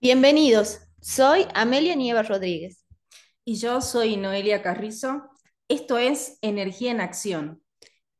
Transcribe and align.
Bienvenidos, 0.00 0.78
soy 1.00 1.48
Amelia 1.54 1.96
Nieva 1.96 2.22
Rodríguez. 2.22 2.86
Y 3.44 3.56
yo 3.58 3.80
soy 3.80 4.16
Noelia 4.16 4.62
Carrizo. 4.62 5.28
Esto 5.66 5.98
es 5.98 6.38
Energía 6.40 6.92
en 6.92 7.00
Acción. 7.00 7.64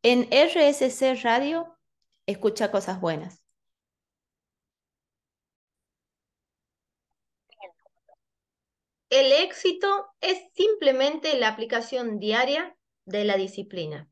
En 0.03 0.29
RSC 0.33 1.14
Radio, 1.22 1.79
escucha 2.27 2.72
cosas 2.72 3.01
buenas. 3.01 3.45
El 9.09 9.31
éxito 9.31 10.09
es 10.21 10.37
simplemente 10.55 11.39
la 11.39 11.47
aplicación 11.47 12.19
diaria 12.19 12.77
de 13.05 13.25
la 13.25 13.37
disciplina. 13.37 14.11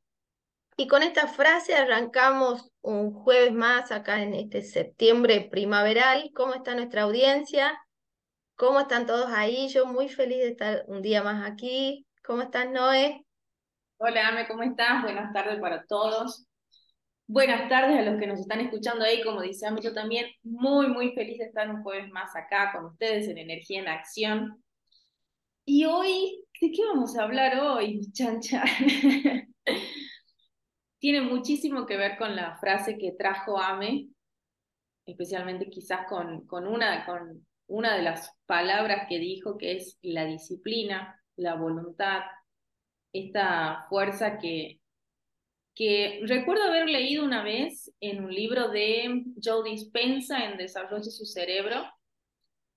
Y 0.79 0.89
con 0.89 1.03
esta 1.03 1.27
frase 1.27 1.75
arrancamos 1.75 2.71
un 2.83 3.11
jueves 3.11 3.55
más 3.55 3.91
acá 3.91 4.23
en 4.23 4.35
este 4.35 4.61
septiembre 4.61 5.49
primaveral. 5.51 6.31
¿Cómo 6.35 6.53
está 6.53 6.75
nuestra 6.75 7.03
audiencia? 7.03 7.81
¿Cómo 8.57 8.81
están 8.81 9.07
todos 9.07 9.31
ahí? 9.31 9.69
Yo 9.69 9.87
muy 9.87 10.11
feliz 10.11 10.37
de 10.37 10.49
estar 10.49 10.85
un 10.87 11.01
día 11.01 11.23
más 11.23 11.51
aquí. 11.51 12.07
¿Cómo 12.23 12.43
estás, 12.43 12.69
Noé? 12.69 13.25
Hola, 13.97 14.29
Ame, 14.29 14.47
¿cómo 14.47 14.65
estás? 14.65 15.03
Buenas 15.03 15.33
tardes 15.33 15.59
para 15.61 15.83
todos. 15.87 16.47
Buenas 17.27 17.71
tardes 17.71 17.99
a 17.99 18.03
los 18.03 18.21
que 18.21 18.27
nos 18.27 18.39
están 18.39 18.61
escuchando 18.61 19.03
ahí, 19.03 19.23
como 19.23 19.41
dice 19.41 19.67
Ame, 19.67 19.81
yo 19.81 19.95
también 19.95 20.27
muy, 20.43 20.89
muy 20.89 21.13
feliz 21.15 21.39
de 21.39 21.47
estar 21.47 21.71
un 21.71 21.83
jueves 21.83 22.11
más 22.11 22.37
acá 22.37 22.73
con 22.75 22.85
ustedes 22.85 23.29
en 23.29 23.39
Energía 23.39 23.81
en 23.81 23.89
Acción. 23.89 24.63
Y 25.65 25.87
hoy, 25.87 26.45
¿de 26.61 26.71
qué 26.71 26.85
vamos 26.85 27.17
a 27.17 27.23
hablar 27.23 27.59
hoy, 27.61 28.03
Chan 28.13 28.41
Chan? 28.41 28.69
Tiene 31.07 31.21
muchísimo 31.21 31.87
que 31.87 31.97
ver 31.97 32.19
con 32.19 32.35
la 32.35 32.57
frase 32.57 32.99
que 32.99 33.13
trajo 33.13 33.61
Ame, 33.61 34.09
especialmente 35.07 35.71
quizás 35.71 36.05
con, 36.09 36.45
con, 36.49 36.67
una, 36.67 37.07
con 37.07 37.47
una 37.69 37.95
de 37.95 38.03
las 38.03 38.33
palabras 38.45 39.07
que 39.09 39.21
dijo, 39.21 39.57
que 39.57 39.77
es 39.77 40.01
la 40.03 40.25
disciplina, 40.25 41.23
la 41.37 41.55
voluntad, 41.55 42.23
esta 43.13 43.87
fuerza 43.89 44.39
que, 44.39 44.81
que 45.77 46.23
recuerdo 46.25 46.65
haber 46.65 46.89
leído 46.89 47.25
una 47.25 47.45
vez 47.45 47.89
en 48.01 48.25
un 48.25 48.35
libro 48.35 48.71
de 48.71 49.27
Joe 49.41 49.71
Dispensa 49.71 50.45
en 50.45 50.57
Desarrollo 50.57 51.05
de 51.05 51.13
su 51.13 51.25
Cerebro. 51.25 51.85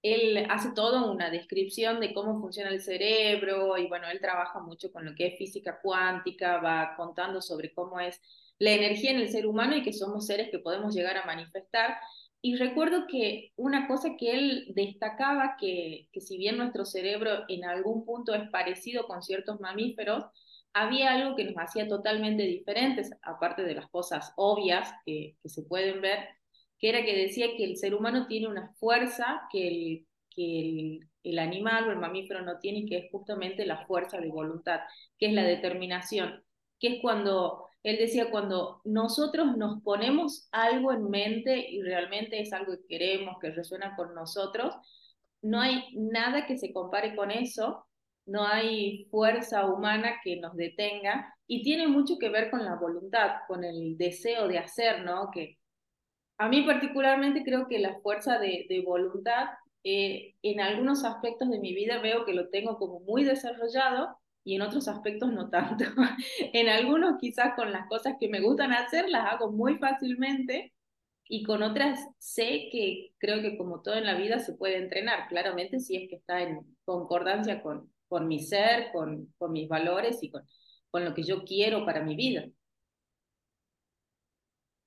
Él 0.02 0.46
hace 0.50 0.72
toda 0.74 1.10
una 1.12 1.30
descripción 1.30 2.00
de 2.00 2.14
cómo 2.14 2.40
funciona 2.40 2.70
el 2.70 2.82
cerebro 2.82 3.78
y 3.78 3.88
bueno, 3.88 4.08
él 4.10 4.22
trabaja 4.22 4.60
mucho 4.60 4.92
con 4.92 5.06
lo 5.06 5.14
que 5.16 5.28
es 5.28 5.38
física 5.38 5.80
cuántica, 5.82 6.58
va 6.62 6.94
contando 6.96 7.42
sobre 7.42 7.74
cómo 7.74 8.00
es 8.00 8.22
la 8.60 8.72
energía 8.72 9.12
en 9.12 9.20
el 9.20 9.30
ser 9.30 9.46
humano 9.46 9.76
y 9.76 9.84
que 9.84 9.94
somos 9.94 10.26
seres 10.26 10.50
que 10.52 10.60
podemos 10.60 10.96
llegar 10.96 11.18
a 11.18 11.26
manifestar. 11.26 11.98
Y 12.42 12.56
recuerdo 12.56 13.06
que 13.08 13.52
una 13.58 13.88
cosa 13.88 14.16
que 14.18 14.32
él 14.32 14.68
destacaba, 14.74 15.58
que, 15.60 16.08
que 16.14 16.22
si 16.22 16.38
bien 16.38 16.58
nuestro 16.58 16.86
cerebro 16.86 17.44
en 17.50 17.66
algún 17.66 18.06
punto 18.06 18.34
es 18.34 18.50
parecido 18.50 19.06
con 19.08 19.22
ciertos 19.22 19.60
mamíferos, 19.60 20.26
había 20.74 21.14
algo 21.14 21.36
que 21.36 21.44
nos 21.44 21.56
hacía 21.58 21.88
totalmente 21.88 22.44
diferentes, 22.44 23.12
aparte 23.24 23.64
de 23.64 23.76
las 23.76 23.90
cosas 23.90 24.34
obvias 24.38 24.90
que, 25.06 25.36
que 25.42 25.50
se 25.50 25.64
pueden 25.64 26.00
ver, 26.02 26.20
que 26.80 26.90
era 26.90 27.04
que 27.06 27.16
decía 27.16 27.48
que 27.58 27.64
el 27.66 27.78
ser 27.78 27.94
humano 27.94 28.28
tiene 28.28 28.48
una 28.48 28.74
fuerza 28.80 29.42
que 29.52 29.68
el, 29.68 30.08
que 30.30 30.60
el, 30.60 31.10
el 31.24 31.40
animal 31.40 31.90
o 31.90 31.92
el 31.92 32.00
mamífero 32.00 32.42
no 32.42 32.60
tiene, 32.60 32.86
que 32.86 32.98
es 32.98 33.12
justamente 33.12 33.66
la 33.66 33.86
fuerza 33.86 34.20
de 34.20 34.30
voluntad, 34.30 34.80
que 35.18 35.28
es 35.28 35.34
la 35.34 35.44
determinación, 35.44 36.44
que 36.80 36.96
es 36.96 37.02
cuando 37.02 37.70
él 37.84 37.98
decía, 37.98 38.30
cuando 38.30 38.82
nosotros 38.84 39.56
nos 39.58 39.82
ponemos 39.84 40.50
algo 40.52 40.92
en 40.92 41.10
mente 41.10 41.70
y 41.70 41.82
realmente 41.82 42.42
es 42.42 42.52
algo 42.52 42.74
que 42.74 42.88
queremos, 42.88 43.38
que 43.40 43.52
resuena 43.52 43.96
con 43.96 44.14
nosotros, 44.14 44.76
no 45.42 45.62
hay 45.62 45.86
nada 45.96 46.46
que 46.46 46.58
se 46.58 46.74
compare 46.74 47.16
con 47.16 47.32
eso, 47.32 47.86
no 48.26 48.46
hay 48.46 49.06
fuerza 49.10 49.66
humana 49.66 50.20
que 50.24 50.36
nos 50.38 50.56
detenga 50.56 51.34
y 51.48 51.64
tiene 51.64 51.88
mucho 51.88 52.18
que 52.20 52.30
ver 52.30 52.52
con 52.52 52.64
la 52.66 52.76
voluntad, 52.76 53.38
con 53.48 53.64
el 53.64 53.98
deseo 53.98 54.48
de 54.48 54.60
hacer, 54.60 55.04
¿no? 55.04 55.30
Que 55.34 55.58
a 56.40 56.50
mí 56.50 56.64
particularmente 56.64 57.44
creo 57.44 57.68
que 57.68 57.80
la 57.80 58.00
fuerza 58.00 58.40
de, 58.40 58.66
de 58.70 58.82
voluntad 58.82 59.50
eh, 59.84 60.36
en 60.42 60.62
algunos 60.62 61.04
aspectos 61.04 61.50
de 61.50 61.60
mi 61.60 61.74
vida 61.74 62.02
veo 62.02 62.26
que 62.26 62.34
lo 62.34 62.50
tengo 62.50 62.78
como 62.78 63.02
muy 63.02 63.24
desarrollado 63.26 64.18
y 64.46 64.56
en 64.56 64.62
otros 64.62 64.88
aspectos 64.88 65.32
no 65.34 65.50
tanto. 65.50 65.84
en 66.54 66.70
algunos 66.70 67.18
quizás 67.20 67.56
con 67.56 67.72
las 67.72 67.88
cosas 67.90 68.16
que 68.20 68.30
me 68.30 68.42
gustan 68.42 68.72
hacer 68.72 69.10
las 69.10 69.34
hago 69.34 69.52
muy 69.52 69.78
fácilmente 69.78 70.74
y 71.28 71.44
con 71.44 71.62
otras 71.62 72.00
sé 72.20 72.70
que 72.72 73.14
creo 73.20 73.42
que 73.42 73.58
como 73.58 73.82
todo 73.82 73.96
en 73.96 74.06
la 74.06 74.16
vida 74.16 74.40
se 74.40 74.54
puede 74.54 74.78
entrenar, 74.78 75.28
claramente 75.28 75.80
si 75.80 75.98
es 75.98 76.10
que 76.10 76.16
está 76.16 76.42
en 76.42 76.62
concordancia 76.86 77.62
con, 77.62 77.92
con 78.08 78.28
mi 78.30 78.40
ser, 78.40 78.92
con, 78.94 79.34
con 79.38 79.52
mis 79.52 79.68
valores 79.68 80.24
y 80.24 80.32
con, 80.32 80.44
con 80.90 81.04
lo 81.06 81.14
que 81.14 81.24
yo 81.24 81.44
quiero 81.44 81.86
para 81.86 82.02
mi 82.02 82.16
vida. 82.16 82.46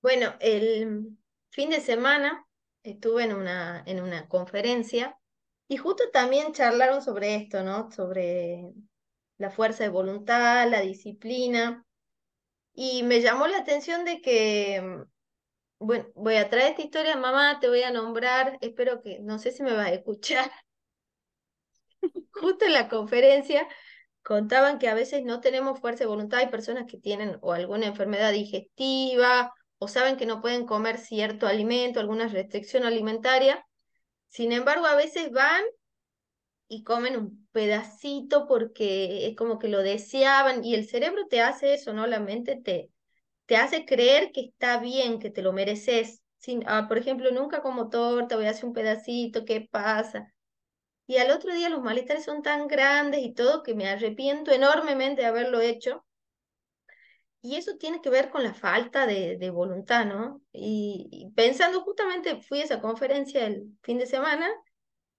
Bueno, 0.00 0.34
el 0.41 1.16
fin 1.52 1.70
de 1.70 1.80
semana 1.80 2.46
estuve 2.82 3.24
en 3.24 3.34
una, 3.34 3.82
en 3.86 4.02
una 4.02 4.26
conferencia 4.26 5.16
y 5.68 5.76
justo 5.76 6.04
también 6.10 6.52
charlaron 6.52 7.02
sobre 7.02 7.36
esto, 7.36 7.62
¿no? 7.62 7.90
Sobre 7.92 8.72
la 9.38 9.50
fuerza 9.50 9.84
de 9.84 9.91
voluntad, 9.91 10.68
la 10.68 10.80
disciplina. 10.80 11.84
Y 12.74 13.02
me 13.04 13.20
llamó 13.20 13.46
la 13.46 13.58
atención 13.58 14.04
de 14.04 14.20
que, 14.20 14.80
mm, 14.82 15.86
bueno, 15.86 16.06
voy 16.14 16.36
a 16.36 16.48
traer 16.48 16.70
esta 16.70 16.82
historia, 16.82 17.16
mamá, 17.16 17.58
te 17.60 17.68
voy 17.68 17.82
a 17.82 17.91
nombrar, 17.91 18.58
espero 18.60 19.02
que, 19.02 19.20
no 19.20 19.38
sé 19.38 19.52
si 19.52 19.62
me 19.62 19.74
vas 19.74 19.88
a 19.88 19.92
escuchar. 19.92 20.50
Justo 22.32 22.64
en 22.64 22.72
la 22.72 22.88
conferencia 22.88 23.68
contaban 24.22 24.78
que 24.78 24.88
a 24.88 24.94
veces 24.94 25.24
no 25.24 25.41
tenemos 25.41 25.80
fuerza 25.80 26.04
de 26.04 26.08
voluntad, 26.08 26.41
hay 26.41 26.48
personas 26.48 26.86
que 26.86 26.98
tienen 26.98 27.38
o 27.42 27.52
alguna 27.52 27.86
enfermedad 27.86 28.32
digestiva 28.32 29.52
o 29.82 29.88
saben 29.88 30.16
que 30.16 30.26
no 30.26 30.41
pueden 30.41 30.65
comer 30.65 30.97
cierto 30.97 31.48
alimento, 31.48 31.98
alguna 31.98 32.28
restricción 32.28 32.84
alimentaria. 32.84 33.66
Sin 34.28 34.53
embargo, 34.53 34.87
a 34.87 34.94
veces 34.94 35.32
van 35.32 35.65
y 36.69 36.84
comen 36.84 37.16
un 37.16 37.48
pedacito 37.50 38.47
porque 38.47 39.26
es 39.26 39.34
como 39.34 39.59
que 39.59 39.66
lo 39.66 39.82
deseaban 39.82 40.65
y 40.65 40.76
el 40.76 40.88
cerebro 40.88 41.26
te 41.28 41.41
hace 41.41 41.75
eso, 41.75 41.92
¿no? 41.92 42.06
La 42.06 42.21
mente 42.21 42.54
te, 42.62 42.91
te 43.47 43.56
hace 43.56 43.84
creer 43.84 44.31
que 44.31 44.42
está 44.42 44.78
bien, 44.78 45.19
que 45.19 45.31
te 45.31 45.42
lo 45.42 45.53
mereces. 45.53 46.22
Sin, 46.38 46.62
ah, 46.69 46.87
por 46.87 46.98
ejemplo, 46.98 47.32
nunca 47.32 47.60
como 47.60 47.91
torta, 47.91 48.37
voy 48.37 48.47
a 48.47 48.50
hacer 48.50 48.66
un 48.66 48.75
pedacito, 48.75 49.44
¿qué 49.44 49.66
pasa? 49.69 50.32
Y 51.09 51.16
al 51.16 51.32
otro 51.32 51.53
día 51.54 51.69
los 51.69 51.82
malestares 51.82 52.25
son 52.25 52.42
tan 52.42 52.69
grandes 52.69 53.22
y 53.25 53.34
todo 53.34 53.65
que 53.65 53.75
me 53.75 53.88
arrepiento 53.88 54.53
enormemente 54.53 55.22
de 55.22 55.28
haberlo 55.28 55.60
hecho. 55.60 56.04
Y 57.42 57.56
eso 57.56 57.76
tiene 57.76 58.00
que 58.00 58.10
ver 58.10 58.30
con 58.30 58.42
la 58.44 58.54
falta 58.54 59.06
de, 59.06 59.36
de 59.36 59.50
voluntad, 59.50 60.06
¿no? 60.06 60.41
Y, 60.53 61.08
y, 61.10 61.30
pensando 61.32 61.82
justamente, 61.82 62.41
fui 62.41 62.60
a 62.60 62.64
esa 62.64 62.80
conferencia 62.80 63.47
el 63.47 63.64
fin 63.82 63.98
de 63.98 64.06
semana 64.06 64.48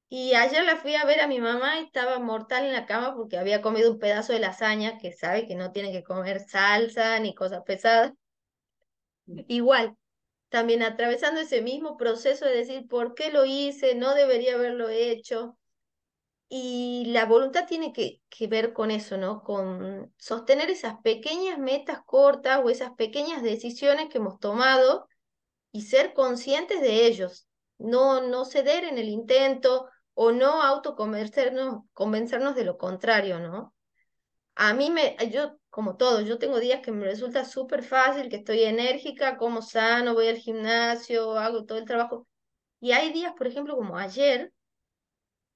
y 0.10 0.36
ayer 0.36 0.64
la 0.66 0.78
fui 0.78 0.96
a 0.96 1.06
ver 1.06 1.22
a 1.22 1.28
mi 1.28 1.40
mamá 1.42 1.80
y 1.80 1.86
estaba 1.86 2.20
mortal 2.20 2.66
en 2.66 2.74
la 2.74 2.86
cama 2.86 3.16
porque 3.16 3.38
había 3.38 3.62
comido 3.62 3.92
un 3.92 4.00
pedazo 4.00 4.34
de 4.34 4.40
lasaña, 4.40 4.98
que 5.00 5.12
sabe 5.14 5.48
que 5.48 5.56
no 5.56 5.72
tiene 5.72 5.92
que 5.92 6.04
comer 6.04 6.40
salsa 6.42 7.20
ni 7.20 7.36
cosas 7.36 7.64
pesadas. 7.66 8.14
Igual, 9.48 9.98
también 10.50 10.84
atravesando 10.84 11.42
ese 11.42 11.62
mismo 11.62 11.98
proceso 11.98 12.46
de 12.46 12.56
decir, 12.58 12.88
¿por 12.88 13.16
qué 13.16 13.32
lo 13.32 13.46
hice? 13.46 13.96
No 13.96 14.16
debería 14.16 14.56
haberlo 14.56 14.90
hecho. 14.90 15.58
Y 16.50 17.06
la 17.08 17.26
voluntad 17.26 17.66
tiene 17.68 17.94
que, 17.94 18.22
que 18.30 18.48
ver 18.48 18.74
con 18.74 18.92
eso, 18.92 19.18
¿no? 19.18 19.42
Con 19.44 20.14
sostener 20.18 20.70
esas 20.70 20.96
pequeñas 21.02 21.58
metas 21.58 22.00
cortas 22.06 22.62
o 22.64 22.70
esas 22.70 22.94
pequeñas 22.94 23.42
decisiones 23.42 24.10
que 24.10 24.20
hemos 24.20 24.40
tomado 24.40 25.08
y 25.72 25.84
ser 25.84 26.14
conscientes 26.14 26.82
de 26.82 27.08
ellos. 27.08 27.48
No, 27.80 28.22
no 28.22 28.46
ceder 28.46 28.84
en 28.84 28.98
el 28.98 29.10
intento, 29.10 29.88
o 30.14 30.32
no 30.32 30.62
autoconvencernos 30.62 31.84
convencernos 31.94 32.56
de 32.56 32.66
lo 32.66 32.78
contrario, 32.78 33.40
¿no? 33.40 33.74
A 34.56 34.74
mí 34.74 34.92
me, 34.92 35.16
yo 35.32 35.58
como 35.70 35.98
todo, 35.98 36.22
yo 36.22 36.38
tengo 36.38 36.60
días 36.60 36.82
que 36.82 36.92
me 36.92 37.06
resulta 37.06 37.46
súper 37.46 37.84
fácil, 37.84 38.30
que 38.30 38.38
estoy 38.38 38.64
enérgica, 38.64 39.38
como 39.38 39.62
sano, 39.64 40.14
voy 40.14 40.28
al 40.28 40.38
gimnasio, 40.38 41.38
hago 41.38 41.66
todo 41.66 41.80
el 41.80 41.86
trabajo. 41.86 42.28
Y 42.80 42.92
hay 42.92 43.12
días, 43.12 43.34
por 43.36 43.48
ejemplo, 43.48 43.76
como 43.76 43.98
ayer, 43.98 44.54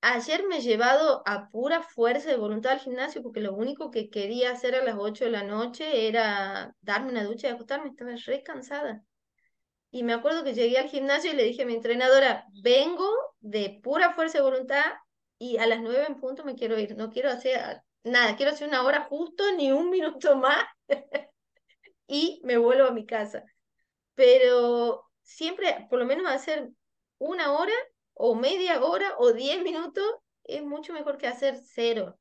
ayer 0.02 0.46
me 0.48 0.58
he 0.58 0.62
llevado 0.62 1.24
a 1.26 1.50
pura 1.50 1.82
fuerza 1.82 2.30
de 2.30 2.38
voluntad 2.38 2.74
al 2.74 2.80
gimnasio 2.80 3.22
porque 3.22 3.42
lo 3.42 3.54
único 3.54 3.92
que 3.92 4.10
quería 4.10 4.52
hacer 4.52 4.76
a 4.76 4.84
las 4.84 4.96
8 4.98 5.26
de 5.26 5.32
la 5.32 5.44
noche 5.44 6.08
era 6.08 6.76
darme 6.82 7.12
una 7.12 7.24
ducha 7.24 7.48
y 7.48 7.52
acostarme, 7.52 7.90
estaba 7.90 8.12
re 8.26 8.44
cansada. 8.44 9.04
Y 9.90 10.04
me 10.04 10.14
acuerdo 10.14 10.44
que 10.44 10.54
llegué 10.54 10.78
al 10.78 10.90
gimnasio 10.90 11.32
y 11.32 11.36
le 11.36 11.44
dije 11.44 11.64
a 11.64 11.66
mi 11.66 11.74
entrenadora, 11.74 12.46
vengo 12.62 13.10
de 13.40 13.80
pura 13.82 14.14
fuerza 14.14 14.40
de 14.40 14.44
voluntad 14.44 14.84
y 15.40 15.58
a 15.58 15.68
las 15.68 15.82
nueve 15.82 16.06
en 16.08 16.20
punto 16.20 16.44
me 16.44 16.56
quiero 16.56 16.78
ir. 16.80 16.96
No 16.96 17.10
quiero 17.10 17.30
hacer 17.30 17.82
nada, 18.04 18.36
quiero 18.36 18.52
hacer 18.52 18.68
una 18.68 18.84
hora 18.84 19.04
justo, 19.04 19.44
ni 19.56 19.72
un 19.72 19.90
minuto 19.92 20.36
más. 20.38 20.66
y 22.08 22.42
me 22.44 22.58
vuelvo 22.58 22.88
a 22.88 22.92
mi 22.92 23.06
casa. 23.06 23.44
Pero 24.16 25.06
siempre, 25.24 25.88
por 25.90 26.00
lo 26.00 26.06
menos 26.06 26.28
hacer 26.32 26.70
una 27.20 27.52
hora 27.54 27.74
o 28.18 28.36
media 28.36 28.84
hora 28.84 29.14
o 29.20 29.32
diez 29.32 29.62
minutos 29.62 30.06
es 30.44 30.64
mucho 30.64 30.94
mejor 30.94 31.18
que 31.18 31.28
hacer 31.28 31.56
cero. 31.64 32.18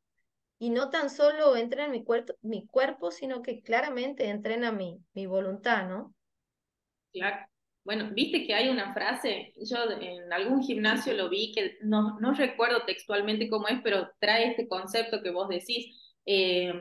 Y 0.58 0.70
no 0.70 0.90
tan 0.90 1.10
solo 1.10 1.56
entrena 1.56 1.88
mi, 1.88 2.04
cuerpo, 2.04 2.34
mi 2.42 2.66
cuerpo, 2.66 3.10
sino 3.10 3.42
que 3.42 3.62
claramente 3.62 4.28
entrena 4.28 4.72
mi, 4.72 4.98
mi 5.14 5.26
voluntad, 5.26 5.88
¿no? 5.88 6.14
Claro. 7.12 7.46
Bueno, 7.84 8.10
viste 8.12 8.46
que 8.46 8.54
hay 8.54 8.68
una 8.68 8.92
frase, 8.92 9.52
yo 9.64 9.76
en 10.00 10.32
algún 10.32 10.60
gimnasio 10.62 11.14
lo 11.14 11.28
vi, 11.28 11.52
que 11.52 11.76
no, 11.82 12.18
no 12.18 12.34
recuerdo 12.34 12.84
textualmente 12.84 13.48
cómo 13.48 13.68
es, 13.68 13.80
pero 13.84 14.10
trae 14.18 14.48
este 14.48 14.66
concepto 14.66 15.22
que 15.22 15.30
vos 15.30 15.48
decís. 15.48 15.94
Eh, 16.26 16.72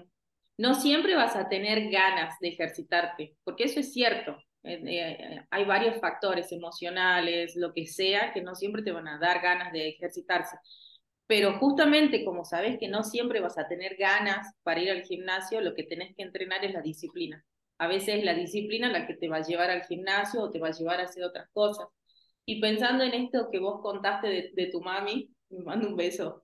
no 0.58 0.74
siempre 0.74 1.16
vas 1.16 1.36
a 1.36 1.48
tener 1.48 1.92
ganas 1.92 2.40
de 2.40 2.48
ejercitarte, 2.50 3.36
porque 3.44 3.66
eso 3.66 3.80
es 3.80 3.94
cierto. 3.94 4.36
Eh, 4.66 5.42
hay 5.50 5.66
varios 5.66 6.00
factores 6.00 6.52
emocionales, 6.52 7.56
lo 7.56 7.74
que 7.74 7.86
sea, 7.86 8.34
que 8.34 8.42
no 8.42 8.56
siempre 8.56 8.82
te 8.82 8.92
van 8.92 9.08
a 9.08 9.20
dar 9.20 9.42
ganas 9.42 9.72
de 9.72 9.90
ejercitarse. 9.90 10.58
Pero 11.28 11.58
justamente 11.60 12.24
como 12.26 12.46
sabes 12.46 12.78
que 12.80 12.88
no 12.88 13.04
siempre 13.04 13.40
vas 13.40 13.58
a 13.58 13.68
tener 13.68 13.96
ganas 13.98 14.48
para 14.64 14.82
ir 14.82 14.92
al 14.92 15.04
gimnasio, 15.04 15.62
lo 15.62 15.74
que 15.76 15.84
tenés 15.84 16.16
que 16.16 16.24
entrenar 16.24 16.64
es 16.66 16.74
la 16.74 16.82
disciplina. 16.82 17.44
A 17.78 17.88
veces 17.88 18.24
la 18.24 18.34
disciplina 18.34 18.92
la 18.92 19.06
que 19.08 19.16
te 19.16 19.28
va 19.28 19.38
a 19.38 19.44
llevar 19.44 19.70
al 19.70 19.84
gimnasio 19.84 20.42
o 20.42 20.52
te 20.52 20.60
va 20.60 20.70
a 20.70 20.72
llevar 20.72 21.00
a 21.00 21.04
hacer 21.04 21.24
otras 21.24 21.50
cosas. 21.52 21.88
Y 22.46 22.62
pensando 22.62 23.04
en 23.04 23.14
esto 23.14 23.50
que 23.52 23.60
vos 23.60 23.82
contaste 23.82 24.52
de, 24.56 24.68
tu 24.68 24.82
mami, 24.82 25.30
me 25.50 25.64
mando 25.64 25.88
un 25.88 25.96
beso 25.96 26.44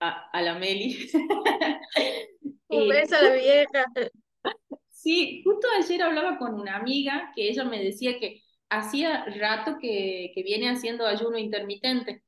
a, 0.00 0.30
a 0.30 0.42
la 0.42 0.58
Meli. 0.58 1.08
un 2.68 2.88
beso 2.88 3.16
a 3.16 3.22
la 3.22 3.34
vieja. 3.34 3.84
Sí, 4.96 5.42
justo 5.44 5.68
ayer 5.78 6.02
hablaba 6.02 6.38
con 6.38 6.54
una 6.54 6.76
amiga 6.76 7.30
que 7.36 7.48
ella 7.50 7.64
me 7.64 7.82
decía 7.82 8.18
que 8.18 8.42
hacía 8.70 9.26
rato 9.26 9.76
que, 9.80 10.32
que 10.34 10.42
viene 10.42 10.70
haciendo 10.70 11.06
ayuno 11.06 11.38
intermitente 11.38 12.22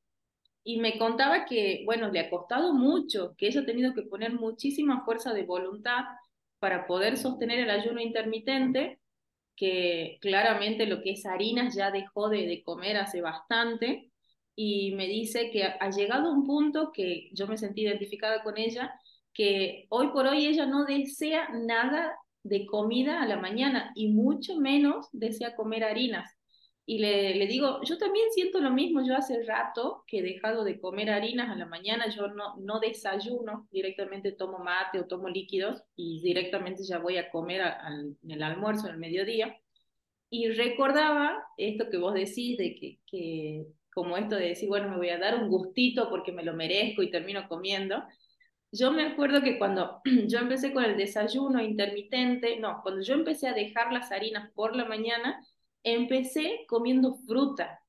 y 0.65 0.79
me 0.79 0.99
contaba 0.99 1.47
que, 1.47 1.83
bueno, 1.87 2.11
le 2.11 2.21
ha 2.21 2.31
costado 2.31 2.75
mucho, 2.75 3.35
que 3.39 3.49
ella 3.49 3.63
ha 3.63 3.67
tenido 3.67 3.95
que 3.95 4.03
poner 4.03 4.35
muchísima 4.35 5.05
fuerza 5.05 5.33
de 5.33 5.45
voluntad 5.45 6.05
para 6.59 6.87
poder 6.87 7.17
sostener 7.17 7.61
el 7.61 7.71
ayuno 7.71 8.03
intermitente, 8.03 9.01
que 9.57 10.19
claramente 10.21 10.87
lo 10.87 11.03
que 11.03 11.13
es 11.13 11.27
harinas 11.27 11.75
ya 11.75 11.91
dejó 11.91 12.29
de, 12.29 12.63
comer 12.65 12.99
hace 12.99 13.23
bastante, 13.23 14.11
y 14.55 14.95
me 14.95 15.07
dice 15.07 15.51
que 15.51 15.65
ha 15.65 15.91
llegado 15.91 16.33
un 16.33 16.47
punto 16.47 16.93
que 16.93 17.31
yo 17.33 17.47
me 17.47 17.57
sentí 17.57 17.83
identificada 17.83 18.43
con 18.43 18.59
ella, 18.59 18.93
que 19.33 19.87
hoy 19.91 20.09
por 20.09 20.27
hoy 20.27 20.47
ella 20.47 20.67
no 20.67 20.85
desea 20.85 21.49
nada 21.51 22.15
de 22.43 22.67
comida 22.67 23.23
a 23.23 23.27
la 23.27 23.37
mañana 23.39 23.93
y 23.95 24.09
mucho 24.09 24.57
menos 24.57 25.09
desea 25.13 25.57
comer 25.57 25.85
harinas. 25.85 26.39
Y 26.87 27.01
le, 27.01 27.35
le, 27.35 27.47
digo, 27.47 27.81
yo 27.85 27.99
también 27.99 28.31
siento 28.31 28.61
lo 28.61 28.71
mismo, 28.71 29.07
yo 29.07 29.15
hace 29.15 29.43
rato 29.45 30.05
que 30.07 30.21
he 30.21 30.23
dejado 30.23 30.65
de 30.65 30.81
comer 30.81 31.11
harinas 31.11 31.51
a 31.51 31.55
la 31.55 31.67
mañana, 31.67 32.09
yo 32.09 32.29
no, 32.29 32.57
no 32.57 32.81
desayuno, 32.81 33.69
directamente 33.71 34.33
tomo 34.33 34.59
mate 34.61 34.99
o 34.99 35.07
tomo 35.07 35.29
líquidos 35.29 35.83
y 35.97 36.23
directamente 36.23 36.85
ya 36.85 36.99
voy 36.99 37.19
a 37.19 37.31
comer 37.31 37.61
al, 37.61 38.17
en 38.23 38.31
el 38.31 38.43
almuerzo, 38.43 38.87
en 38.87 38.95
el 38.95 38.99
mediodía. 38.99 39.55
Y 40.31 40.49
recordaba 40.49 41.43
esto 41.59 41.91
que 41.91 41.99
vos 41.99 42.15
decís, 42.15 42.57
de 42.57 42.75
que, 42.75 42.99
que 43.07 43.67
como 43.93 44.17
esto 44.17 44.37
de 44.37 44.49
decir, 44.49 44.69
bueno, 44.69 44.89
me 44.89 44.97
voy 44.97 45.11
a 45.11 45.19
dar 45.19 45.35
un 45.43 45.49
gustito 45.49 46.09
porque 46.09 46.33
me 46.33 46.45
lo 46.45 46.55
merezco 46.55 47.03
y 47.03 47.11
termino 47.11 47.49
comiendo. 47.49 48.03
Yo 48.71 48.93
me 48.93 49.05
acuerdo 49.05 49.43
que 49.43 49.59
cuando 49.59 50.01
yo 50.27 50.39
empecé 50.39 50.73
con 50.73 50.85
el 50.85 50.97
desayuno 50.97 51.63
intermitente, 51.63 52.59
no, 52.59 52.81
cuando 52.83 53.03
yo 53.03 53.15
empecé 53.15 53.49
a 53.49 53.55
dejar 53.55 53.93
las 53.93 54.13
harinas 54.13 54.51
por 54.55 54.77
la 54.77 54.85
mañana, 54.85 55.45
empecé 55.83 56.65
comiendo 56.69 57.15
fruta 57.27 57.81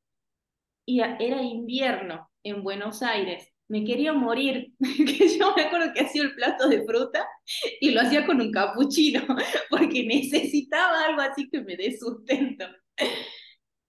y 0.86 1.02
era 1.02 1.42
invierno 1.44 2.30
en 2.44 2.64
Buenos 2.64 3.04
Aires. 3.04 3.48
Me 3.68 3.84
quería 3.84 4.14
morir, 4.14 4.74
que 4.80 5.38
yo 5.38 5.54
me 5.56 5.64
acuerdo 5.64 5.94
que 5.94 6.02
hacía 6.02 6.24
el 6.24 6.34
plato 6.34 6.68
de 6.68 6.84
fruta 6.86 7.28
y 7.80 7.92
lo 7.92 8.02
hacía 8.02 8.26
con 8.26 8.42
un 8.42 8.52
capuchino, 8.52 9.22
porque 9.70 10.04
necesitaba 10.06 11.06
algo 11.06 11.22
así 11.22 11.50
que 11.50 11.62
me 11.62 11.76
dé 11.78 11.96
sustento. 11.98 12.66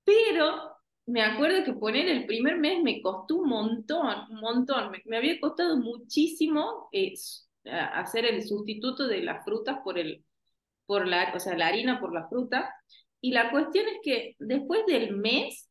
Pero 0.05 0.80
me 1.07 1.23
acuerdo 1.23 1.65
que 1.65 1.73
poner 1.73 2.09
el 2.09 2.27
primer 2.27 2.59
mes 2.59 2.83
me 2.83 3.03
costó 3.03 3.37
un 3.37 3.49
montón, 3.49 4.17
un 4.31 4.41
montón. 4.41 4.93
Me, 5.07 5.17
había 5.17 5.41
costado 5.41 5.77
muchísimo 5.77 6.89
eh, 6.93 7.15
hacer 7.65 8.27
el 8.27 8.43
sustituto 8.47 9.09
de 9.09 9.23
las 9.23 9.45
frutas 9.45 9.79
por 9.83 9.99
el, 9.99 10.25
por 10.87 11.07
la, 11.07 11.33
o 11.35 11.41
sea, 11.41 11.57
la 11.57 11.69
harina 11.69 12.01
por 12.01 12.13
la 12.13 12.29
fruta. 12.29 12.75
Y 13.21 13.33
la 13.33 13.51
cuestión 13.51 13.87
es 13.89 13.99
que 14.03 14.37
después 14.39 14.87
del 14.87 15.17
mes, 15.17 15.69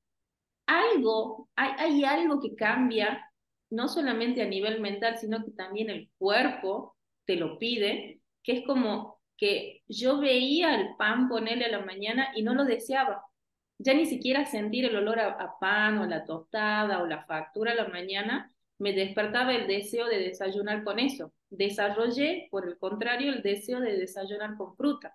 algo, 0.66 1.50
hay, 1.56 1.72
hay 1.78 2.04
algo 2.04 2.42
que 2.42 2.56
cambia, 2.56 3.26
no 3.70 3.88
solamente 3.88 4.42
a 4.42 4.48
nivel 4.48 4.82
mental, 4.82 5.18
sino 5.18 5.44
que 5.44 5.52
también 5.52 5.90
el 5.90 6.10
cuerpo 6.18 6.96
te 7.26 7.36
lo 7.36 7.58
pide, 7.60 8.22
que 8.44 8.54
es 8.60 8.66
como 8.66 9.20
que 9.38 9.84
yo 9.88 10.20
veía 10.20 10.76
el 10.76 10.96
pan 10.98 11.30
ponerle 11.30 11.66
a 11.66 11.72
la 11.72 11.86
mañana 11.86 12.30
y 12.36 12.44
no 12.44 12.54
lo 12.54 12.66
deseaba. 12.66 13.24
Ya 13.82 13.94
ni 13.94 14.06
siquiera 14.06 14.46
sentir 14.46 14.84
el 14.86 14.96
olor 14.98 15.20
a, 15.20 15.58
pan 15.58 16.00
o 16.00 16.06
la 16.06 16.26
tostada 16.26 17.02
o 17.02 17.08
la 17.08 17.24
factura 17.26 17.72
a 17.72 17.76
la 17.76 17.88
mañana 17.88 18.54
me 18.78 18.92
despertaba 18.92 19.56
el 19.56 19.68
deseo 19.68 20.08
de 20.08 20.20
desayunar 20.20 20.84
con 20.84 21.00
eso. 21.00 21.32
Desarrollé, 21.50 22.50
por 22.52 22.68
el 22.68 22.78
contrario, 22.78 23.32
el 23.32 23.42
deseo 23.42 23.80
de 23.80 23.98
desayunar 23.98 24.58
con 24.58 24.76
fruta. 24.76 25.14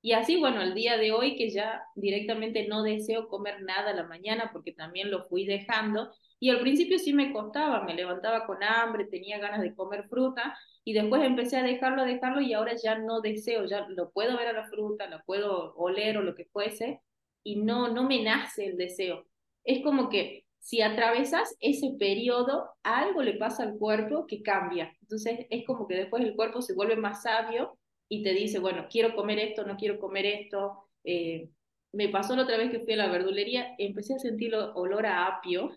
Y 0.00 0.12
así, 0.12 0.36
bueno, 0.38 0.62
el 0.62 0.74
día 0.74 0.96
de 0.96 1.12
hoy 1.12 1.36
que 1.36 1.50
ya 1.50 1.82
directamente 1.94 2.66
no 2.66 2.82
deseo 2.82 3.28
comer 3.28 3.62
nada 3.62 3.90
a 3.90 3.94
la 3.94 4.04
mañana 4.04 4.50
porque 4.52 4.72
también 4.72 5.10
lo 5.10 5.26
fui 5.28 5.44
dejando. 5.44 6.10
Y 6.40 6.48
al 6.48 6.60
principio 6.60 6.98
sí 6.98 7.12
me 7.12 7.32
costaba, 7.34 7.82
me 7.84 7.94
levantaba 7.94 8.46
con 8.46 8.62
hambre, 8.62 9.04
tenía 9.06 9.38
ganas 9.38 9.60
de 9.60 9.74
comer 9.74 10.08
fruta 10.08 10.56
y 10.84 10.94
después 10.94 11.22
empecé 11.22 11.58
a 11.58 11.62
dejarlo, 11.62 12.02
a 12.02 12.06
dejarlo 12.06 12.40
y 12.40 12.54
ahora 12.54 12.74
ya 12.82 12.98
no 12.98 13.20
deseo, 13.20 13.66
ya 13.66 13.86
lo 13.88 14.10
puedo 14.10 14.38
ver 14.38 14.48
a 14.48 14.52
la 14.54 14.68
fruta, 14.68 15.06
la 15.06 15.22
puedo 15.22 15.74
oler 15.74 16.16
o 16.18 16.22
lo 16.22 16.34
que 16.34 16.46
fuese 16.46 17.02
y 17.46 17.54
no, 17.54 17.88
no 17.88 18.02
me 18.02 18.24
nace 18.24 18.66
el 18.66 18.76
deseo. 18.76 19.24
Es 19.62 19.80
como 19.84 20.08
que 20.08 20.44
si 20.58 20.82
atravesas 20.82 21.56
ese 21.60 21.94
periodo, 21.96 22.70
algo 22.82 23.22
le 23.22 23.34
pasa 23.34 23.62
al 23.62 23.78
cuerpo 23.78 24.26
que 24.26 24.42
cambia. 24.42 24.92
Entonces 25.00 25.46
es 25.48 25.64
como 25.64 25.86
que 25.86 25.94
después 25.94 26.24
el 26.24 26.34
cuerpo 26.34 26.60
se 26.60 26.74
vuelve 26.74 26.96
más 26.96 27.22
sabio 27.22 27.78
y 28.08 28.24
te 28.24 28.34
dice, 28.34 28.58
bueno, 28.58 28.86
quiero 28.90 29.14
comer 29.14 29.38
esto, 29.38 29.64
no 29.64 29.76
quiero 29.76 30.00
comer 30.00 30.26
esto. 30.26 30.88
Eh, 31.04 31.48
me 31.92 32.08
pasó 32.08 32.34
la 32.34 32.42
otra 32.42 32.58
vez 32.58 32.72
que 32.72 32.80
fui 32.80 32.94
a 32.94 32.96
la 32.96 33.08
verdulería, 33.08 33.76
empecé 33.78 34.14
a 34.14 34.18
sentir 34.18 34.52
olor 34.56 35.06
a 35.06 35.28
apio. 35.28 35.70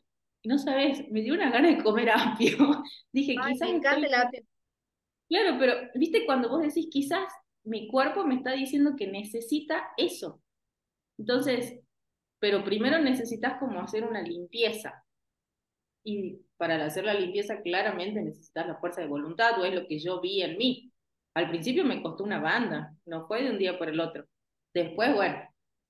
No 0.43 0.57
sabes, 0.57 1.07
me 1.11 1.21
dio 1.21 1.35
una 1.35 1.51
gana 1.51 1.69
de 1.69 1.83
comer 1.83 2.09
apio. 2.09 2.57
Dije, 3.11 3.35
quizás. 3.35 3.69
Me 3.69 4.07
el 4.07 4.13
apio. 4.15 4.41
Claro, 5.27 5.57
pero 5.59 5.75
viste 5.93 6.25
cuando 6.25 6.49
vos 6.49 6.63
decís, 6.63 6.87
quizás 6.91 7.31
mi 7.63 7.87
cuerpo 7.87 8.25
me 8.25 8.33
está 8.33 8.53
diciendo 8.53 8.95
que 8.97 9.05
necesita 9.05 9.91
eso. 9.97 10.41
Entonces, 11.19 11.77
pero 12.39 12.63
primero 12.63 12.97
necesitas 12.99 13.59
como 13.59 13.81
hacer 13.81 14.05
una 14.05 14.21
limpieza. 14.21 15.03
Y 16.03 16.37
para 16.57 16.83
hacer 16.85 17.03
la 17.03 17.13
limpieza 17.13 17.61
claramente 17.61 18.21
necesitas 18.21 18.65
la 18.65 18.77
fuerza 18.77 19.01
de 19.01 19.07
voluntad, 19.07 19.59
o 19.59 19.65
es 19.65 19.75
lo 19.75 19.85
que 19.85 19.99
yo 19.99 20.21
vi 20.21 20.41
en 20.41 20.57
mí. 20.57 20.91
Al 21.35 21.49
principio 21.49 21.83
me 21.83 22.01
costó 22.01 22.23
una 22.23 22.39
banda, 22.39 22.95
no 23.05 23.27
fue 23.27 23.43
de 23.43 23.51
un 23.51 23.59
día 23.59 23.77
por 23.77 23.89
el 23.89 23.99
otro. 23.99 24.25
Después, 24.73 25.13
bueno, 25.13 25.37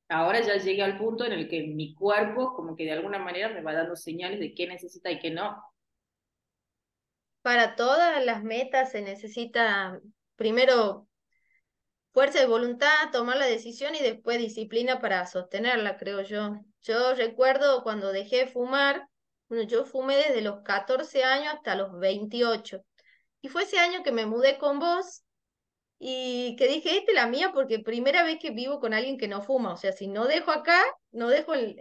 ahora 0.10 0.42
ya 0.42 0.58
llegué 0.58 0.82
al 0.82 0.98
punto 0.98 1.26
en 1.26 1.34
el 1.34 1.48
que 1.48 1.68
mi 1.68 1.94
cuerpo 1.94 2.56
como 2.56 2.76
que 2.76 2.86
de 2.86 2.94
alguna 2.94 3.20
manera 3.20 3.50
me 3.50 3.62
va 3.62 3.74
dando 3.74 3.96
señales 3.96 4.40
de 4.40 4.56
qué 4.56 4.68
necesita 4.68 5.12
y 5.12 5.20
qué 5.20 5.30
no. 5.30 5.64
Para 7.44 7.76
todas 7.76 8.26
las 8.26 8.44
metas 8.44 8.92
se 8.92 9.02
necesita 9.02 10.02
primero 10.36 11.09
fuerza 12.12 12.40
de 12.40 12.46
voluntad, 12.48 13.12
tomar 13.12 13.38
la 13.38 13.46
decisión 13.46 13.96
y 13.96 14.00
después 14.00 14.38
disciplina 14.38 15.00
para 15.00 15.26
sostenerla, 15.26 15.98
creo 15.98 16.22
yo. 16.22 16.60
Yo 16.82 17.14
recuerdo 17.16 17.84
cuando 17.84 18.12
dejé 18.12 18.38
de 18.38 18.48
fumar, 18.48 19.08
bueno, 19.48 19.64
yo 19.64 19.86
fumé 19.86 20.18
desde 20.18 20.42
los 20.42 20.62
14 20.64 21.24
años 21.24 21.54
hasta 21.56 21.76
los 21.76 21.98
28. 22.00 22.84
Y 23.42 23.50
fue 23.50 23.64
ese 23.64 23.80
año 23.80 24.04
que 24.04 24.12
me 24.12 24.26
mudé 24.26 24.58
con 24.58 24.80
vos 24.80 25.24
y 26.00 26.56
que 26.58 26.68
dije, 26.68 26.98
esta 26.98 27.12
es 27.12 27.16
la 27.16 27.28
mía 27.28 27.52
porque 27.54 27.80
primera 27.80 28.24
vez 28.24 28.38
que 28.40 28.52
vivo 28.52 28.80
con 28.80 28.94
alguien 28.94 29.18
que 29.18 29.28
no 29.28 29.42
fuma, 29.42 29.74
o 29.74 29.78
sea, 29.78 29.92
si 29.92 30.08
no 30.08 30.28
dejo 30.28 30.52
acá, 30.52 30.82
no 31.12 31.30
dejo 31.30 31.54
el, 31.54 31.76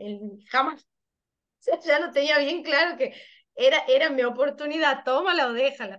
jamás. 0.50 0.82
O 0.82 0.86
sea, 1.60 1.80
ya 1.80 1.98
lo 2.00 2.12
tenía 2.12 2.38
bien 2.38 2.62
claro 2.62 2.96
que 2.96 3.14
era, 3.54 3.78
era 3.88 4.10
mi 4.10 4.22
oportunidad, 4.22 5.04
tómala 5.04 5.48
o 5.48 5.52
déjala. 5.52 5.98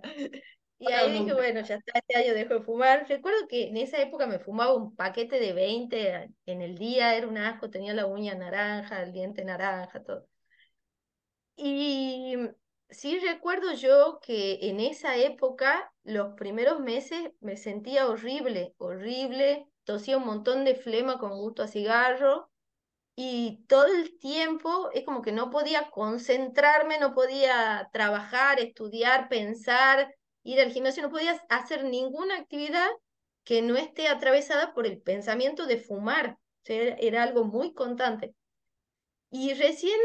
Y 0.80 0.90
ahí 0.92 1.12
dije, 1.12 1.34
bueno, 1.34 1.60
ya 1.60 1.74
está, 1.74 1.92
este 1.98 2.16
año 2.16 2.32
dejo 2.32 2.54
de 2.54 2.62
fumar. 2.62 3.06
Recuerdo 3.06 3.46
que 3.48 3.68
en 3.68 3.76
esa 3.76 4.00
época 4.00 4.26
me 4.26 4.38
fumaba 4.38 4.74
un 4.74 4.96
paquete 4.96 5.38
de 5.38 5.52
20 5.52 6.30
en 6.46 6.62
el 6.62 6.78
día, 6.78 7.14
era 7.14 7.28
un 7.28 7.36
asco, 7.36 7.68
tenía 7.68 7.92
la 7.92 8.06
uña 8.06 8.34
naranja, 8.34 9.02
el 9.02 9.12
diente 9.12 9.44
naranja, 9.44 10.02
todo. 10.02 10.26
Y 11.54 12.34
sí 12.88 13.18
recuerdo 13.18 13.74
yo 13.74 14.20
que 14.22 14.70
en 14.70 14.80
esa 14.80 15.16
época, 15.18 15.92
los 16.02 16.32
primeros 16.34 16.80
meses, 16.80 17.30
me 17.40 17.58
sentía 17.58 18.06
horrible, 18.06 18.74
horrible, 18.78 19.66
tosía 19.84 20.16
un 20.16 20.24
montón 20.24 20.64
de 20.64 20.76
flema 20.76 21.18
con 21.18 21.32
gusto 21.32 21.62
a 21.62 21.68
cigarro 21.68 22.50
y 23.14 23.66
todo 23.68 23.84
el 23.84 24.18
tiempo 24.18 24.88
es 24.94 25.04
como 25.04 25.20
que 25.20 25.32
no 25.32 25.50
podía 25.50 25.90
concentrarme, 25.90 26.98
no 26.98 27.12
podía 27.12 27.90
trabajar, 27.92 28.60
estudiar, 28.60 29.28
pensar, 29.28 30.14
ir 30.42 30.60
al 30.60 30.72
gimnasio, 30.72 31.02
no 31.02 31.10
podía 31.10 31.32
hacer 31.48 31.84
ninguna 31.84 32.36
actividad 32.36 32.88
que 33.44 33.62
no 33.62 33.76
esté 33.76 34.08
atravesada 34.08 34.74
por 34.74 34.86
el 34.86 35.00
pensamiento 35.00 35.66
de 35.66 35.78
fumar. 35.78 36.38
era 36.64 37.22
algo 37.22 37.44
muy 37.44 37.72
constante. 37.74 38.34
Y 39.30 39.54
recién, 39.54 39.98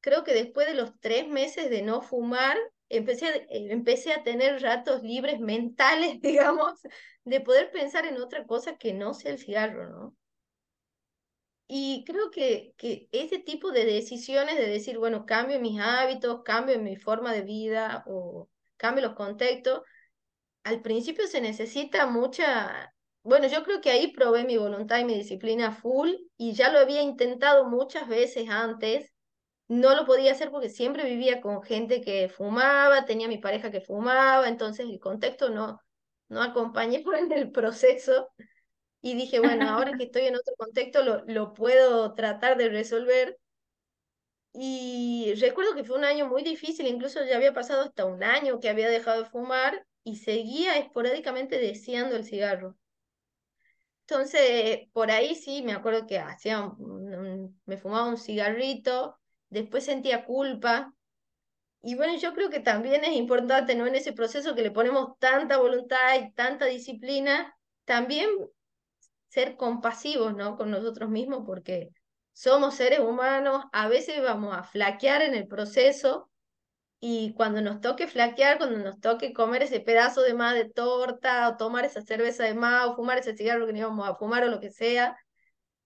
creo 0.00 0.24
que 0.24 0.34
después 0.34 0.66
de 0.66 0.74
los 0.74 0.92
tres 1.00 1.28
meses 1.28 1.70
de 1.70 1.82
no 1.82 2.02
fumar, 2.02 2.56
empecé, 2.88 3.46
eh, 3.50 3.68
empecé 3.70 4.12
a 4.12 4.22
tener 4.22 4.62
ratos 4.62 5.02
libres 5.02 5.40
mentales, 5.40 6.20
digamos, 6.22 6.80
de 7.24 7.40
poder 7.40 7.70
pensar 7.70 8.06
en 8.06 8.20
otra 8.20 8.46
cosa 8.46 8.76
que 8.76 8.92
no 8.94 9.14
sea 9.14 9.32
el 9.32 9.38
cigarro, 9.38 9.88
¿no? 9.88 10.16
Y 11.68 12.04
creo 12.04 12.30
que, 12.30 12.74
que 12.76 13.08
ese 13.10 13.40
tipo 13.40 13.72
de 13.72 13.84
decisiones 13.84 14.56
de 14.56 14.68
decir, 14.68 14.98
bueno, 14.98 15.26
cambio 15.26 15.58
mis 15.58 15.80
hábitos, 15.80 16.42
cambio 16.44 16.78
mi 16.78 16.96
forma 16.96 17.32
de 17.32 17.42
vida 17.42 18.04
o 18.06 18.48
cambio 18.76 19.04
los 19.06 19.14
contextos, 19.14 19.82
al 20.64 20.82
principio 20.82 21.26
se 21.28 21.40
necesita 21.40 22.06
mucha, 22.06 22.92
bueno, 23.22 23.46
yo 23.48 23.62
creo 23.64 23.80
que 23.80 23.90
ahí 23.90 24.12
probé 24.12 24.44
mi 24.44 24.56
voluntad 24.56 24.98
y 24.98 25.04
mi 25.04 25.14
disciplina 25.14 25.72
full 25.72 26.10
y 26.36 26.54
ya 26.54 26.72
lo 26.72 26.80
había 26.80 27.02
intentado 27.02 27.68
muchas 27.68 28.08
veces 28.08 28.48
antes. 28.50 29.12
No 29.68 29.94
lo 29.96 30.06
podía 30.06 30.32
hacer 30.32 30.50
porque 30.50 30.68
siempre 30.68 31.04
vivía 31.04 31.40
con 31.40 31.62
gente 31.62 32.00
que 32.00 32.28
fumaba, 32.28 33.04
tenía 33.04 33.28
mi 33.28 33.38
pareja 33.38 33.70
que 33.70 33.80
fumaba, 33.80 34.48
entonces 34.48 34.86
el 34.88 35.00
contexto 35.00 35.50
no, 35.50 35.80
no 36.28 36.42
acompañé 36.42 37.04
en 37.18 37.32
el 37.32 37.50
proceso. 37.52 38.28
Y 39.02 39.14
dije, 39.14 39.40
bueno, 39.40 39.68
ahora 39.68 39.92
que 39.96 40.04
estoy 40.06 40.22
en 40.26 40.36
otro 40.36 40.54
contexto 40.56 41.04
lo, 41.04 41.24
lo 41.26 41.52
puedo 41.54 42.14
tratar 42.14 42.56
de 42.56 42.68
resolver. 42.70 43.38
Y 44.58 45.34
recuerdo 45.38 45.74
que 45.74 45.84
fue 45.84 45.98
un 45.98 46.04
año 46.04 46.28
muy 46.28 46.42
difícil, 46.42 46.86
incluso 46.86 47.22
ya 47.26 47.36
había 47.36 47.52
pasado 47.52 47.82
hasta 47.82 48.06
un 48.06 48.24
año 48.24 48.58
que 48.58 48.70
había 48.70 48.88
dejado 48.88 49.22
de 49.22 49.28
fumar 49.28 49.86
y 50.02 50.16
seguía 50.16 50.78
esporádicamente 50.78 51.58
deseando 51.58 52.16
el 52.16 52.24
cigarro. 52.24 52.74
Entonces, 54.08 54.88
por 54.94 55.10
ahí 55.10 55.34
sí, 55.34 55.62
me 55.62 55.74
acuerdo 55.74 56.06
que 56.06 56.18
hacía 56.18 56.72
me 57.66 57.76
fumaba 57.76 58.08
un 58.08 58.16
cigarrito, 58.16 59.18
después 59.50 59.84
sentía 59.84 60.24
culpa. 60.24 60.94
Y 61.82 61.94
bueno, 61.94 62.16
yo 62.16 62.32
creo 62.32 62.48
que 62.48 62.60
también 62.60 63.04
es 63.04 63.12
importante, 63.12 63.74
¿no? 63.74 63.86
En 63.86 63.94
ese 63.94 64.14
proceso 64.14 64.54
que 64.54 64.62
le 64.62 64.70
ponemos 64.70 65.18
tanta 65.18 65.58
voluntad 65.58 66.18
y 66.18 66.32
tanta 66.32 66.64
disciplina, 66.64 67.54
también 67.84 68.30
ser 69.28 69.56
compasivos, 69.56 70.34
¿no? 70.34 70.56
Con 70.56 70.70
nosotros 70.70 71.10
mismos, 71.10 71.42
porque 71.44 71.90
somos 72.36 72.74
seres 72.74 73.00
humanos, 73.00 73.64
a 73.72 73.88
veces 73.88 74.22
vamos 74.22 74.54
a 74.54 74.62
flaquear 74.62 75.22
en 75.22 75.34
el 75.34 75.48
proceso 75.48 76.30
y 77.00 77.32
cuando 77.32 77.62
nos 77.62 77.80
toque 77.80 78.08
flaquear, 78.08 78.58
cuando 78.58 78.76
nos 78.78 79.00
toque 79.00 79.32
comer 79.32 79.62
ese 79.62 79.80
pedazo 79.80 80.20
de 80.20 80.34
más 80.34 80.54
de 80.54 80.66
torta, 80.68 81.48
o 81.48 81.56
tomar 81.56 81.86
esa 81.86 82.02
cerveza 82.02 82.44
de 82.44 82.52
más, 82.52 82.88
o 82.88 82.94
fumar 82.94 83.16
ese 83.16 83.34
cigarro 83.34 83.66
que 83.66 83.72
no 83.72 83.78
íbamos 83.78 84.06
a 84.06 84.16
fumar 84.16 84.44
o 84.44 84.48
lo 84.48 84.60
que 84.60 84.70
sea, 84.70 85.16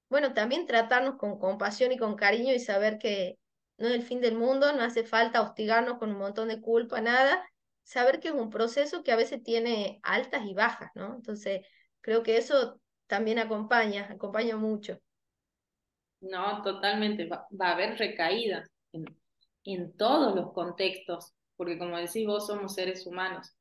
bueno, 0.09 0.35
también 0.35 0.67
tratarnos 0.67 1.19
con 1.19 1.39
compasión 1.39 1.93
y 1.93 1.99
con 1.99 2.17
cariño 2.17 2.53
y 2.53 2.59
saber 2.59 2.99
que 2.99 3.39
no 3.79 3.87
es 3.87 3.95
el 3.95 4.03
fin 4.03 4.21
del 4.21 4.35
mundo, 4.35 4.73
no 4.73 4.83
hace 4.83 5.05
falta 5.05 5.43
hostigarnos 5.43 5.99
con 5.99 6.11
un 6.11 6.19
montón 6.19 6.49
de 6.49 6.61
culpa, 6.61 7.01
nada, 7.01 7.49
saber 7.85 8.19
que 8.19 8.29
es 8.29 8.35
un 8.35 8.51
proceso 8.51 9.05
que 9.05 9.13
a 9.13 9.17
veces 9.17 9.41
tiene 9.45 10.01
altas 10.03 10.45
y 10.47 10.55
bajas, 10.55 10.91
¿no? 10.97 11.15
Entonces, 11.15 11.61
creo 12.01 12.25
que 12.25 12.39
eso 12.39 12.81
también 13.07 13.39
acompaña, 13.39 14.09
acompaña 14.11 14.57
mucho. 14.57 14.99
No, 16.21 16.63
totalmente, 16.63 17.27
va, 17.27 17.47
va 17.59 17.69
a 17.69 17.73
haber 17.73 17.99
recaídas 17.99 18.69
en 19.65 19.97
todos 19.97 20.35
los 20.35 20.53
contextos, 20.53 21.33
porque 21.57 21.79
como 21.79 21.97
decís 21.97 22.27
vos, 22.27 22.47
somos 22.47 22.75
seres 22.75 23.07
humanos. 23.07 23.55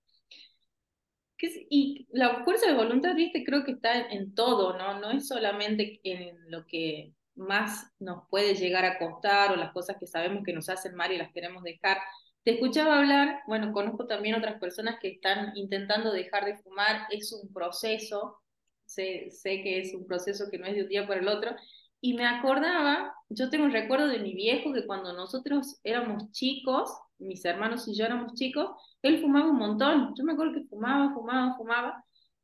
Y 1.69 2.07
la 2.11 2.43
fuerza 2.43 2.67
de 2.67 2.73
voluntad, 2.73 3.15
viste, 3.15 3.43
creo 3.45 3.63
que 3.63 3.71
está 3.71 4.09
en, 4.09 4.33
todo, 4.35 4.77
¿no? 4.77 4.99
No 4.99 5.11
es 5.11 5.27
solamente 5.27 5.99
en 6.03 6.37
lo 6.51 6.65
que 6.65 7.13
más 7.35 7.91
nos 7.99 8.27
puede 8.29 8.55
llegar 8.55 8.83
a 8.83 8.99
costar 8.99 9.51
o 9.51 9.55
las 9.55 9.71
cosas 9.71 9.95
que 9.99 10.07
sabemos 10.07 10.43
que 10.43 10.53
nos 10.53 10.67
hacen 10.69 10.95
mal 10.95 11.11
y 11.11 11.17
las 11.17 11.31
queremos 11.31 11.63
dejar. 11.63 11.97
Te 12.43 12.51
escuchaba 12.51 12.97
hablar, 12.99 13.41
bueno, 13.47 13.71
conozco 13.71 14.05
también 14.05 14.35
otras 14.35 14.59
personas 14.59 14.97
que 15.01 15.09
están 15.09 15.55
intentando 15.55 16.11
dejar 16.11 16.45
de 16.45 16.57
fumar, 16.57 17.07
es 17.11 17.31
un 17.31 17.53
proceso, 17.53 18.41
sé, 18.85 19.29
sé 19.31 19.61
que 19.63 19.79
es 19.79 19.93
un 19.93 20.05
proceso 20.05 20.45
que 20.51 20.57
no 20.57 20.65
es 20.65 20.75
de 20.75 20.83
un 20.83 20.89
día 20.89 21.07
para 21.07 21.21
el 21.21 21.27
otro, 21.29 21.55
y 22.01 22.13
me 22.13 22.25
acordaba, 22.25 23.13
yo 23.29 23.49
tengo 23.49 23.65
un 23.65 23.71
recuerdo 23.71 24.07
de 24.07 24.19
mi 24.19 24.33
viejo 24.33 24.73
que 24.73 24.85
cuando 24.85 25.13
nosotros 25.13 25.79
éramos 25.83 26.31
chicos, 26.31 26.89
mis 27.17 27.43
hermanos 27.43 27.87
y 27.87 27.95
yo 27.95 28.05
éramos 28.05 28.33
chicos, 28.33 28.71
él 29.01 29.19
fumaba 29.19 29.49
un 29.49 29.57
montón. 29.57 30.13
Yo 30.17 30.23
me 30.23 30.33
acuerdo 30.33 30.53
que 30.53 30.67
fumaba, 30.67 31.13
fumaba, 31.13 31.55
fumaba. 31.57 32.03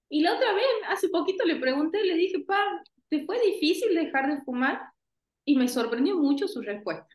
Y 0.09 0.21
la 0.21 0.35
otra 0.35 0.53
vez, 0.53 0.65
hace 0.89 1.09
poquito 1.09 1.45
le 1.45 1.55
pregunté, 1.55 2.03
le 2.03 2.15
dije, 2.15 2.43
pa, 2.45 2.57
¿te 3.09 3.25
fue 3.25 3.39
difícil 3.41 3.95
dejar 3.95 4.27
de 4.27 4.41
fumar? 4.43 4.79
Y 5.45 5.55
me 5.55 5.67
sorprendió 5.67 6.17
mucho 6.17 6.47
su 6.47 6.61
respuesta. 6.61 7.07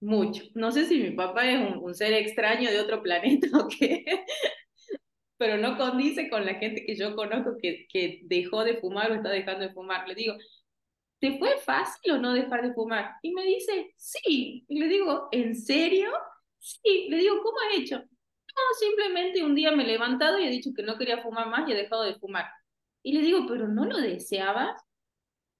Mucho. 0.00 0.44
No 0.54 0.72
sé 0.72 0.84
si 0.84 0.98
mi 0.98 1.12
papá 1.12 1.48
es 1.50 1.58
un, 1.80 1.94
ser 1.94 2.12
extraño 2.12 2.70
de 2.70 2.80
otro 2.80 3.02
planeta 3.02 3.48
o 3.58 3.68
qué, 3.68 4.04
pero 5.38 5.56
no 5.56 5.76
condice 5.78 6.28
con 6.28 6.44
la 6.44 6.54
gente 6.54 6.84
que 6.84 6.96
yo 6.96 7.16
conozco 7.16 7.56
que, 7.60 7.86
que 7.90 8.20
dejó 8.24 8.64
de 8.64 8.76
fumar 8.78 9.10
o 9.10 9.14
está 9.14 9.30
dejando 9.30 9.66
de 9.66 9.72
fumar. 9.72 10.06
Le 10.08 10.14
digo, 10.14 10.34
¿te 11.18 11.38
fue 11.38 11.58
fácil 11.58 12.12
o 12.12 12.18
no 12.18 12.32
dejar 12.34 12.62
de 12.62 12.74
fumar? 12.74 13.16
Y 13.22 13.32
me 13.32 13.44
dice, 13.44 13.92
sí. 13.96 14.64
Y 14.68 14.78
le 14.80 14.88
digo, 14.88 15.28
¿en 15.32 15.54
serio? 15.54 16.10
Sí. 16.58 17.08
Le 17.08 17.18
digo, 17.18 17.36
¿cómo 17.42 17.56
has 17.60 17.78
hecho? 17.78 17.98
No, 17.98 18.62
simplemente 18.78 19.44
un 19.44 19.54
día 19.54 19.70
me 19.72 19.84
he 19.84 19.86
levantado 19.86 20.38
y 20.38 20.46
he 20.46 20.50
dicho 20.50 20.70
que 20.74 20.82
no 20.82 20.96
quería 20.96 21.22
fumar 21.22 21.48
más 21.48 21.68
y 21.68 21.72
he 21.72 21.76
dejado 21.76 22.04
de 22.04 22.18
fumar. 22.18 22.46
Y 23.02 23.12
le 23.12 23.20
digo, 23.20 23.46
¿pero 23.46 23.68
no 23.68 23.84
lo 23.84 23.98
deseabas? 23.98 24.82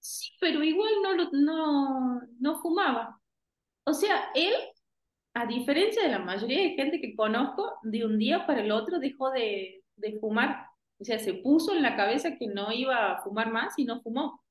Sí, 0.00 0.30
pero 0.40 0.62
igual 0.62 0.92
no, 1.02 1.12
lo, 1.14 1.30
no, 1.32 2.20
no 2.40 2.60
fumaba. 2.62 3.20
O 3.84 3.92
sea, 3.94 4.30
él, 4.34 4.54
a 5.34 5.46
diferencia 5.46 6.02
de 6.02 6.10
la 6.10 6.18
mayoría 6.20 6.62
de 6.62 6.75
gente 6.75 7.00
que 7.00 7.14
conozco, 7.14 7.78
de 7.82 8.04
un 8.06 8.18
día 8.18 8.46
para 8.46 8.60
el 8.62 8.72
otro 8.72 8.98
dejó 8.98 9.30
de, 9.30 9.84
de 9.96 10.18
fumar. 10.20 10.66
O 10.98 11.04
sea, 11.04 11.18
se 11.18 11.34
puso 11.34 11.75
en 11.75 11.82
la 11.82 11.96
cabeza 11.96 12.36
que 12.38 12.46
no 12.46 12.72
iba 12.72 13.12
a 13.12 13.22
fumar 13.22 13.50
más 13.52 13.75
y 13.78 13.84
no 13.84 14.00
fumó. 14.00 14.42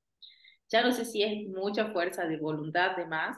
Ya 0.69 0.81
no 0.81 0.91
sé 0.91 1.05
si 1.05 1.23
es 1.23 1.47
mucha 1.47 1.91
fuerza 1.91 2.25
de 2.25 2.37
voluntad 2.37 2.95
de 2.95 3.05
más 3.05 3.37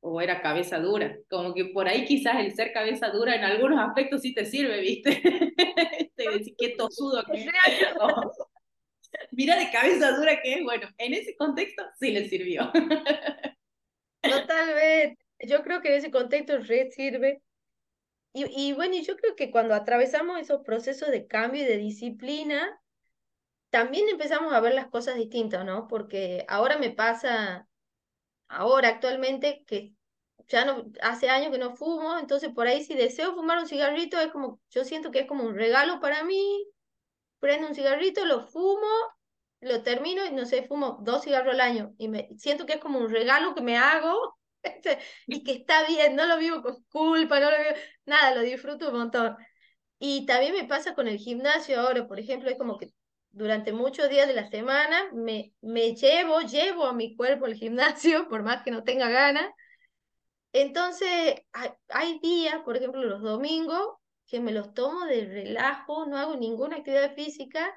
o 0.00 0.20
era 0.20 0.42
cabeza 0.42 0.78
dura. 0.78 1.16
Como 1.28 1.54
que 1.54 1.66
por 1.66 1.88
ahí 1.88 2.04
quizás 2.04 2.36
el 2.38 2.54
ser 2.54 2.72
cabeza 2.72 3.08
dura 3.10 3.34
en 3.34 3.44
algunos 3.44 3.80
aspectos 3.80 4.22
sí 4.22 4.34
te 4.34 4.44
sirve, 4.44 4.80
¿viste? 4.80 5.20
te 6.16 6.54
qué 6.56 6.68
tosudo 6.76 7.24
que 7.24 7.44
es. 7.44 7.46
Mira 9.32 9.56
de 9.58 9.70
cabeza 9.70 10.12
dura 10.12 10.40
que 10.40 10.54
es. 10.54 10.62
Bueno, 10.62 10.88
en 10.98 11.14
ese 11.14 11.34
contexto 11.36 11.82
sí 11.98 12.12
le 12.12 12.28
sirvió. 12.28 12.70
Totalmente. 14.22 15.18
Yo 15.40 15.62
creo 15.62 15.80
que 15.80 15.88
en 15.88 15.94
ese 15.94 16.10
contexto 16.10 16.58
re 16.58 16.90
sirve. 16.90 17.42
Y, 18.34 18.44
y 18.68 18.72
bueno, 18.74 18.96
yo 19.02 19.16
creo 19.16 19.34
que 19.34 19.50
cuando 19.50 19.74
atravesamos 19.74 20.38
esos 20.38 20.62
procesos 20.62 21.10
de 21.10 21.26
cambio 21.26 21.62
y 21.62 21.66
de 21.66 21.78
disciplina, 21.78 22.78
también 23.70 24.08
empezamos 24.08 24.52
a 24.52 24.60
ver 24.60 24.74
las 24.74 24.88
cosas 24.88 25.16
distintas, 25.16 25.64
¿no? 25.64 25.88
Porque 25.88 26.44
ahora 26.48 26.78
me 26.78 26.90
pasa, 26.90 27.68
ahora 28.48 28.88
actualmente, 28.90 29.64
que 29.66 29.94
ya 30.48 30.64
no, 30.64 30.86
hace 31.02 31.30
años 31.30 31.52
que 31.52 31.58
no 31.58 31.76
fumo, 31.76 32.18
entonces 32.18 32.50
por 32.54 32.66
ahí 32.66 32.84
si 32.84 32.94
deseo 32.94 33.34
fumar 33.34 33.58
un 33.58 33.68
cigarrito, 33.68 34.20
es 34.20 34.32
como, 34.32 34.60
yo 34.70 34.84
siento 34.84 35.10
que 35.10 35.20
es 35.20 35.26
como 35.28 35.44
un 35.44 35.54
regalo 35.56 36.00
para 36.00 36.24
mí, 36.24 36.66
prendo 37.40 37.68
un 37.68 37.74
cigarrito, 37.74 38.24
lo 38.26 38.46
fumo, 38.48 38.86
lo 39.60 39.82
termino 39.82 40.24
y 40.26 40.32
no 40.32 40.46
sé, 40.46 40.62
fumo 40.64 40.98
dos 41.02 41.24
cigarros 41.24 41.54
al 41.54 41.60
año 41.60 41.94
y 41.98 42.08
me 42.08 42.28
siento 42.38 42.66
que 42.66 42.74
es 42.74 42.80
como 42.80 42.98
un 43.00 43.10
regalo 43.10 43.54
que 43.54 43.62
me 43.62 43.76
hago 43.78 44.38
y 45.26 45.44
que 45.44 45.52
está 45.52 45.86
bien, 45.86 46.16
no 46.16 46.26
lo 46.26 46.38
vivo 46.38 46.62
con 46.62 46.82
culpa, 46.84 47.40
no 47.40 47.50
lo 47.50 47.58
vivo, 47.58 47.70
nada, 48.06 48.34
lo 48.34 48.42
disfruto 48.42 48.90
un 48.90 48.98
montón. 48.98 49.36
Y 49.98 50.26
también 50.26 50.54
me 50.54 50.64
pasa 50.64 50.94
con 50.94 51.08
el 51.08 51.18
gimnasio 51.18 51.80
ahora, 51.80 52.06
por 52.06 52.20
ejemplo, 52.20 52.50
es 52.50 52.58
como 52.58 52.78
que 52.78 52.92
durante 53.30 53.72
muchos 53.72 54.08
días 54.08 54.26
de 54.28 54.34
la 54.34 54.48
semana 54.48 55.10
me, 55.12 55.52
me 55.60 55.94
llevo, 55.94 56.40
llevo 56.40 56.84
a 56.86 56.92
mi 56.92 57.16
cuerpo 57.16 57.46
al 57.46 57.54
gimnasio, 57.54 58.28
por 58.28 58.42
más 58.42 58.62
que 58.62 58.70
no 58.70 58.84
tenga 58.84 59.08
ganas. 59.08 59.50
Entonces, 60.52 61.34
hay, 61.88 62.18
días, 62.20 62.60
por 62.64 62.76
ejemplo, 62.76 63.02
los 63.02 63.22
domingos, 63.22 63.96
que 64.26 64.40
me 64.40 64.52
los 64.52 64.74
tomo 64.74 65.04
de 65.06 65.24
relajo, 65.26 66.06
no 66.06 66.18
hago 66.18 66.36
ninguna 66.36 66.76
actividad 66.76 67.14
física 67.14 67.74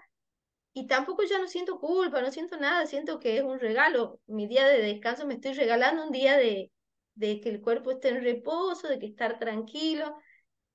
y 0.73 0.87
tampoco 0.87 1.23
ya 1.23 1.39
no 1.39 1.47
siento 1.47 1.79
culpa, 1.79 2.21
no 2.21 2.31
siento 2.31 2.57
nada, 2.57 2.85
siento 2.87 3.19
que 3.19 3.37
es 3.37 3.43
un 3.43 3.59
regalo. 3.59 4.19
Mi 4.27 4.47
día 4.47 4.67
de 4.67 4.81
descanso 4.81 5.27
me 5.27 5.35
estoy 5.35 5.53
regalando 5.53 6.05
un 6.05 6.11
día 6.11 6.37
de, 6.37 6.71
de 7.15 7.41
que 7.41 7.49
el 7.49 7.61
cuerpo 7.61 7.91
esté 7.91 8.09
en 8.09 8.23
reposo, 8.23 8.87
de 8.87 8.99
que 8.99 9.07
estar 9.07 9.39
tranquilo. 9.39 10.15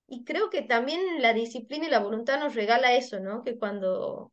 Y 0.06 0.24
creo 0.24 0.50
que 0.50 0.62
también 0.62 1.00
la 1.22 1.32
disciplina 1.32 1.86
y 1.86 1.90
la 1.90 2.00
voluntad 2.00 2.38
nos 2.38 2.54
regala 2.54 2.94
eso, 2.94 3.20
¿no? 3.20 3.42
Que 3.42 3.58
cuando 3.58 4.32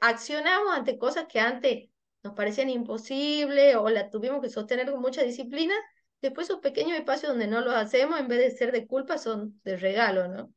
accionamos 0.00 0.74
ante 0.74 0.98
cosas 0.98 1.26
que 1.28 1.40
antes 1.40 1.88
nos 2.22 2.34
parecían 2.34 2.70
imposibles 2.70 3.76
o 3.76 3.88
la 3.88 4.10
tuvimos 4.10 4.40
que 4.42 4.50
sostener 4.50 4.90
con 4.90 5.00
mucha 5.00 5.22
disciplina, 5.22 5.74
después 6.20 6.48
esos 6.48 6.60
pequeños 6.60 6.98
espacios 6.98 7.32
donde 7.32 7.46
no 7.46 7.60
los 7.60 7.74
hacemos, 7.74 8.20
en 8.20 8.28
vez 8.28 8.38
de 8.38 8.50
ser 8.50 8.72
de 8.72 8.86
culpa, 8.86 9.18
son 9.18 9.60
de 9.64 9.76
regalo, 9.76 10.28
¿no? 10.28 10.52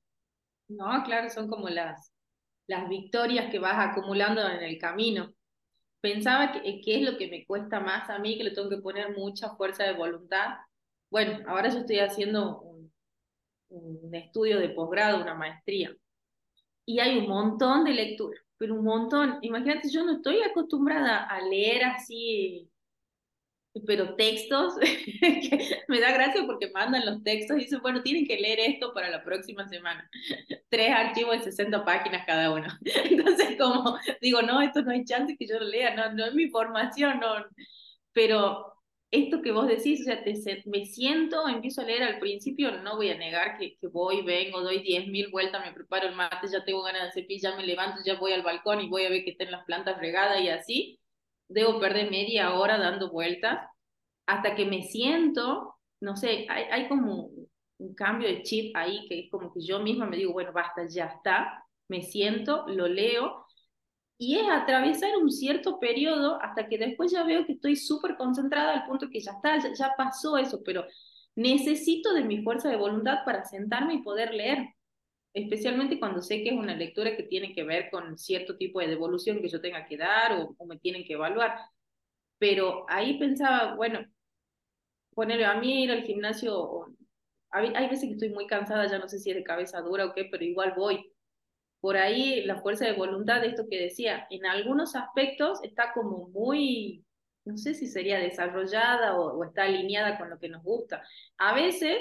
No, 0.67 1.03
claro, 1.03 1.29
son 1.29 1.47
como 1.47 1.69
las, 1.69 2.11
las 2.67 2.89
victorias 2.89 3.51
que 3.51 3.59
vas 3.59 3.75
acumulando 3.77 4.47
en 4.47 4.63
el 4.63 4.77
camino. 4.77 5.33
Pensaba 6.01 6.51
que, 6.51 6.81
qué 6.81 6.97
es 6.97 7.01
lo 7.03 7.17
que 7.17 7.29
me 7.29 7.45
cuesta 7.45 7.79
más 7.79 8.09
a 8.09 8.19
mí, 8.19 8.37
que 8.37 8.43
le 8.43 8.51
tengo 8.51 8.69
que 8.69 8.77
poner 8.77 9.15
mucha 9.15 9.55
fuerza 9.55 9.83
de 9.83 9.93
voluntad. 9.93 10.55
Bueno, 11.09 11.43
ahora 11.47 11.69
yo 11.69 11.79
estoy 11.79 11.99
haciendo 11.99 12.61
un, 12.61 12.91
un 13.69 14.15
estudio 14.15 14.59
de 14.59 14.69
posgrado, 14.69 15.21
una 15.21 15.35
maestría, 15.35 15.95
y 16.85 16.99
hay 16.99 17.17
un 17.19 17.27
montón 17.27 17.83
de 17.85 17.91
lectura, 17.91 18.39
pero 18.57 18.75
un 18.75 18.83
montón. 18.83 19.39
Imagínate, 19.41 19.89
yo 19.89 20.03
no 20.03 20.13
estoy 20.13 20.41
acostumbrada 20.41 21.25
a 21.25 21.41
leer 21.41 21.83
así 21.85 22.69
pero 23.87 24.15
textos, 24.15 24.75
me 25.87 25.99
da 25.99 26.11
gracia 26.11 26.43
porque 26.45 26.69
mandan 26.71 27.05
los 27.05 27.23
textos 27.23 27.57
y 27.57 27.61
dicen, 27.61 27.81
bueno, 27.81 28.03
tienen 28.03 28.27
que 28.27 28.37
leer 28.37 28.59
esto 28.59 28.93
para 28.93 29.09
la 29.09 29.23
próxima 29.23 29.67
semana. 29.67 30.07
Tres 30.69 30.91
archivos 30.91 31.39
de 31.39 31.51
60 31.51 31.83
páginas 31.83 32.25
cada 32.25 32.51
uno. 32.51 32.67
Entonces, 32.85 33.57
como 33.57 33.97
digo, 34.21 34.41
no, 34.43 34.61
esto 34.61 34.83
no 34.83 34.91
hay 34.91 35.03
chance 35.05 35.35
que 35.37 35.47
yo 35.47 35.59
lo 35.59 35.65
lea, 35.65 35.95
no, 35.95 36.13
no 36.13 36.25
es 36.25 36.35
mi 36.35 36.49
formación, 36.49 37.19
no. 37.19 37.45
Pero 38.11 38.72
esto 39.13 39.43
que 39.43 39.51
vos 39.51 39.67
decís, 39.67 40.01
o 40.01 40.03
sea, 40.05 40.23
me 40.65 40.85
siento, 40.87 41.47
empiezo 41.47 41.81
a 41.81 41.85
leer 41.85 42.01
al 42.01 42.17
principio, 42.17 42.71
no 42.81 42.95
voy 42.95 43.11
a 43.11 43.17
negar 43.17 43.59
que, 43.59 43.77
que 43.77 43.87
voy, 43.87 44.23
vengo, 44.23 44.61
doy 44.61 44.81
10.000 44.81 45.29
vueltas, 45.29 45.63
me 45.63 45.71
preparo 45.71 46.07
el 46.07 46.15
mate, 46.15 46.47
ya 46.51 46.65
tengo 46.65 46.81
ganas 46.81 47.03
de 47.13 47.21
cepillar, 47.21 47.55
me 47.55 47.63
levanto, 47.63 48.01
ya 48.03 48.15
voy 48.19 48.31
al 48.33 48.41
balcón 48.41 48.81
y 48.81 48.89
voy 48.89 49.05
a 49.05 49.09
ver 49.09 49.23
que 49.23 49.31
estén 49.31 49.51
las 49.51 49.65
plantas 49.65 49.99
regadas 49.99 50.41
y 50.41 50.49
así. 50.49 50.99
Debo 51.47 51.79
perder 51.79 52.09
media 52.09 52.55
hora 52.55 52.79
dando 52.79 53.11
vueltas 53.11 53.59
hasta 54.25 54.55
que 54.55 54.65
me 54.65 54.81
siento, 54.81 55.75
no 56.01 56.15
sé, 56.17 56.47
hay, 56.49 56.63
hay 56.71 56.87
como 56.87 57.29
un 57.77 57.93
cambio 57.95 58.27
de 58.27 58.41
chip 58.41 58.75
ahí 58.75 59.05
que 59.07 59.19
es 59.19 59.29
como 59.29 59.53
que 59.53 59.61
yo 59.61 59.79
misma 59.79 60.07
me 60.07 60.17
digo, 60.17 60.33
bueno, 60.33 60.51
basta, 60.53 60.87
ya 60.87 61.05
está, 61.05 61.63
me 61.87 62.01
siento, 62.01 62.65
lo 62.67 62.87
leo, 62.87 63.42
y 64.17 64.37
es 64.37 64.47
atravesar 64.49 65.17
un 65.17 65.31
cierto 65.31 65.79
periodo 65.79 66.41
hasta 66.41 66.67
que 66.67 66.77
después 66.77 67.11
ya 67.11 67.23
veo 67.23 67.45
que 67.45 67.53
estoy 67.53 67.75
súper 67.75 68.15
concentrada 68.17 68.73
al 68.73 68.85
punto 68.87 69.09
que 69.09 69.19
ya 69.19 69.31
está, 69.31 69.57
ya, 69.73 69.93
pasó 69.97 70.37
eso, 70.37 70.61
pero 70.63 70.85
necesito 71.35 72.13
de 72.13 72.23
mi 72.23 72.43
fuerza 72.43 72.69
de 72.69 72.77
voluntad 72.77 73.19
para 73.25 73.43
sentarme 73.43 73.95
y 73.95 74.03
poder 74.03 74.33
leer 74.33 74.69
especialmente 75.33 75.99
cuando 75.99 76.21
sé 76.21 76.43
que 76.43 76.49
es 76.49 76.55
una 76.55 76.75
lectura 76.75 77.15
que 77.15 77.23
tiene 77.23 77.53
que 77.53 77.63
ver 77.63 77.89
con 77.91 78.17
cierto 78.17 78.55
tipo 78.57 78.79
de 78.79 78.87
devolución 78.87 79.41
que 79.41 79.49
yo 79.49 79.61
tenga 79.61 79.85
que 79.87 79.97
dar 79.97 80.33
o, 80.33 80.65
me 80.65 80.77
tienen 80.79 81.03
que 81.05 81.13
evaluar. 81.13 81.57
Pero 82.37 82.85
ahí 82.89 83.17
pensaba, 83.19 83.75
bueno, 83.75 84.05
ponerle 85.15 85.45
a 85.45 85.55
mí 85.55 85.83
ir 85.83 85.91
al 85.91 86.03
gimnasio, 86.03 86.87
hay, 87.51 87.73
hay 87.75 87.89
veces 87.89 88.07
que 88.09 88.13
estoy 88.13 88.29
muy 88.29 88.47
cansada, 88.47 88.87
ya 88.87 88.99
no 88.99 89.07
sé 89.07 89.19
si 89.19 89.31
es 89.31 89.35
de 89.35 89.43
cabeza 89.43 89.81
dura 89.81 90.05
o 90.05 90.13
qué, 90.13 90.25
pero 90.25 90.43
igual 90.43 90.73
voy. 90.75 91.12
Por 91.83 91.97
ahí 91.97 92.45
la 92.45 92.61
fuerza 92.61 92.85
de 92.85 92.93
voluntad 92.93 93.41
de 93.41 93.47
esto 93.47 93.67
que 93.69 93.77
decía, 93.77 94.25
en 94.29 94.45
algunos 94.45 94.95
aspectos 94.95 95.61
está 95.63 95.91
como 95.91 96.29
muy, 96.29 97.03
no 97.43 97.57
sé 97.57 97.73
si 97.73 97.87
sería 97.87 98.19
desarrollada 98.19 99.17
o, 99.19 99.43
está 99.43 99.63
alineada 99.63 100.17
con 100.17 100.29
lo 100.29 100.39
que 100.39 100.47
nos 100.47 100.63
gusta. 100.63 101.03
A 101.37 101.53
veces 101.53 101.97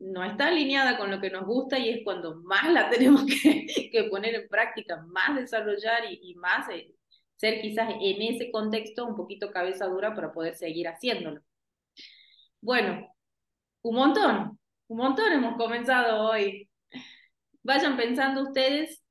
no 0.00 0.24
está 0.24 0.48
alineada 0.48 0.98
con 0.98 1.12
lo 1.12 1.20
que 1.20 1.30
nos 1.30 1.46
gusta 1.46 1.78
y 1.78 1.90
es 1.90 2.00
cuando 2.02 2.40
más 2.42 2.68
la 2.72 2.90
tenemos 2.90 3.24
que, 3.24 4.08
poner 4.10 4.34
en 4.34 4.48
práctica, 4.48 5.04
más 5.06 5.36
desarrollar 5.36 6.10
y, 6.10 6.18
y 6.32 6.34
más 6.34 6.68
eh, 6.70 6.92
ser 7.36 7.60
quizás 7.60 7.90
en 7.90 8.20
ese 8.20 8.50
contexto 8.50 9.06
un 9.06 9.14
poquito 9.14 9.52
cabeza 9.52 9.86
dura 9.86 10.12
para 10.16 10.32
poder 10.32 10.56
seguir 10.56 10.88
haciéndolo. 10.88 11.40
Bueno, 12.60 13.14
un 13.82 13.94
montón, 13.94 14.58
un 14.88 14.98
montón 14.98 15.32
hemos 15.32 15.56
comenzado 15.56 16.30
hoy. 16.30 16.68
Vayan 17.62 17.96
pensando 17.96 18.42
ustedes 18.42 19.03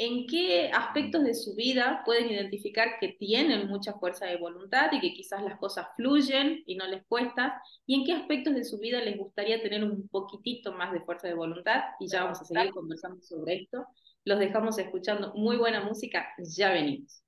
en 0.00 0.26
qué 0.26 0.70
aspectos 0.72 1.22
de 1.24 1.34
su 1.34 1.54
vida 1.54 2.02
pueden 2.06 2.30
identificar 2.30 2.98
que 2.98 3.08
tienen 3.18 3.68
mucha 3.68 3.92
fuerza 3.98 4.24
de 4.24 4.38
voluntad 4.38 4.90
y 4.92 5.00
que 5.00 5.12
quizás 5.12 5.42
las 5.42 5.58
cosas 5.58 5.88
fluyen 5.94 6.62
y 6.66 6.76
no 6.76 6.86
les 6.86 7.04
cuesta, 7.06 7.60
y 7.84 7.96
en 7.96 8.06
qué 8.06 8.14
aspectos 8.14 8.54
de 8.54 8.64
su 8.64 8.78
vida 8.78 9.02
les 9.02 9.18
gustaría 9.18 9.62
tener 9.62 9.84
un 9.84 10.08
poquitito 10.08 10.72
más 10.72 10.92
de 10.92 11.02
fuerza 11.02 11.28
de 11.28 11.34
voluntad, 11.34 11.82
y 12.00 12.08
ya 12.08 12.24
vamos 12.24 12.40
a 12.40 12.44
seguir 12.46 12.70
conversando 12.72 13.20
sobre 13.22 13.56
esto. 13.62 13.86
Los 14.24 14.38
dejamos 14.38 14.78
escuchando 14.78 15.34
muy 15.34 15.58
buena 15.58 15.82
música, 15.82 16.26
ya 16.38 16.72
venimos. 16.72 17.22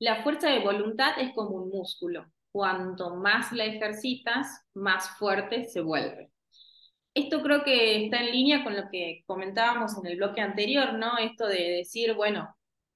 La 0.00 0.24
fuerza 0.24 0.50
de 0.50 0.58
voluntad 0.58 1.20
es 1.20 1.32
como 1.34 1.50
un 1.50 1.70
músculo. 1.70 2.26
Cuanto 2.50 3.14
más 3.14 3.52
la 3.52 3.64
ejercitas, 3.64 4.64
más 4.74 5.08
fuerte 5.18 5.66
se 5.66 5.80
vuelve. 5.82 6.27
Esto 7.14 7.42
creo 7.42 7.64
que 7.64 8.04
está 8.04 8.20
en 8.20 8.32
línea 8.32 8.62
con 8.62 8.76
lo 8.76 8.88
que 8.90 9.22
comentábamos 9.26 9.96
en 9.98 10.06
el 10.06 10.16
bloque 10.16 10.40
anterior, 10.40 10.94
¿no? 10.94 11.18
Esto 11.18 11.46
de 11.46 11.78
decir, 11.78 12.14
bueno, 12.14 12.54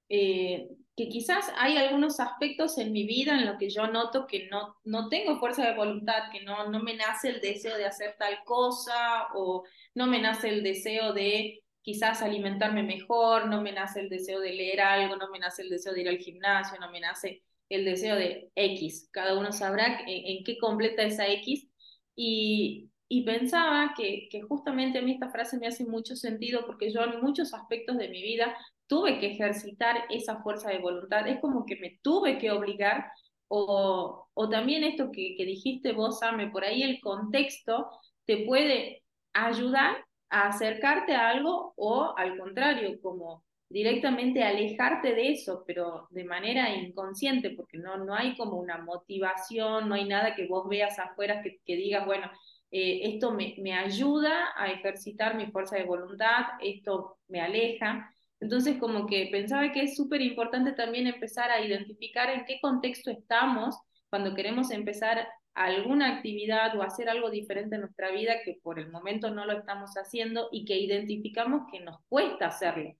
eh, 0.09 0.69
que 0.95 1.09
quizás 1.09 1.51
hay 1.57 1.77
algunos 1.77 2.19
aspectos 2.19 2.77
en 2.77 2.91
mi 2.93 3.05
vida 3.05 3.37
en 3.37 3.45
los 3.45 3.57
que 3.57 3.69
yo 3.69 3.87
noto 3.87 4.27
que 4.27 4.47
no, 4.49 4.77
no 4.83 5.09
tengo 5.09 5.39
fuerza 5.39 5.65
de 5.67 5.75
voluntad, 5.75 6.31
que 6.31 6.43
no, 6.43 6.69
no 6.69 6.81
me 6.81 6.95
nace 6.95 7.29
el 7.29 7.41
deseo 7.41 7.77
de 7.77 7.85
hacer 7.85 8.15
tal 8.19 8.43
cosa 8.45 9.27
o 9.33 9.63
no 9.95 10.07
me 10.07 10.21
nace 10.21 10.49
el 10.49 10.63
deseo 10.63 11.13
de 11.13 11.63
quizás 11.81 12.21
alimentarme 12.21 12.83
mejor, 12.83 13.47
no 13.47 13.61
me 13.61 13.71
nace 13.71 14.01
el 14.01 14.09
deseo 14.09 14.39
de 14.39 14.53
leer 14.53 14.81
algo, 14.81 15.15
no 15.15 15.29
me 15.29 15.39
nace 15.39 15.63
el 15.63 15.69
deseo 15.69 15.93
de 15.93 16.01
ir 16.01 16.09
al 16.09 16.17
gimnasio, 16.19 16.79
no 16.79 16.91
me 16.91 16.99
nace 16.99 17.43
el 17.69 17.85
deseo 17.85 18.15
de 18.15 18.51
X. 18.55 19.09
Cada 19.11 19.37
uno 19.37 19.51
sabrá 19.51 20.01
en, 20.01 20.37
en 20.37 20.43
qué 20.43 20.57
completa 20.59 21.03
esa 21.03 21.27
X. 21.27 21.67
Y, 22.15 22.89
y 23.15 23.21
pensaba 23.21 23.93
que, 23.95 24.27
justamente 24.49 24.97
a 24.97 25.03
mí 25.03 25.11
esta 25.11 25.29
frase 25.29 25.59
me 25.59 25.67
hace 25.67 25.85
mucho 25.85 26.15
sentido 26.15 26.65
porque 26.65 26.91
yo 26.91 27.03
en 27.03 27.21
muchos 27.21 27.53
aspectos 27.53 27.95
de 27.99 28.09
mi 28.09 28.23
vida 28.23 28.57
tuve 28.87 29.19
que 29.19 29.27
ejercitar 29.27 30.05
esa 30.09 30.41
fuerza 30.41 30.71
de 30.71 30.79
voluntad, 30.79 31.27
es 31.27 31.39
como 31.39 31.63
que 31.63 31.75
me 31.75 31.99
tuve 32.01 32.39
que 32.39 32.49
obligar 32.49 33.11
o, 33.49 34.27
también 34.49 34.83
esto 34.83 35.11
que, 35.11 35.35
que 35.37 35.45
dijiste 35.45 35.91
vos, 35.91 36.23
Ame, 36.23 36.49
por 36.49 36.63
ahí 36.63 36.81
el 36.81 36.99
contexto 37.01 37.87
te 38.25 38.45
puede 38.47 39.03
ayudar 39.31 40.03
a 40.31 40.47
acercarte 40.47 41.13
a 41.13 41.29
algo 41.29 41.73
o 41.75 42.15
al 42.17 42.35
contrario, 42.39 42.99
como 42.99 43.43
directamente 43.69 44.43
alejarte 44.43 45.13
de 45.13 45.33
eso, 45.33 45.63
pero 45.67 46.07
de 46.09 46.23
manera 46.23 46.75
inconsciente, 46.75 47.51
porque 47.51 47.77
no, 47.77 47.97
no 47.97 48.15
hay 48.15 48.35
como 48.35 48.57
una 48.57 48.79
motivación, 48.79 49.87
no 49.87 49.93
hay 49.93 50.05
nada 50.05 50.33
que 50.33 50.47
vos 50.47 50.67
veas 50.67 50.97
afuera 50.97 51.43
que, 51.43 51.59
que 51.63 51.75
digas, 51.75 52.07
bueno, 52.07 52.31
eh, 52.73 53.01
esto 53.13 53.31
me, 53.31 53.55
me, 53.59 53.73
ayuda 53.75 54.51
a 54.57 54.71
ejercitar 54.71 55.35
mi 55.35 55.51
fuerza 55.51 55.75
de 55.77 55.83
voluntad, 55.83 56.41
esto 56.59 57.19
me 57.27 57.39
aleja. 57.39 58.11
Entonces, 58.39 58.77
como 58.79 59.05
que 59.05 59.29
pensaba 59.31 59.71
que 59.71 59.83
es 59.83 59.95
súper 59.95 60.21
importante 60.21 60.71
también 60.71 61.05
empezar 61.05 61.51
a 61.51 61.61
identificar 61.61 62.31
en 62.31 62.45
qué 62.45 62.57
contexto 62.59 63.11
estamos 63.11 63.75
cuando 64.09 64.33
queremos 64.33 64.71
empezar 64.71 65.27
alguna 65.53 66.15
actividad 66.17 66.75
o 66.75 66.81
hacer 66.81 67.09
algo 67.09 67.29
diferente 67.29 67.75
en 67.75 67.81
nuestra 67.81 68.09
vida 68.11 68.41
que 68.43 68.59
por 68.63 68.79
el 68.79 68.89
momento 68.89 69.29
no 69.29 69.45
lo 69.45 69.53
estamos 69.59 69.91
haciendo 69.95 70.49
y 70.51 70.65
que 70.65 70.79
identificamos 70.79 71.67
que 71.71 71.79
nos 71.79 71.97
cuesta 72.09 72.47
hacerlo. 72.47 72.95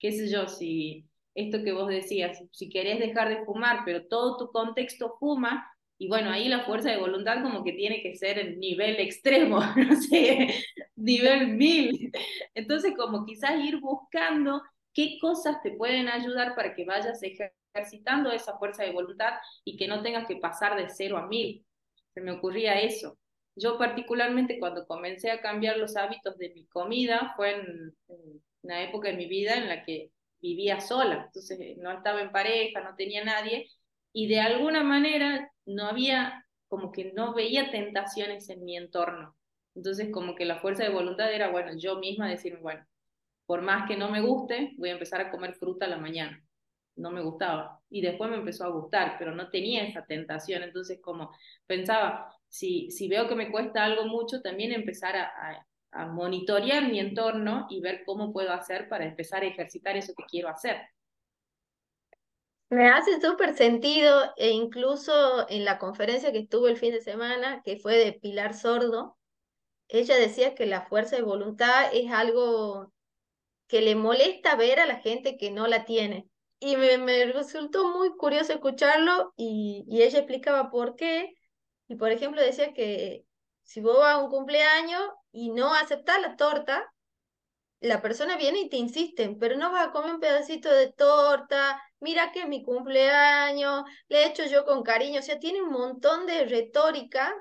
Qué 0.00 0.10
sé 0.10 0.28
yo, 0.28 0.48
si 0.48 1.08
esto 1.36 1.62
que 1.62 1.72
vos 1.72 1.88
decías, 1.88 2.42
si 2.50 2.68
querés 2.68 2.98
dejar 2.98 3.28
de 3.28 3.44
fumar, 3.44 3.82
pero 3.84 4.06
todo 4.08 4.36
tu 4.38 4.50
contexto 4.50 5.16
fuma, 5.20 5.68
y 6.04 6.08
bueno, 6.08 6.30
ahí 6.30 6.48
la 6.48 6.66
fuerza 6.66 6.90
de 6.90 6.98
voluntad 6.98 7.42
como 7.42 7.64
que 7.64 7.72
tiene 7.72 8.02
que 8.02 8.14
ser 8.14 8.38
el 8.38 8.58
nivel 8.60 9.00
extremo, 9.00 9.58
no 9.76 9.96
sé, 9.96 10.54
nivel 10.96 11.56
mil. 11.56 12.12
Entonces, 12.54 12.92
como 12.94 13.24
quizás 13.24 13.52
ir 13.64 13.80
buscando 13.80 14.62
qué 14.92 15.16
cosas 15.18 15.62
te 15.62 15.70
pueden 15.70 16.08
ayudar 16.08 16.54
para 16.54 16.74
que 16.74 16.84
vayas 16.84 17.22
ejercitando 17.22 18.30
esa 18.32 18.58
fuerza 18.58 18.84
de 18.84 18.92
voluntad 18.92 19.32
y 19.64 19.78
que 19.78 19.88
no 19.88 20.02
tengas 20.02 20.26
que 20.28 20.36
pasar 20.36 20.76
de 20.76 20.90
cero 20.90 21.16
a 21.16 21.26
mil. 21.26 21.64
Se 22.12 22.20
me 22.20 22.32
ocurría 22.32 22.78
eso. 22.78 23.16
Yo 23.56 23.78
particularmente 23.78 24.58
cuando 24.58 24.86
comencé 24.86 25.30
a 25.30 25.40
cambiar 25.40 25.78
los 25.78 25.96
hábitos 25.96 26.36
de 26.36 26.50
mi 26.50 26.66
comida 26.66 27.32
fue 27.34 27.52
en, 27.52 27.96
en 28.08 28.42
una 28.60 28.82
época 28.82 29.08
de 29.08 29.16
mi 29.16 29.26
vida 29.26 29.54
en 29.54 29.68
la 29.70 29.82
que 29.84 30.10
vivía 30.42 30.82
sola, 30.82 31.24
entonces 31.26 31.78
no 31.78 31.90
estaba 31.92 32.20
en 32.20 32.30
pareja, 32.30 32.82
no 32.82 32.94
tenía 32.94 33.24
nadie, 33.24 33.70
y 34.12 34.28
de 34.28 34.40
alguna 34.40 34.82
manera 34.82 35.50
no 35.66 35.86
había, 35.86 36.46
como 36.68 36.92
que 36.92 37.12
no 37.12 37.34
veía 37.34 37.70
tentaciones 37.70 38.48
en 38.50 38.64
mi 38.64 38.76
entorno. 38.76 39.36
Entonces, 39.74 40.10
como 40.12 40.34
que 40.34 40.44
la 40.44 40.60
fuerza 40.60 40.84
de 40.84 40.90
voluntad 40.90 41.32
era, 41.32 41.50
bueno, 41.50 41.72
yo 41.76 41.98
misma 41.98 42.28
decirme, 42.28 42.60
bueno, 42.60 42.84
por 43.46 43.62
más 43.62 43.88
que 43.88 43.96
no 43.96 44.10
me 44.10 44.20
guste, 44.20 44.72
voy 44.78 44.90
a 44.90 44.92
empezar 44.94 45.20
a 45.20 45.30
comer 45.30 45.54
fruta 45.54 45.86
a 45.86 45.88
la 45.88 45.98
mañana. 45.98 46.42
No 46.96 47.10
me 47.10 47.22
gustaba. 47.22 47.80
Y 47.90 48.02
después 48.02 48.30
me 48.30 48.36
empezó 48.36 48.64
a 48.64 48.70
gustar, 48.70 49.16
pero 49.18 49.34
no 49.34 49.50
tenía 49.50 49.84
esa 49.84 50.04
tentación. 50.06 50.62
Entonces, 50.62 51.00
como 51.02 51.32
pensaba, 51.66 52.32
si, 52.48 52.90
si 52.90 53.08
veo 53.08 53.28
que 53.28 53.34
me 53.34 53.50
cuesta 53.50 53.84
algo 53.84 54.06
mucho, 54.06 54.40
también 54.42 54.72
empezar 54.72 55.16
a, 55.16 55.66
a 55.92 56.06
monitorear 56.06 56.88
mi 56.90 57.00
entorno 57.00 57.66
y 57.70 57.80
ver 57.80 58.02
cómo 58.04 58.32
puedo 58.32 58.52
hacer 58.52 58.88
para 58.88 59.06
empezar 59.06 59.42
a 59.42 59.46
ejercitar 59.46 59.96
eso 59.96 60.12
que 60.16 60.24
quiero 60.24 60.48
hacer. 60.48 60.76
Me 62.74 62.88
hace 62.88 63.20
súper 63.20 63.56
sentido 63.56 64.32
e 64.36 64.50
incluso 64.50 65.48
en 65.48 65.64
la 65.64 65.78
conferencia 65.78 66.32
que 66.32 66.40
estuvo 66.40 66.66
el 66.68 66.76
fin 66.76 66.92
de 66.92 67.00
semana, 67.00 67.62
que 67.64 67.78
fue 67.78 67.96
de 67.96 68.12
Pilar 68.12 68.52
Sordo, 68.54 69.16
ella 69.88 70.16
decía 70.16 70.54
que 70.54 70.66
la 70.66 70.82
fuerza 70.82 71.16
de 71.16 71.22
voluntad 71.22 71.90
es 71.92 72.10
algo 72.12 72.92
que 73.68 73.82
le 73.82 73.96
molesta 73.96 74.56
ver 74.56 74.80
a 74.80 74.86
la 74.86 74.96
gente 74.96 75.36
que 75.38 75.50
no 75.52 75.68
la 75.68 75.84
tiene. 75.84 76.28
Y 76.60 76.76
me, 76.76 76.98
me 76.98 77.26
resultó 77.26 77.88
muy 77.96 78.16
curioso 78.16 78.52
escucharlo 78.54 79.34
y, 79.36 79.84
y 79.88 80.02
ella 80.02 80.20
explicaba 80.20 80.70
por 80.70 80.96
qué. 80.96 81.34
Y 81.88 81.96
por 81.96 82.12
ejemplo 82.12 82.40
decía 82.42 82.72
que 82.74 83.24
si 83.62 83.80
vos 83.82 83.98
vas 83.98 84.16
a 84.16 84.18
un 84.24 84.30
cumpleaños 84.30 85.02
y 85.32 85.50
no 85.50 85.74
aceptas 85.74 86.20
la 86.22 86.36
torta, 86.36 86.93
la 87.80 88.00
persona 88.00 88.36
viene 88.36 88.60
y 88.60 88.68
te 88.68 88.76
insiste, 88.76 89.36
pero 89.38 89.56
no 89.56 89.70
vas 89.70 89.88
a 89.88 89.92
comer 89.92 90.14
un 90.14 90.20
pedacito 90.20 90.70
de 90.72 90.92
torta, 90.92 91.82
mira 92.00 92.32
que 92.32 92.40
es 92.40 92.48
mi 92.48 92.62
cumpleaños, 92.62 93.84
le 94.08 94.22
he 94.22 94.26
hecho 94.28 94.44
yo 94.46 94.64
con 94.64 94.82
cariño, 94.82 95.20
o 95.20 95.22
sea, 95.22 95.38
tiene 95.38 95.62
un 95.62 95.70
montón 95.70 96.26
de 96.26 96.46
retórica 96.46 97.34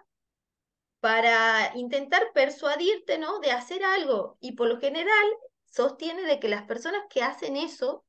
para 0.99 1.73
intentar 1.75 2.31
persuadirte, 2.33 3.17
¿no? 3.17 3.39
De 3.39 3.51
hacer 3.51 3.83
algo. 3.83 4.37
Y 4.39 4.53
por 4.53 4.69
lo 4.69 4.79
general 4.79 5.25
sostiene 5.65 6.21
de 6.23 6.39
que 6.39 6.47
las 6.47 6.63
personas 6.63 7.01
que 7.09 7.21
hacen 7.21 7.57
eso 7.57 8.05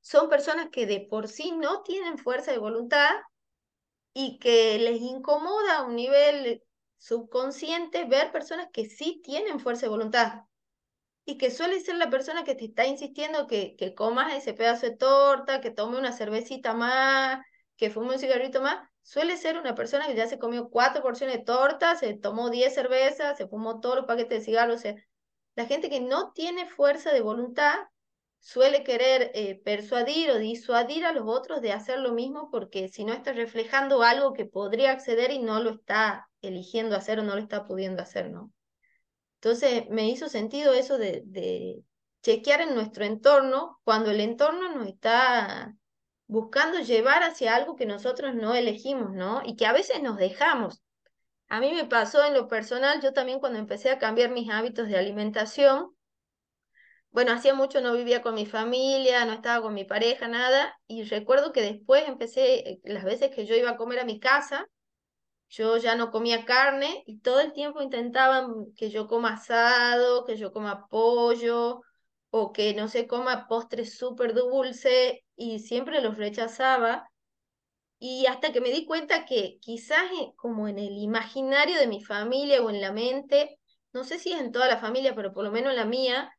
son 0.00 0.28
personas 0.28 0.68
que 0.70 0.86
de 0.86 1.00
por 1.10 1.26
sí 1.26 1.50
no 1.50 1.82
tienen 1.82 2.18
fuerza 2.18 2.52
de 2.52 2.58
voluntad 2.58 3.10
y 4.14 4.38
que 4.38 4.78
les 4.78 5.00
incomoda 5.00 5.78
a 5.78 5.82
un 5.82 5.96
nivel 5.96 6.62
subconsciente 6.98 8.04
ver 8.04 8.30
personas 8.32 8.68
que 8.72 8.86
sí 8.86 9.20
tienen 9.24 9.58
fuerza 9.58 9.86
de 9.86 9.90
voluntad 9.90 10.45
y 11.26 11.38
que 11.38 11.50
suele 11.50 11.80
ser 11.80 11.96
la 11.96 12.08
persona 12.08 12.44
que 12.44 12.54
te 12.54 12.64
está 12.66 12.86
insistiendo 12.86 13.46
que, 13.48 13.76
que 13.76 13.94
comas 13.94 14.32
ese 14.32 14.54
pedazo 14.54 14.86
de 14.86 14.96
torta, 14.96 15.60
que 15.60 15.72
tome 15.72 15.98
una 15.98 16.12
cervecita 16.12 16.72
más, 16.72 17.44
que 17.76 17.90
fume 17.90 18.14
un 18.14 18.18
cigarrito 18.20 18.62
más, 18.62 18.88
suele 19.02 19.36
ser 19.36 19.58
una 19.58 19.74
persona 19.74 20.06
que 20.06 20.14
ya 20.14 20.28
se 20.28 20.38
comió 20.38 20.70
cuatro 20.70 21.02
porciones 21.02 21.38
de 21.38 21.44
torta, 21.44 21.96
se 21.96 22.14
tomó 22.14 22.48
diez 22.48 22.74
cervezas, 22.74 23.36
se 23.36 23.48
fumó 23.48 23.80
todos 23.80 23.96
los 23.96 24.06
paquetes 24.06 24.38
de 24.40 24.44
cigarros. 24.44 24.76
O 24.76 24.78
sea, 24.78 24.94
la 25.56 25.66
gente 25.66 25.90
que 25.90 26.00
no 26.00 26.32
tiene 26.32 26.68
fuerza 26.68 27.12
de 27.12 27.20
voluntad 27.20 27.74
suele 28.38 28.84
querer 28.84 29.32
eh, 29.34 29.60
persuadir 29.64 30.30
o 30.30 30.38
disuadir 30.38 31.04
a 31.04 31.12
los 31.12 31.24
otros 31.26 31.60
de 31.60 31.72
hacer 31.72 31.98
lo 31.98 32.12
mismo 32.12 32.50
porque 32.52 32.88
si 32.88 33.04
no 33.04 33.12
está 33.12 33.32
reflejando 33.32 34.02
algo 34.02 34.32
que 34.32 34.46
podría 34.46 34.92
acceder 34.92 35.32
y 35.32 35.40
no 35.40 35.60
lo 35.60 35.70
está 35.70 36.28
eligiendo 36.40 36.94
hacer 36.96 37.18
o 37.18 37.24
no 37.24 37.34
lo 37.34 37.40
está 37.40 37.64
pudiendo 37.64 38.02
hacer, 38.02 38.30
¿no? 38.30 38.52
Entonces 39.40 39.84
me 39.90 40.08
hizo 40.08 40.28
sentido 40.28 40.72
eso 40.72 40.98
de, 40.98 41.22
de 41.26 41.82
chequear 42.22 42.60
en 42.62 42.74
nuestro 42.74 43.04
entorno 43.04 43.80
cuando 43.84 44.10
el 44.10 44.20
entorno 44.20 44.74
nos 44.74 44.88
está 44.88 45.74
buscando 46.26 46.80
llevar 46.80 47.22
hacia 47.22 47.54
algo 47.54 47.76
que 47.76 47.86
nosotros 47.86 48.34
no 48.34 48.54
elegimos, 48.54 49.12
¿no? 49.12 49.42
Y 49.44 49.56
que 49.56 49.66
a 49.66 49.72
veces 49.72 50.02
nos 50.02 50.16
dejamos. 50.16 50.82
A 51.48 51.60
mí 51.60 51.72
me 51.72 51.84
pasó 51.84 52.24
en 52.24 52.34
lo 52.34 52.48
personal, 52.48 53.00
yo 53.00 53.12
también 53.12 53.38
cuando 53.38 53.58
empecé 53.58 53.90
a 53.90 53.98
cambiar 53.98 54.30
mis 54.30 54.50
hábitos 54.50 54.88
de 54.88 54.98
alimentación, 54.98 55.94
bueno, 57.10 57.32
hacía 57.32 57.54
mucho 57.54 57.80
no 57.80 57.94
vivía 57.94 58.20
con 58.20 58.34
mi 58.34 58.44
familia, 58.44 59.24
no 59.24 59.32
estaba 59.32 59.62
con 59.62 59.72
mi 59.72 59.84
pareja, 59.84 60.28
nada, 60.28 60.78
y 60.86 61.04
recuerdo 61.04 61.52
que 61.52 61.62
después 61.62 62.06
empecé, 62.08 62.68
eh, 62.68 62.80
las 62.84 63.04
veces 63.04 63.30
que 63.34 63.46
yo 63.46 63.54
iba 63.54 63.70
a 63.70 63.76
comer 63.76 64.00
a 64.00 64.04
mi 64.04 64.20
casa, 64.20 64.66
yo 65.48 65.76
ya 65.76 65.94
no 65.94 66.10
comía 66.10 66.44
carne 66.44 67.02
y 67.06 67.18
todo 67.20 67.40
el 67.40 67.52
tiempo 67.52 67.82
intentaban 67.82 68.72
que 68.76 68.90
yo 68.90 69.06
coma 69.06 69.34
asado, 69.34 70.24
que 70.24 70.36
yo 70.36 70.52
coma 70.52 70.88
pollo 70.88 71.82
o 72.30 72.52
que 72.52 72.74
no 72.74 72.88
se 72.88 73.06
coma 73.06 73.46
postre 73.48 73.84
súper 73.86 74.34
dulce 74.34 75.24
y 75.36 75.60
siempre 75.60 76.00
los 76.00 76.16
rechazaba. 76.16 77.08
Y 77.98 78.26
hasta 78.26 78.52
que 78.52 78.60
me 78.60 78.70
di 78.70 78.84
cuenta 78.84 79.24
que 79.24 79.58
quizás 79.60 80.04
eh, 80.20 80.32
como 80.36 80.68
en 80.68 80.78
el 80.78 80.98
imaginario 80.98 81.78
de 81.78 81.86
mi 81.86 82.02
familia 82.04 82.62
o 82.62 82.70
en 82.70 82.80
la 82.80 82.92
mente, 82.92 83.58
no 83.92 84.04
sé 84.04 84.18
si 84.18 84.32
es 84.32 84.40
en 84.40 84.52
toda 84.52 84.68
la 84.68 84.78
familia, 84.78 85.14
pero 85.14 85.32
por 85.32 85.44
lo 85.44 85.50
menos 85.50 85.70
en 85.70 85.76
la 85.76 85.86
mía, 85.86 86.30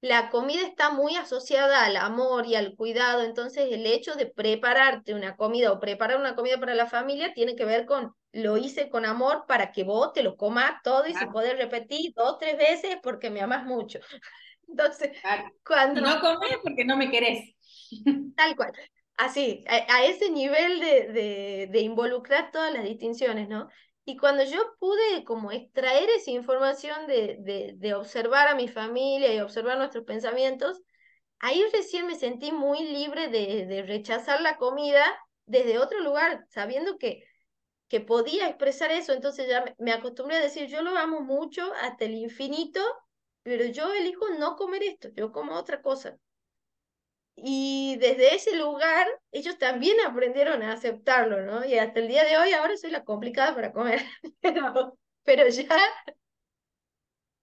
la 0.00 0.30
comida 0.30 0.62
está 0.66 0.90
muy 0.90 1.16
asociada 1.16 1.84
al 1.84 1.96
amor 1.96 2.46
y 2.46 2.54
al 2.56 2.74
cuidado, 2.76 3.22
entonces 3.22 3.68
el 3.72 3.86
hecho 3.86 4.14
de 4.16 4.26
prepararte 4.26 5.14
una 5.14 5.36
comida 5.36 5.72
o 5.72 5.80
preparar 5.80 6.18
una 6.20 6.34
comida 6.34 6.58
para 6.60 6.74
la 6.74 6.86
familia 6.86 7.32
tiene 7.34 7.56
que 7.56 7.64
ver 7.64 7.86
con 7.86 8.14
lo 8.34 8.56
hice 8.56 8.90
con 8.90 9.06
amor 9.06 9.44
para 9.46 9.72
que 9.72 9.84
vos 9.84 10.12
te 10.12 10.22
lo 10.22 10.36
comas 10.36 10.82
todo 10.82 11.06
y 11.06 11.14
se 11.14 11.26
puede 11.28 11.54
repetir 11.54 12.12
dos, 12.14 12.38
tres 12.38 12.58
veces 12.58 12.98
porque 13.02 13.30
me 13.30 13.40
amas 13.40 13.64
mucho. 13.64 14.00
Entonces, 14.68 15.16
cuando... 15.64 16.00
no 16.00 16.20
comes 16.20 16.58
porque 16.62 16.84
no 16.84 16.96
me 16.96 17.10
querés. 17.10 17.54
Tal 18.36 18.56
cual. 18.56 18.72
Así, 19.16 19.64
a, 19.68 20.04
ese 20.04 20.30
nivel 20.30 20.80
de, 20.80 21.12
de, 21.12 21.68
de 21.70 21.80
involucrar 21.80 22.50
todas 22.50 22.72
las 22.72 22.82
distinciones, 22.82 23.48
¿no? 23.48 23.68
Y 24.04 24.16
cuando 24.16 24.42
yo 24.42 24.60
pude 24.80 25.24
como 25.24 25.52
extraer 25.52 26.10
esa 26.10 26.32
información 26.32 27.06
de, 27.06 27.36
de, 27.38 27.74
de, 27.76 27.94
observar 27.94 28.48
a 28.48 28.56
mi 28.56 28.66
familia 28.66 29.32
y 29.32 29.38
observar 29.38 29.78
nuestros 29.78 30.04
pensamientos, 30.04 30.82
ahí 31.38 31.64
recién 31.72 32.06
me 32.06 32.16
sentí 32.16 32.50
muy 32.50 32.82
libre 32.82 33.28
de, 33.28 33.66
de 33.66 33.82
rechazar 33.82 34.40
la 34.40 34.56
comida 34.56 35.04
desde 35.46 35.78
otro 35.78 36.00
lugar, 36.00 36.44
sabiendo 36.48 36.98
que, 36.98 37.24
que 37.94 38.00
podía 38.00 38.48
expresar 38.48 38.90
eso. 38.90 39.12
Entonces 39.12 39.48
ya 39.48 39.64
me 39.78 39.92
acostumbré 39.92 40.34
a 40.38 40.40
decir, 40.40 40.66
yo 40.66 40.82
lo 40.82 40.96
amo 40.98 41.20
mucho 41.20 41.72
hasta 41.80 42.06
el 42.06 42.14
infinito, 42.14 42.80
pero 43.44 43.66
yo 43.66 43.94
elijo 43.94 44.30
no 44.36 44.56
comer 44.56 44.82
esto, 44.82 45.10
yo 45.14 45.30
como 45.30 45.54
otra 45.54 45.80
cosa. 45.80 46.18
Y 47.36 47.96
desde 48.00 48.34
ese 48.34 48.56
lugar 48.56 49.06
ellos 49.30 49.58
también 49.58 49.96
aprendieron 50.04 50.60
a 50.64 50.72
aceptarlo, 50.72 51.42
¿no? 51.42 51.64
Y 51.64 51.78
hasta 51.78 52.00
el 52.00 52.08
día 52.08 52.24
de 52.24 52.36
hoy 52.36 52.52
ahora 52.52 52.76
soy 52.76 52.90
la 52.90 53.04
complicada 53.04 53.54
para 53.54 53.72
comer, 53.72 54.02
pero, 54.40 54.98
pero 55.22 55.48
ya... 55.48 55.68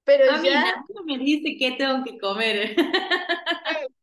Pero 0.04 0.34
a 0.34 0.44
ya... 0.44 0.84
me 1.06 1.18
dice 1.18 1.56
qué 1.58 1.78
tengo 1.78 2.04
que 2.04 2.18
comer. 2.18 2.76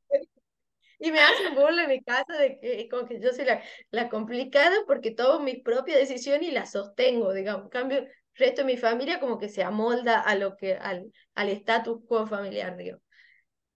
y 0.99 1.13
me 1.13 1.21
hacen 1.21 1.55
burla 1.55 1.85
en 1.85 1.89
mi 1.91 2.03
casa 2.03 2.35
de 2.39 2.59
que, 2.61 2.89
con 2.89 3.07
que 3.07 3.21
yo 3.21 3.33
soy 3.33 3.45
la, 3.45 3.63
la 3.91 4.09
complicada 4.09 4.77
porque 4.87 5.13
tomo 5.13 5.41
mis 5.41 5.63
propias 5.63 5.99
decisiones 5.99 6.49
y 6.49 6.53
las 6.53 6.73
sostengo, 6.73 7.33
digamos. 7.33 7.65
En 7.65 7.71
cambio, 7.71 7.99
el 7.99 8.09
resto 8.35 8.63
de 8.63 8.67
mi 8.67 8.77
familia 8.77 9.21
como 9.21 9.39
que 9.39 9.49
se 9.49 9.63
amolda 9.63 10.21
a 10.21 10.35
lo 10.35 10.57
que, 10.57 10.75
al, 10.75 11.13
al 11.35 11.49
status 11.51 12.01
quo 12.07 12.27
familiar. 12.27 12.77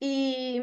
Y 0.01 0.63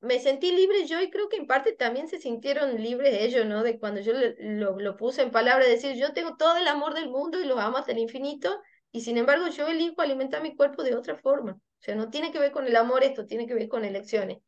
me 0.00 0.18
sentí 0.20 0.52
libre 0.52 0.86
yo 0.86 1.00
y 1.00 1.10
creo 1.10 1.28
que 1.28 1.36
en 1.36 1.46
parte 1.46 1.72
también 1.72 2.08
se 2.08 2.18
sintieron 2.18 2.80
libres 2.82 3.20
ellos, 3.20 3.46
¿no? 3.46 3.62
De 3.62 3.78
cuando 3.78 4.00
yo 4.00 4.12
lo, 4.38 4.78
lo 4.78 4.96
puse 4.96 5.22
en 5.22 5.30
palabras, 5.30 5.68
decir, 5.68 5.96
yo 5.96 6.12
tengo 6.12 6.36
todo 6.36 6.56
el 6.56 6.68
amor 6.68 6.94
del 6.94 7.10
mundo 7.10 7.40
y 7.40 7.44
los 7.44 7.58
amo 7.58 7.78
hasta 7.78 7.92
el 7.92 7.98
infinito, 7.98 8.60
y 8.92 9.02
sin 9.02 9.18
embargo 9.18 9.48
yo 9.48 9.68
elijo 9.68 10.00
alimentar 10.00 10.42
mi 10.42 10.56
cuerpo 10.56 10.82
de 10.82 10.94
otra 10.94 11.16
forma. 11.16 11.52
O 11.52 11.80
sea, 11.80 11.94
no 11.94 12.10
tiene 12.10 12.32
que 12.32 12.38
ver 12.38 12.52
con 12.52 12.66
el 12.66 12.76
amor 12.76 13.04
esto, 13.04 13.26
tiene 13.26 13.46
que 13.46 13.54
ver 13.54 13.68
con 13.68 13.84
elecciones. 13.84 14.38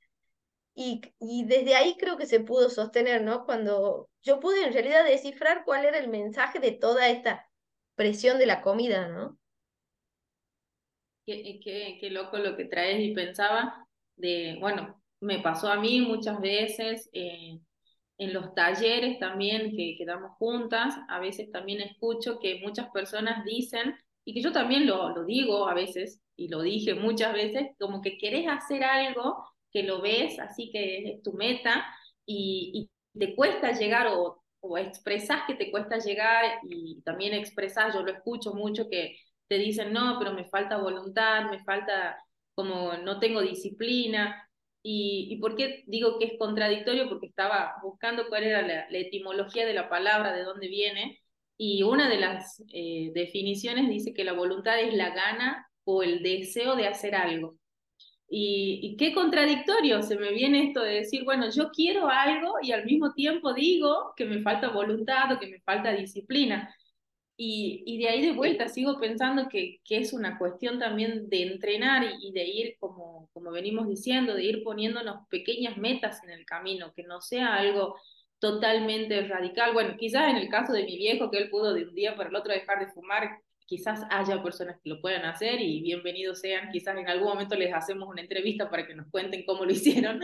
Y, 0.75 1.03
y 1.19 1.45
desde 1.45 1.75
ahí 1.75 1.97
creo 1.99 2.17
que 2.17 2.27
se 2.27 2.41
pudo 2.41 2.71
sostener, 2.71 3.23
¿no? 3.23 3.45
Cuando 3.45 4.09
yo 4.23 4.41
pude 4.41 4.65
en 4.65 4.73
realidad 4.73 5.05
descifrar 5.05 5.65
cuál 5.65 5.85
era 5.85 5.99
el 5.99 6.09
mensaje 6.09 6.59
de 6.59 6.73
toda 6.73 7.09
esta 7.09 7.49
presión 7.97 8.39
de 8.39 8.47
la 8.47 8.63
comida, 8.63 9.09
¿no? 9.09 9.39
Qué, 11.27 11.61
qué, 11.63 11.99
qué 12.01 12.11
loco 12.11 12.39
lo 12.39 12.57
que 12.57 12.65
traes 12.65 13.01
y 13.01 13.15
pensaba 13.15 13.87
de, 14.17 14.57
bueno, 14.61 15.01
me 15.21 15.39
pasó 15.41 15.69
a 15.69 15.77
mí 15.81 16.01
muchas 16.01 16.41
veces, 16.41 17.11
eh, 17.13 17.59
en 18.19 18.35
los 18.35 18.55
talleres 18.55 19.19
también 19.19 19.75
que, 19.77 19.97
quedamos 19.97 20.33
juntas, 20.39 20.95
a 21.09 21.21
veces 21.21 21.51
también 21.51 21.81
escucho 21.81 22.39
que 22.39 22.61
muchas 22.63 22.91
personas 22.91 23.45
dicen, 23.45 23.95
y 24.25 24.35
que 24.35 24.43
yo 24.43 24.53
también 24.53 24.87
lo, 24.87 25.11
lo 25.15 25.25
digo 25.25 25.69
a 25.69 25.75
veces, 25.75 26.21
y 26.37 26.49
lo 26.49 26.63
dije 26.63 26.95
muchas 26.95 27.33
veces, 27.33 27.69
como 27.79 28.03
que 28.03 28.19
querés 28.19 28.47
hacer 28.49 28.85
algo, 28.85 29.45
que 29.73 29.83
lo 29.83 30.01
ves, 30.01 30.39
así 30.39 30.71
que 30.71 31.11
es 31.11 31.23
tu 31.23 31.33
meta, 31.33 31.87
y, 32.27 32.91
te 33.19 33.35
cuesta 33.35 33.73
llegar 33.73 34.07
o, 34.07 34.41
o 34.61 34.79
expresás 34.79 35.43
que 35.47 35.55
te 35.55 35.71
cuesta 35.71 35.99
llegar, 35.99 36.61
y 36.69 37.03
también 37.03 37.35
expresás, 37.35 37.93
yo 37.95 38.03
lo 38.03 38.13
escucho 38.13 38.55
mucho, 38.55 38.89
que 38.89 39.17
te 39.49 39.59
dicen, 39.59 39.93
no, 39.93 40.17
pero 40.19 40.33
me 40.33 40.45
falta 40.49 40.77
voluntad, 40.79 41.51
me 41.51 41.63
falta 41.65 42.17
como 42.55 42.95
no 42.99 43.19
tengo 43.19 43.41
disciplina, 43.43 44.49
y, 44.83 45.29
y, 45.31 45.37
por 45.39 45.57
qué 45.57 45.85
digo 45.87 46.19
que 46.19 46.27
es 46.27 46.39
contradictorio? 46.39 47.09
Porque 47.09 47.27
estaba 47.27 47.75
buscando 47.83 48.29
cuál 48.29 48.45
era 48.45 48.63
la, 48.63 48.87
etimología 48.99 49.67
de 49.67 49.75
la 49.75 49.89
palabra, 49.91 50.33
de 50.33 50.45
dónde 50.45 50.69
viene, 50.69 51.21
y 51.59 51.83
una 51.83 52.09
de 52.09 52.19
las 52.19 52.63
eh, 52.73 53.11
definiciones 53.15 53.89
dice 53.89 54.15
que 54.15 54.25
la 54.25 54.33
voluntad 54.33 54.81
es 54.81 54.95
la 54.95 55.11
gana 55.11 55.69
o 55.85 56.03
el 56.03 56.23
deseo 56.23 56.77
de 56.77 56.87
hacer 56.87 57.15
algo. 57.15 57.60
Y, 58.33 58.97
qué 58.97 59.13
contradictorio 59.13 60.03
se 60.03 60.17
me 60.17 60.33
viene 60.33 60.69
esto 60.69 60.83
de 60.83 60.95
decir, 60.95 61.25
bueno, 61.25 61.51
yo 61.51 61.71
quiero 61.73 62.09
algo 62.09 62.55
y 62.63 62.71
al 62.71 62.85
mismo 62.85 63.13
tiempo 63.13 63.53
digo 63.53 64.15
que 64.17 64.25
me 64.25 64.41
falta 64.43 64.69
voluntad 64.69 65.33
o 65.33 65.41
que 65.41 65.49
me 65.49 65.61
falta 65.61 65.93
disciplina. 65.93 66.73
Y, 67.37 67.83
y, 67.87 67.99
de 67.99 68.09
ahí 68.09 68.23
de 68.23 68.33
vuelta 68.33 68.69
sigo 68.69 69.01
pensando 69.01 69.49
que, 69.49 69.81
que 69.85 69.99
es 69.99 70.13
una 70.13 70.39
cuestión 70.39 70.79
también 70.79 71.29
de 71.29 71.43
entrenar 71.43 72.05
y, 72.05 72.29
y, 72.29 72.33
de 72.33 72.45
ir, 72.45 72.77
como, 72.79 73.29
como 73.33 73.51
venimos 73.51 73.89
diciendo, 73.89 74.35
de 74.35 74.45
ir 74.45 74.63
poniéndonos 74.63 75.27
pequeñas 75.29 75.77
metas 75.79 76.23
en 76.23 76.31
el 76.31 76.45
camino, 76.47 76.93
que 76.95 77.03
no 77.03 77.21
sea 77.21 77.57
algo 77.57 77.97
totalmente 78.39 79.27
radical. 79.27 79.73
Bueno, 79.73 79.97
quizás 79.99 80.31
en 80.31 80.37
el 80.37 80.49
caso 80.49 80.73
de 80.73 80.85
mi 80.85 80.97
viejo, 80.97 81.31
que 81.31 81.39
él 81.39 81.51
pudo 81.51 81.75
de 81.75 81.85
un 81.85 81.95
día 81.95 82.17
para 82.17 82.29
el 82.29 82.37
otro 82.37 82.53
dejar 82.53 82.79
de 82.81 82.93
fumar, 82.93 83.41
quizás 83.71 84.03
haya 84.11 84.43
personas 84.43 84.81
que 84.83 84.91
lo 84.91 85.01
puedan 85.01 85.25
hacer 85.25 85.61
y 85.61 85.81
bienvenidos 85.81 86.41
sean, 86.41 86.73
quizás 86.73 86.99
en 86.99 87.09
algún 87.09 87.29
momento 87.29 87.55
les 87.55 87.73
hacemos 87.73 88.09
una 88.09 88.21
entrevista 88.21 88.69
para 88.69 88.85
que 88.85 88.97
nos 88.97 89.07
cuenten 89.13 89.45
cómo 89.47 89.65
lo 89.65 89.71
hicieron, 89.73 90.21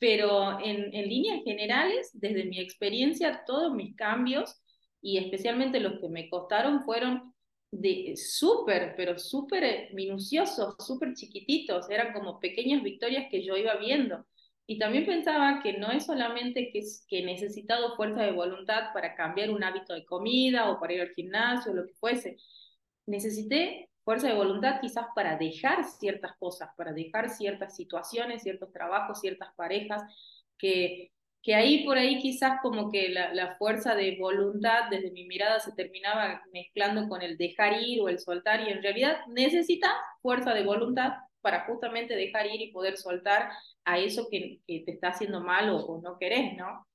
pero 0.00 0.58
en, 0.58 0.92
en 0.92 1.08
líneas 1.08 1.44
generales, 1.44 2.10
desde 2.12 2.42
mi 2.44 2.58
experiencia, 2.58 3.44
todos 3.46 3.72
mis 3.72 3.94
cambios 3.94 4.60
y 5.00 5.16
especialmente 5.18 5.78
los 5.78 6.00
que 6.00 6.08
me 6.08 6.28
costaron 6.28 6.82
fueron 6.82 7.32
de 7.70 8.14
súper, 8.16 8.94
pero 8.96 9.16
súper 9.16 9.94
minuciosos, 9.94 10.74
súper 10.84 11.14
chiquititos, 11.14 11.88
eran 11.88 12.12
como 12.12 12.40
pequeñas 12.40 12.82
victorias 12.82 13.26
que 13.30 13.44
yo 13.44 13.56
iba 13.56 13.76
viendo. 13.76 14.26
Y 14.66 14.78
también 14.78 15.06
pensaba 15.06 15.60
que 15.62 15.74
no 15.78 15.90
es 15.92 16.06
solamente 16.06 16.70
que, 16.72 16.80
que 17.08 17.20
he 17.20 17.24
necesitado 17.24 17.94
fuerza 17.94 18.22
de 18.22 18.32
voluntad 18.32 18.92
para 18.92 19.14
cambiar 19.14 19.50
un 19.50 19.62
hábito 19.62 19.94
de 19.94 20.04
comida 20.04 20.70
o 20.70 20.80
para 20.80 20.94
ir 20.94 21.00
al 21.00 21.14
gimnasio 21.14 21.72
o 21.72 21.74
lo 21.74 21.86
que 21.86 21.94
fuese. 21.94 22.36
Necesité 23.06 23.88
fuerza 24.04 24.28
de 24.28 24.34
voluntad 24.34 24.80
quizás 24.80 25.06
para 25.14 25.36
dejar 25.36 25.84
ciertas 25.84 26.36
cosas, 26.38 26.70
para 26.76 26.92
dejar 26.92 27.30
ciertas 27.30 27.76
situaciones, 27.76 28.42
ciertos 28.42 28.72
trabajos, 28.72 29.20
ciertas 29.20 29.52
parejas 29.54 30.02
que 30.58 31.12
que 31.42 31.54
ahí 31.56 31.84
por 31.84 31.98
ahí 31.98 32.20
quizás 32.20 32.60
como 32.62 32.90
que 32.90 33.08
la, 33.08 33.34
la, 33.34 33.56
fuerza 33.56 33.96
de 33.96 34.16
voluntad 34.18 34.88
desde 34.90 35.10
mi 35.10 35.26
mirada 35.26 35.58
se 35.58 35.72
terminaba 35.72 36.40
mezclando 36.52 37.08
con 37.08 37.20
el 37.20 37.36
dejar 37.36 37.82
ir 37.82 38.00
o 38.00 38.08
el 38.08 38.20
soltar 38.20 38.66
y 38.66 38.70
en 38.70 38.82
realidad 38.82 39.26
necesitas 39.26 39.90
fuerza 40.22 40.54
de 40.54 40.62
voluntad 40.62 41.14
para 41.40 41.66
justamente 41.66 42.14
dejar 42.14 42.46
ir 42.46 42.60
y 42.62 42.70
poder 42.72 42.96
soltar 42.96 43.50
a 43.84 43.98
eso 43.98 44.28
que, 44.30 44.60
que 44.66 44.80
te 44.86 44.92
está 44.92 45.08
haciendo 45.08 45.40
mal 45.40 45.70
o, 45.70 46.00
no 46.00 46.16
querés, 46.16 46.56
¿no? 46.56 46.86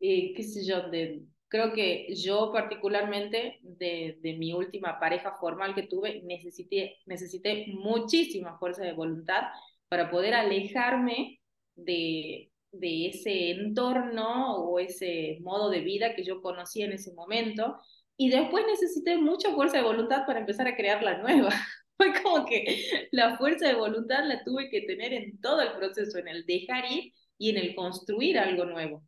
Eh, 0.00 0.34
qué 0.34 0.42
sé 0.42 0.66
yo, 0.66 0.88
de, 0.90 1.22
creo 1.48 1.72
que 1.72 2.14
yo 2.14 2.52
particularmente 2.52 3.58
de, 3.62 4.18
de, 4.20 4.34
mi 4.34 4.52
última 4.52 5.00
pareja 5.00 5.36
formal 5.40 5.74
que 5.74 5.84
tuve 5.84 6.22
necesité, 6.22 6.98
necesité 7.06 7.66
muchísima 7.68 8.58
fuerza 8.58 8.84
de 8.84 8.92
voluntad 8.92 9.44
para 9.88 10.10
poder 10.10 10.34
alejarme 10.34 11.40
de, 11.74 12.50
de 12.72 13.06
ese 13.08 13.50
entorno 13.52 14.56
o 14.56 14.78
ese 14.78 15.38
modo 15.40 15.70
de 15.70 15.80
vida 15.80 16.14
que 16.14 16.24
yo 16.24 16.42
conocí 16.42 16.82
en 16.82 16.92
ese 16.92 17.12
momento. 17.14 17.78
Y 18.16 18.30
después 18.30 18.64
necesité 18.66 19.16
mucha 19.16 19.52
fuerza 19.54 19.78
de 19.78 19.84
voluntad 19.84 20.26
para 20.26 20.40
empezar 20.40 20.66
a 20.68 20.76
crear 20.76 21.02
la 21.02 21.18
nueva. 21.18 21.50
Fue 21.96 22.12
como 22.22 22.44
que 22.46 23.08
la 23.10 23.36
fuerza 23.38 23.68
de 23.68 23.74
voluntad 23.74 24.24
la 24.24 24.44
tuve 24.44 24.70
que 24.70 24.82
tener 24.82 25.12
en 25.12 25.40
todo 25.40 25.62
el 25.62 25.72
proceso, 25.72 26.18
en 26.18 26.28
el 26.28 26.46
dejar 26.46 26.84
ir 26.90 27.12
y 27.38 27.50
en 27.50 27.56
el 27.56 27.74
construir 27.74 28.38
algo 28.38 28.64
nuevo. 28.66 29.02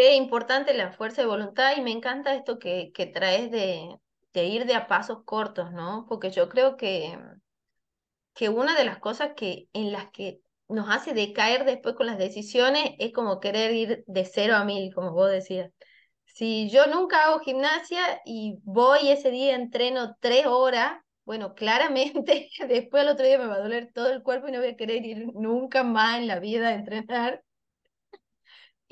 Qué 0.00 0.14
importante 0.14 0.72
la 0.72 0.92
fuerza 0.92 1.20
de 1.20 1.28
voluntad 1.28 1.76
y 1.76 1.82
me 1.82 1.90
encanta 1.92 2.34
esto 2.34 2.58
que, 2.58 2.90
que 2.94 3.04
traes 3.04 3.50
de, 3.50 3.98
de 4.32 4.44
ir 4.46 4.64
de 4.64 4.74
a 4.74 4.86
pasos 4.86 5.24
cortos, 5.26 5.72
¿no? 5.72 6.06
Porque 6.08 6.30
yo 6.30 6.48
creo 6.48 6.78
que, 6.78 7.18
que 8.34 8.48
una 8.48 8.76
de 8.76 8.84
las 8.84 8.98
cosas 8.98 9.32
que, 9.36 9.68
en 9.72 9.92
las 9.92 10.10
que 10.10 10.40
nos 10.68 10.88
hace 10.88 11.12
decaer 11.14 11.64
después 11.64 11.94
con 11.96 12.06
las 12.06 12.18
decisiones 12.18 12.92
es 12.98 13.12
como 13.12 13.40
querer 13.40 13.74
ir 13.74 14.04
de 14.06 14.24
cero 14.24 14.54
a 14.56 14.64
mil, 14.64 14.94
como 14.94 15.12
vos 15.12 15.30
decías. 15.30 15.70
Si 16.26 16.70
yo 16.70 16.86
nunca 16.86 17.24
hago 17.24 17.40
gimnasia 17.40 18.00
y 18.24 18.58
voy 18.64 19.10
ese 19.10 19.30
día, 19.30 19.54
entreno 19.56 20.16
tres 20.20 20.46
horas, 20.46 21.02
bueno, 21.24 21.54
claramente 21.54 22.48
después 22.68 23.02
al 23.02 23.10
otro 23.10 23.26
día 23.26 23.38
me 23.38 23.46
va 23.46 23.56
a 23.56 23.60
doler 23.60 23.92
todo 23.92 24.10
el 24.12 24.22
cuerpo 24.22 24.48
y 24.48 24.52
no 24.52 24.60
voy 24.60 24.68
a 24.70 24.76
querer 24.76 25.04
ir 25.04 25.26
nunca 25.34 25.82
más 25.84 26.18
en 26.18 26.28
la 26.28 26.38
vida 26.40 26.68
a 26.68 26.74
entrenar. 26.74 27.42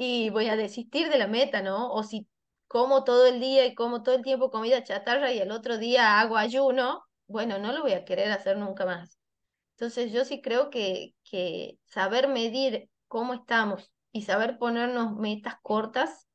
Y 0.00 0.30
voy 0.30 0.48
a 0.48 0.56
desistir 0.56 1.10
de 1.10 1.18
la 1.18 1.26
meta, 1.26 1.60
¿no? 1.60 1.92
O 1.92 2.04
si 2.04 2.28
como 2.68 3.02
todo 3.02 3.26
el 3.26 3.40
día 3.40 3.66
y 3.66 3.74
como 3.74 4.02
todo 4.04 4.14
el 4.14 4.22
tiempo 4.22 4.50
comida 4.50 4.84
chatarra 4.84 5.32
y 5.32 5.40
el 5.40 5.50
otro 5.50 5.76
día 5.76 6.20
hago 6.20 6.36
ayuno, 6.36 7.02
bueno, 7.26 7.58
no 7.58 7.72
lo 7.72 7.82
voy 7.82 7.92
a 7.94 8.04
querer 8.04 8.30
hacer 8.30 8.58
nunca 8.58 8.86
más. 8.86 9.18
Entonces 9.72 10.12
yo 10.12 10.24
sí 10.24 10.40
creo 10.40 10.70
que, 10.70 11.14
que 11.24 11.78
saber 11.84 12.28
medir 12.28 12.88
cómo 13.08 13.34
estamos 13.34 13.92
y 14.12 14.22
saber 14.22 14.58
ponernos 14.58 15.16
metas 15.16 15.56
cortas 15.62 16.28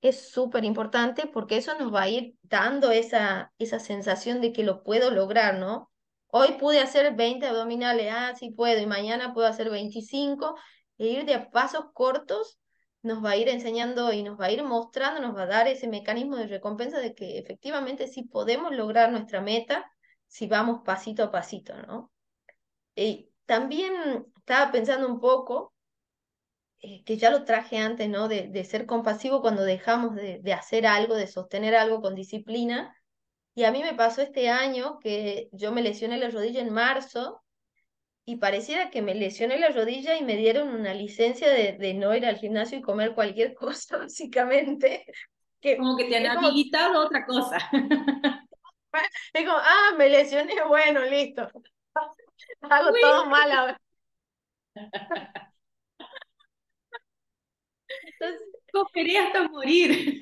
es 0.00 0.30
súper 0.30 0.64
importante 0.64 1.26
porque 1.26 1.58
eso 1.58 1.78
nos 1.78 1.94
va 1.94 2.02
a 2.02 2.08
ir 2.08 2.34
dando 2.42 2.90
esa, 2.90 3.52
esa 3.58 3.78
sensación 3.78 4.40
de 4.40 4.52
que 4.52 4.64
lo 4.64 4.82
puedo 4.82 5.10
lograr, 5.12 5.58
¿no? 5.58 5.90
Hoy 6.28 6.54
pude 6.58 6.80
hacer 6.80 7.14
20 7.14 7.46
abdominales, 7.46 8.12
ah, 8.12 8.34
sí 8.36 8.50
puedo, 8.50 8.80
y 8.80 8.86
mañana 8.86 9.32
puedo 9.32 9.46
hacer 9.46 9.70
25, 9.70 10.56
e 10.98 11.06
ir 11.06 11.24
de 11.24 11.38
pasos 11.38 11.86
cortos 11.94 12.58
nos 13.06 13.24
va 13.24 13.30
a 13.30 13.36
ir 13.36 13.48
enseñando 13.48 14.12
y 14.12 14.22
nos 14.22 14.38
va 14.38 14.46
a 14.46 14.50
ir 14.50 14.62
mostrando, 14.64 15.20
nos 15.20 15.36
va 15.36 15.44
a 15.44 15.46
dar 15.46 15.68
ese 15.68 15.86
mecanismo 15.86 16.36
de 16.36 16.48
recompensa 16.48 16.98
de 16.98 17.14
que 17.14 17.38
efectivamente 17.38 18.08
sí 18.08 18.24
podemos 18.24 18.74
lograr 18.74 19.12
nuestra 19.12 19.40
meta 19.40 19.90
si 20.26 20.48
vamos 20.48 20.82
pasito 20.84 21.22
a 21.22 21.30
pasito, 21.30 21.74
¿no? 21.82 22.10
Y 22.96 23.30
también 23.46 23.92
estaba 24.36 24.72
pensando 24.72 25.06
un 25.06 25.20
poco, 25.20 25.72
eh, 26.80 27.04
que 27.04 27.16
ya 27.16 27.30
lo 27.30 27.44
traje 27.44 27.78
antes, 27.78 28.08
¿no? 28.08 28.26
De, 28.28 28.48
de 28.48 28.64
ser 28.64 28.86
compasivo 28.86 29.40
cuando 29.40 29.62
dejamos 29.62 30.16
de, 30.16 30.40
de, 30.42 30.52
hacer 30.52 30.86
algo, 30.86 31.14
de 31.14 31.28
sostener 31.28 31.76
algo 31.76 32.02
con 32.02 32.14
disciplina. 32.16 32.92
Y 33.54 33.64
a 33.64 33.72
mí 33.72 33.82
me 33.82 33.94
pasó 33.94 34.22
este 34.22 34.50
año 34.50 34.98
que 35.00 35.48
yo 35.52 35.72
me 35.72 35.82
lesioné 35.82 36.18
la 36.18 36.30
rodilla 36.30 36.60
en 36.60 36.72
marzo 36.72 37.42
y 38.28 38.36
pareciera 38.36 38.90
que 38.90 39.02
me 39.02 39.14
lesioné 39.14 39.56
la 39.58 39.70
rodilla 39.70 40.16
y 40.16 40.24
me 40.24 40.36
dieron 40.36 40.68
una 40.68 40.92
licencia 40.92 41.48
de, 41.48 41.74
de 41.74 41.94
no 41.94 42.14
ir 42.14 42.26
al 42.26 42.38
gimnasio 42.38 42.76
y 42.76 42.82
comer 42.82 43.14
cualquier 43.14 43.54
cosa, 43.54 43.98
básicamente. 43.98 45.06
Que, 45.60 45.76
como 45.76 45.96
que 45.96 46.04
te 46.06 46.16
han 46.16 46.26
habilitado 46.26 46.94
como... 46.94 47.06
otra 47.06 47.24
cosa. 47.24 47.58
Es 49.34 49.44
como, 49.44 49.58
ah, 49.58 49.94
me 49.98 50.08
lesioné, 50.08 50.54
bueno, 50.66 51.02
listo. 51.04 51.46
Hago 52.62 52.90
todo 52.98 53.26
mal 53.26 53.50
ahora. 53.52 53.80
Entonces, 58.18 58.42
hasta 59.20 59.48
morir. 59.48 60.18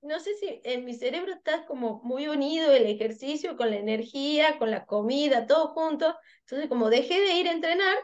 No 0.00 0.20
sé 0.20 0.34
si 0.36 0.60
en 0.64 0.84
mi 0.84 0.94
cerebro 0.94 1.32
está 1.32 1.66
como 1.66 2.00
muy 2.04 2.28
unido 2.28 2.72
el 2.72 2.86
ejercicio 2.86 3.56
con 3.56 3.70
la 3.70 3.76
energía, 3.76 4.58
con 4.58 4.70
la 4.70 4.86
comida, 4.86 5.46
todo 5.46 5.68
junto. 5.68 6.14
Entonces, 6.40 6.68
como 6.68 6.88
dejé 6.88 7.20
de 7.20 7.34
ir 7.34 7.48
a 7.48 7.52
entrenar, 7.52 7.96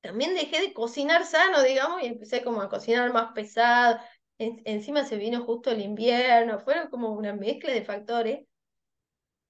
también 0.00 0.34
dejé 0.34 0.60
de 0.60 0.72
cocinar 0.72 1.24
sano, 1.26 1.62
digamos, 1.62 2.02
y 2.02 2.06
empecé 2.06 2.42
como 2.42 2.60
a 2.62 2.68
cocinar 2.68 3.12
más 3.12 3.32
pesado. 3.32 3.98
En, 4.38 4.62
encima 4.64 5.04
se 5.04 5.16
vino 5.16 5.44
justo 5.44 5.70
el 5.70 5.80
invierno, 5.80 6.60
fueron 6.60 6.88
como 6.88 7.10
una 7.12 7.34
mezcla 7.34 7.72
de 7.72 7.84
factores 7.84 8.40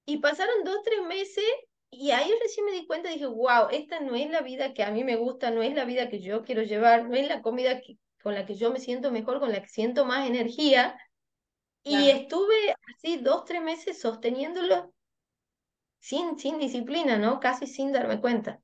y 0.04 0.18
pasaron 0.18 0.64
dos, 0.64 0.78
tres 0.84 1.02
meses 1.02 1.44
y 1.90 2.12
ahí 2.12 2.32
recién 2.40 2.66
me 2.66 2.72
di 2.72 2.86
cuenta 2.86 3.10
dije, 3.10 3.26
wow, 3.26 3.68
esta 3.70 4.00
no 4.00 4.14
es 4.14 4.30
la 4.30 4.40
vida 4.40 4.74
que 4.74 4.82
a 4.82 4.90
mí 4.90 5.04
me 5.04 5.16
gusta, 5.16 5.50
no 5.50 5.62
es 5.62 5.74
la 5.74 5.84
vida 5.84 6.08
que 6.08 6.20
yo 6.20 6.44
quiero 6.44 6.62
llevar, 6.62 7.08
no 7.08 7.16
es 7.16 7.28
la 7.28 7.42
comida 7.42 7.80
que, 7.80 7.98
con 8.22 8.34
la 8.34 8.46
que 8.46 8.54
yo 8.54 8.70
me 8.72 8.80
siento 8.80 9.10
mejor, 9.10 9.40
con 9.40 9.52
la 9.52 9.60
que 9.60 9.68
siento 9.68 10.04
más 10.04 10.28
energía. 10.28 10.96
Y 11.82 11.90
claro. 11.90 12.18
estuve 12.20 12.74
así 12.94 13.18
dos, 13.18 13.44
tres 13.44 13.62
meses 13.62 14.00
sosteniéndolo 14.00 14.92
sin, 15.98 16.38
sin 16.38 16.58
disciplina, 16.58 17.18
¿no? 17.18 17.40
Casi 17.40 17.66
sin 17.66 17.92
darme 17.92 18.20
cuenta. 18.20 18.60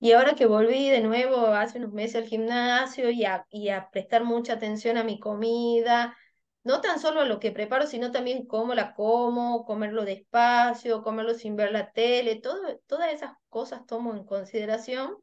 Y 0.00 0.12
ahora 0.12 0.34
que 0.34 0.46
volví 0.46 0.90
de 0.90 1.00
nuevo 1.00 1.48
hace 1.48 1.78
unos 1.78 1.92
meses 1.92 2.16
al 2.16 2.28
gimnasio 2.28 3.10
y 3.10 3.24
a, 3.24 3.46
y 3.50 3.70
a 3.70 3.90
prestar 3.90 4.24
mucha 4.24 4.54
atención 4.54 4.98
a 4.98 5.04
mi 5.04 5.18
comida, 5.20 6.16
no 6.64 6.80
tan 6.80 7.00
solo 7.00 7.20
a 7.20 7.24
lo 7.26 7.40
que 7.40 7.52
preparo, 7.52 7.86
sino 7.86 8.12
también 8.12 8.46
cómo 8.46 8.74
la 8.74 8.94
como, 8.94 9.64
comerlo 9.64 10.04
despacio, 10.04 11.02
comerlo 11.02 11.34
sin 11.34 11.56
ver 11.56 11.72
la 11.72 11.92
tele, 11.92 12.36
todo, 12.40 12.78
todas 12.86 13.12
esas 13.12 13.32
cosas 13.48 13.86
tomo 13.86 14.14
en 14.14 14.24
consideración. 14.24 15.16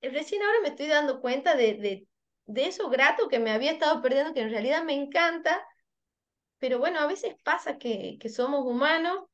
Y 0.00 0.08
recién 0.08 0.42
ahora 0.42 0.60
me 0.62 0.68
estoy 0.68 0.86
dando 0.88 1.20
cuenta 1.20 1.56
de, 1.56 1.74
de, 1.74 2.08
de 2.46 2.66
eso 2.66 2.88
grato 2.90 3.28
que 3.28 3.38
me 3.38 3.50
había 3.50 3.72
estado 3.72 4.00
perdiendo, 4.02 4.34
que 4.34 4.40
en 4.42 4.50
realidad 4.50 4.84
me 4.84 4.94
encanta, 4.94 5.64
pero 6.58 6.78
bueno, 6.78 7.00
a 7.00 7.06
veces 7.06 7.34
pasa 7.44 7.78
que, 7.78 8.18
que 8.20 8.28
somos 8.28 8.64
humanos, 8.64 9.24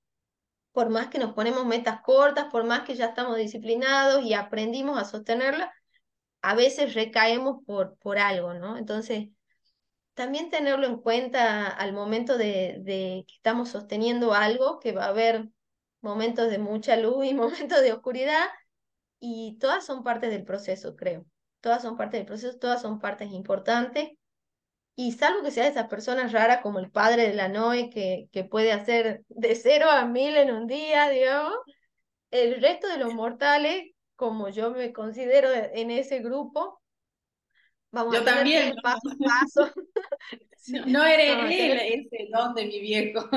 por 0.73 0.91
más 0.91 1.09
que 1.09 1.19
nos 1.19 1.35
ponemos 1.35 1.67
metas 1.67 2.01
cortas, 2.03 2.47
por 2.51 2.65
más 2.65 2.83
que 2.83 2.97
ya 2.97 3.07
estamos 3.07 3.37
disciplinados 3.37 4.25
y 4.25 4.35
aprendimos 4.35 4.99
a 4.99 5.05
sostenerla, 5.05 5.73
a 6.43 6.55
veces 6.55 6.95
recaemos 6.95 7.65
por, 7.67 7.97
por 7.99 8.19
algo, 8.19 8.55
¿no? 8.55 8.77
Entonces, 8.77 9.29
también 10.15 10.51
tenerlo 10.51 10.87
en 10.87 10.99
cuenta 10.99 11.69
al 11.69 11.93
momento 11.93 12.39
de, 12.39 12.79
de, 12.81 13.25
que 13.27 13.35
estamos 13.35 13.71
sosteniendo 13.71 14.35
algo, 14.35 14.79
que 14.81 14.93
va 14.93 15.07
a 15.07 15.09
haber 15.09 15.49
momentos 16.01 16.51
de 16.51 16.59
mucha 16.59 16.97
luz 16.97 17.27
y 17.27 17.35
momentos 17.35 17.81
de 17.83 17.93
oscuridad, 17.93 18.45
y 19.21 19.57
todas 19.59 19.87
son 19.87 20.05
partes 20.05 20.31
del 20.31 20.45
proceso, 20.45 20.97
creo. 20.97 21.25
Todas 21.61 21.83
son 21.83 21.97
partes 21.97 22.21
del 22.21 22.27
proceso, 22.27 22.59
todas 22.59 22.83
son 22.83 22.99
partes 23.01 23.33
importantes. 23.33 24.11
Y 24.97 25.13
salvo 25.13 25.43
que 25.43 25.51
sea 25.51 25.67
esas 25.67 25.89
personas 25.89 26.33
raras 26.33 26.61
como 26.63 26.79
el 26.79 26.91
padre 26.91 27.29
de 27.29 27.35
la 27.35 27.49
Noe 27.49 27.91
que, 27.91 28.29
que 28.33 28.45
puede 28.45 28.73
hacer 28.73 29.25
de 29.29 29.55
cero 29.57 29.87
a 29.91 30.05
mil 30.05 30.37
en 30.37 30.53
un 30.53 30.67
día, 30.67 31.09
digamos, 31.09 31.57
el 32.31 32.61
resto 32.61 32.89
de 32.89 32.99
los 32.99 33.13
mortales, 33.13 33.93
como 34.17 34.49
yo 34.49 34.71
me 34.71 34.93
considero 34.93 35.49
en 35.53 35.91
ese 35.91 36.21
grupo, 36.21 36.81
vamos 37.91 38.17
a 38.17 38.25
tener 38.25 38.45
que 38.45 38.69
ir 38.69 38.75
paso 38.83 39.09
a 39.09 39.17
paso. 39.29 39.73
no, 40.87 41.05
eres 41.05 41.31
él 41.51 42.07
ese 42.13 42.29
don 42.33 42.55
de 42.55 42.67
mi 42.67 42.81
viejo. 42.81 43.29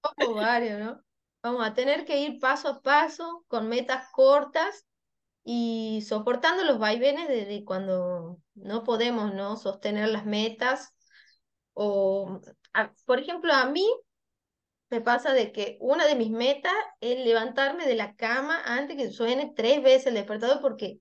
Como 0.00 0.34
varios, 0.34 0.80
¿no? 0.80 1.00
Vamos 1.42 1.64
a 1.64 1.74
tener 1.74 2.04
que 2.04 2.20
ir 2.20 2.40
paso 2.40 2.68
a 2.68 2.82
paso 2.82 3.44
con 3.46 3.68
metas 3.68 4.08
cortas 4.12 4.87
y 5.50 6.02
soportando 6.02 6.62
los 6.62 6.78
vaivenes 6.78 7.26
de, 7.26 7.64
cuando 7.64 8.38
no 8.54 8.84
podemos 8.84 9.32
¿no? 9.32 9.56
sostener 9.56 10.10
las 10.10 10.26
metas. 10.26 10.92
O, 11.72 12.38
por 13.06 13.18
ejemplo, 13.18 13.54
a 13.54 13.64
mí 13.64 13.86
me 14.90 15.00
pasa 15.00 15.32
de 15.32 15.50
que 15.50 15.78
una 15.80 16.04
de 16.04 16.16
mis 16.16 16.30
metas 16.30 16.74
es 17.00 17.24
levantarme 17.24 17.86
de 17.86 17.94
la 17.94 18.14
cama 18.14 18.60
antes 18.62 18.98
que 18.98 19.10
suene 19.10 19.54
tres 19.56 19.82
veces 19.82 20.08
el 20.08 20.14
despertador 20.16 20.60
porque 20.60 20.98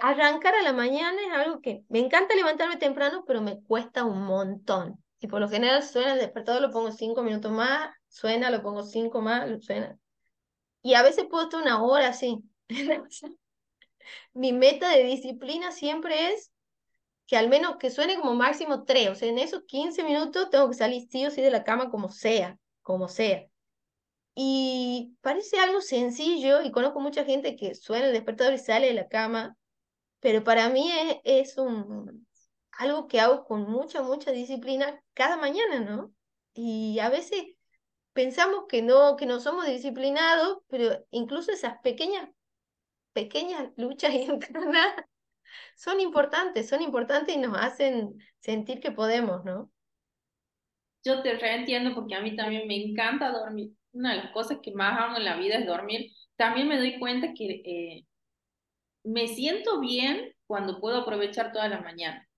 arrancar 0.00 0.54
a 0.54 0.62
la 0.62 0.72
mañana 0.72 1.20
es 1.20 1.32
algo 1.32 1.60
que 1.60 1.82
me 1.88 1.98
encanta 1.98 2.36
levantarme 2.36 2.76
temprano, 2.76 3.24
pero 3.26 3.40
me 3.42 3.60
cuesta 3.64 4.04
un 4.04 4.22
montón. 4.22 5.02
Y 5.18 5.26
por 5.26 5.40
lo 5.40 5.48
general 5.48 5.82
suena 5.82 6.12
el 6.12 6.20
despertador, 6.20 6.62
lo 6.62 6.70
pongo 6.70 6.92
cinco 6.92 7.24
minutos 7.24 7.50
más, 7.50 7.90
suena, 8.06 8.50
lo 8.50 8.62
pongo 8.62 8.84
cinco 8.84 9.20
más, 9.20 9.50
suena. 9.64 9.98
Y 10.80 10.94
a 10.94 11.02
veces 11.02 11.26
puedo 11.28 11.42
estar 11.42 11.60
una 11.60 11.82
hora 11.82 12.10
así. 12.10 12.44
Mi 14.32 14.52
meta 14.52 14.88
de 14.88 15.04
disciplina 15.04 15.72
siempre 15.72 16.32
es 16.32 16.52
que 17.26 17.36
al 17.36 17.48
menos 17.48 17.76
que 17.76 17.90
suene 17.90 18.16
como 18.16 18.34
máximo 18.34 18.84
tres, 18.84 19.08
o 19.08 19.14
sea, 19.14 19.28
en 19.28 19.38
esos 19.38 19.62
15 19.64 20.02
minutos 20.02 20.50
tengo 20.50 20.68
que 20.68 20.74
salir 20.74 21.06
sí 21.10 21.26
o 21.26 21.30
sí 21.30 21.42
de 21.42 21.50
la 21.50 21.64
cama 21.64 21.90
como 21.90 22.10
sea, 22.10 22.58
como 22.82 23.08
sea. 23.08 23.46
Y 24.34 25.16
parece 25.20 25.58
algo 25.58 25.80
sencillo 25.80 26.62
y 26.62 26.70
conozco 26.70 27.00
mucha 27.00 27.24
gente 27.24 27.56
que 27.56 27.74
suena 27.74 28.06
el 28.06 28.12
despertador 28.12 28.54
y 28.54 28.58
sale 28.58 28.88
de 28.88 28.94
la 28.94 29.08
cama, 29.08 29.56
pero 30.20 30.42
para 30.42 30.70
mí 30.70 30.90
es, 31.24 31.50
es 31.52 31.58
un, 31.58 32.26
algo 32.72 33.06
que 33.06 33.20
hago 33.20 33.44
con 33.44 33.62
mucha, 33.70 34.02
mucha 34.02 34.32
disciplina 34.32 35.02
cada 35.14 35.36
mañana, 35.36 35.80
¿no? 35.80 36.12
Y 36.54 36.98
a 36.98 37.10
veces 37.10 37.44
pensamos 38.12 38.64
que 38.68 38.82
no, 38.82 39.16
que 39.16 39.26
no 39.26 39.40
somos 39.40 39.66
disciplinados, 39.66 40.58
pero 40.68 41.04
incluso 41.10 41.52
esas 41.52 41.78
pequeñas 41.80 42.28
pequeñas 43.12 43.70
luchas 43.76 44.12
internas 44.14 44.94
son 45.76 46.00
importantes, 46.00 46.68
son 46.68 46.82
importantes 46.82 47.34
y 47.34 47.38
nos 47.38 47.56
hacen 47.56 48.18
sentir 48.40 48.80
que 48.80 48.92
podemos, 48.92 49.44
¿no? 49.44 49.70
Yo 51.04 51.22
te 51.22 51.38
reentiendo 51.38 51.94
porque 51.94 52.14
a 52.14 52.20
mí 52.20 52.36
también 52.36 52.68
me 52.68 52.76
encanta 52.76 53.30
dormir. 53.30 53.72
Una 53.92 54.12
de 54.12 54.18
las 54.18 54.32
cosas 54.32 54.58
que 54.62 54.72
más 54.72 55.00
amo 55.00 55.16
en 55.16 55.24
la 55.24 55.36
vida 55.36 55.56
es 55.56 55.66
dormir. 55.66 56.12
También 56.36 56.68
me 56.68 56.78
doy 56.78 56.98
cuenta 56.98 57.32
que 57.34 57.62
eh, 57.64 58.06
me 59.04 59.26
siento 59.28 59.80
bien 59.80 60.32
cuando 60.46 60.80
puedo 60.80 60.98
aprovechar 60.98 61.52
toda 61.52 61.68
la 61.68 61.80
mañana, 61.80 62.28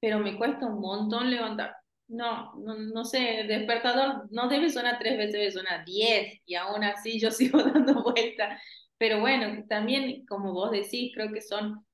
pero 0.00 0.18
me 0.18 0.36
cuesta 0.36 0.66
un 0.66 0.80
montón 0.80 1.30
levantar. 1.30 1.76
No, 2.08 2.54
no, 2.56 2.74
no 2.74 3.04
sé, 3.04 3.40
el 3.40 3.48
despertador 3.48 4.26
no 4.30 4.48
debe 4.48 4.70
sonar 4.70 4.98
tres 4.98 5.18
veces, 5.18 5.32
debe 5.34 5.50
sonar 5.52 5.84
diez 5.84 6.40
y 6.46 6.54
aún 6.54 6.82
así 6.82 7.20
yo 7.20 7.30
sigo 7.30 7.62
dando 7.62 8.02
vuelta 8.02 8.58
pero 8.98 9.20
bueno, 9.20 9.64
también, 9.68 10.26
como 10.26 10.52
vos 10.52 10.70
decís, 10.72 11.12
creo 11.14 11.32
que 11.32 11.40
son 11.40 11.86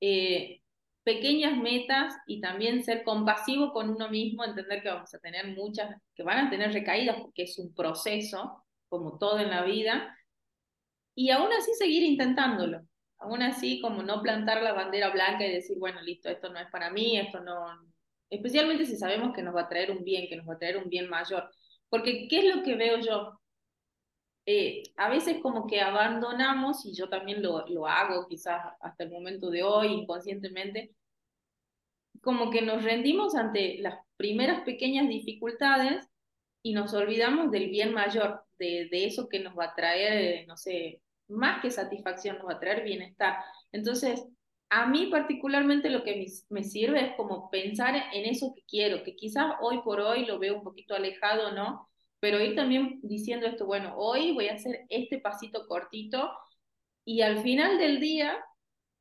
eh, 0.00 0.60
pequeñas 1.04 1.56
metas 1.56 2.14
y 2.26 2.40
también 2.40 2.84
ser 2.84 3.02
compasivo 3.04 3.72
con 3.72 3.90
uno 3.90 4.08
mismo, 4.10 4.44
entender 4.44 4.82
que 4.82 4.90
vamos 4.90 5.12
a 5.14 5.18
tener 5.18 5.48
muchas, 5.48 5.96
que 6.14 6.22
van 6.22 6.46
a 6.46 6.50
tener 6.50 6.72
recaídas 6.72 7.16
porque 7.20 7.44
es 7.44 7.58
un 7.58 7.74
proceso, 7.74 8.64
como 8.88 9.18
todo 9.18 9.38
en 9.40 9.50
la 9.50 9.64
vida, 9.64 10.16
y 11.14 11.30
aún 11.30 11.52
así 11.52 11.72
seguir 11.74 12.02
intentándolo. 12.02 12.82
Aún 13.18 13.42
así, 13.42 13.80
como 13.80 14.02
no 14.02 14.22
plantar 14.22 14.62
la 14.62 14.72
bandera 14.72 15.10
blanca 15.10 15.46
y 15.46 15.52
decir, 15.52 15.76
bueno, 15.78 16.00
listo, 16.02 16.30
esto 16.30 16.50
no 16.50 16.58
es 16.58 16.70
para 16.70 16.90
mí, 16.90 17.18
esto 17.18 17.40
no... 17.40 17.66
Especialmente 18.30 18.86
si 18.86 18.96
sabemos 18.96 19.34
que 19.34 19.42
nos 19.42 19.54
va 19.54 19.62
a 19.62 19.68
traer 19.68 19.90
un 19.90 20.04
bien, 20.04 20.28
que 20.28 20.36
nos 20.36 20.48
va 20.48 20.54
a 20.54 20.58
traer 20.58 20.78
un 20.78 20.88
bien 20.88 21.08
mayor. 21.08 21.50
Porque, 21.88 22.28
¿qué 22.28 22.38
es 22.38 22.56
lo 22.56 22.62
que 22.62 22.76
veo 22.76 22.98
yo? 23.00 23.39
Eh, 24.52 24.82
a 24.96 25.08
veces 25.08 25.38
como 25.40 25.68
que 25.68 25.80
abandonamos, 25.80 26.84
y 26.84 26.92
yo 26.92 27.08
también 27.08 27.40
lo, 27.40 27.68
lo 27.68 27.86
hago 27.86 28.26
quizás 28.26 28.60
hasta 28.80 29.04
el 29.04 29.10
momento 29.10 29.48
de 29.48 29.62
hoy 29.62 29.92
inconscientemente, 29.92 30.92
como 32.20 32.50
que 32.50 32.60
nos 32.60 32.82
rendimos 32.82 33.36
ante 33.36 33.78
las 33.78 34.04
primeras 34.16 34.62
pequeñas 34.62 35.08
dificultades 35.08 36.04
y 36.64 36.72
nos 36.72 36.92
olvidamos 36.94 37.52
del 37.52 37.70
bien 37.70 37.94
mayor, 37.94 38.42
de, 38.58 38.88
de 38.90 39.06
eso 39.06 39.28
que 39.28 39.38
nos 39.38 39.56
va 39.56 39.66
a 39.66 39.74
traer, 39.76 40.48
no 40.48 40.56
sé, 40.56 41.00
más 41.28 41.62
que 41.62 41.70
satisfacción, 41.70 42.38
nos 42.38 42.48
va 42.48 42.54
a 42.54 42.60
traer 42.60 42.82
bienestar. 42.82 43.36
Entonces, 43.70 44.26
a 44.68 44.86
mí 44.86 45.06
particularmente 45.12 45.90
lo 45.90 46.02
que 46.02 46.16
me, 46.16 46.26
me, 46.48 46.64
sirve 46.64 47.06
es 47.06 47.16
como 47.16 47.50
pensar 47.50 47.94
en 48.12 48.24
eso 48.24 48.52
que 48.56 48.62
quiero, 48.68 49.04
que 49.04 49.14
quizás 49.14 49.54
hoy 49.60 49.80
por 49.82 50.00
hoy 50.00 50.26
lo 50.26 50.40
veo 50.40 50.56
un 50.56 50.64
poquito 50.64 50.96
alejado, 50.96 51.52
¿no? 51.52 51.89
Pero 52.20 52.40
ir 52.40 52.54
también 52.54 53.00
diciendo 53.02 53.46
esto, 53.46 53.66
bueno, 53.66 53.94
hoy 53.96 54.32
voy 54.32 54.48
a 54.48 54.54
hacer 54.54 54.86
este 54.90 55.18
pasito 55.18 55.66
cortito 55.66 56.30
y 57.04 57.22
al 57.22 57.42
final 57.42 57.78
del 57.78 57.98
día 58.00 58.38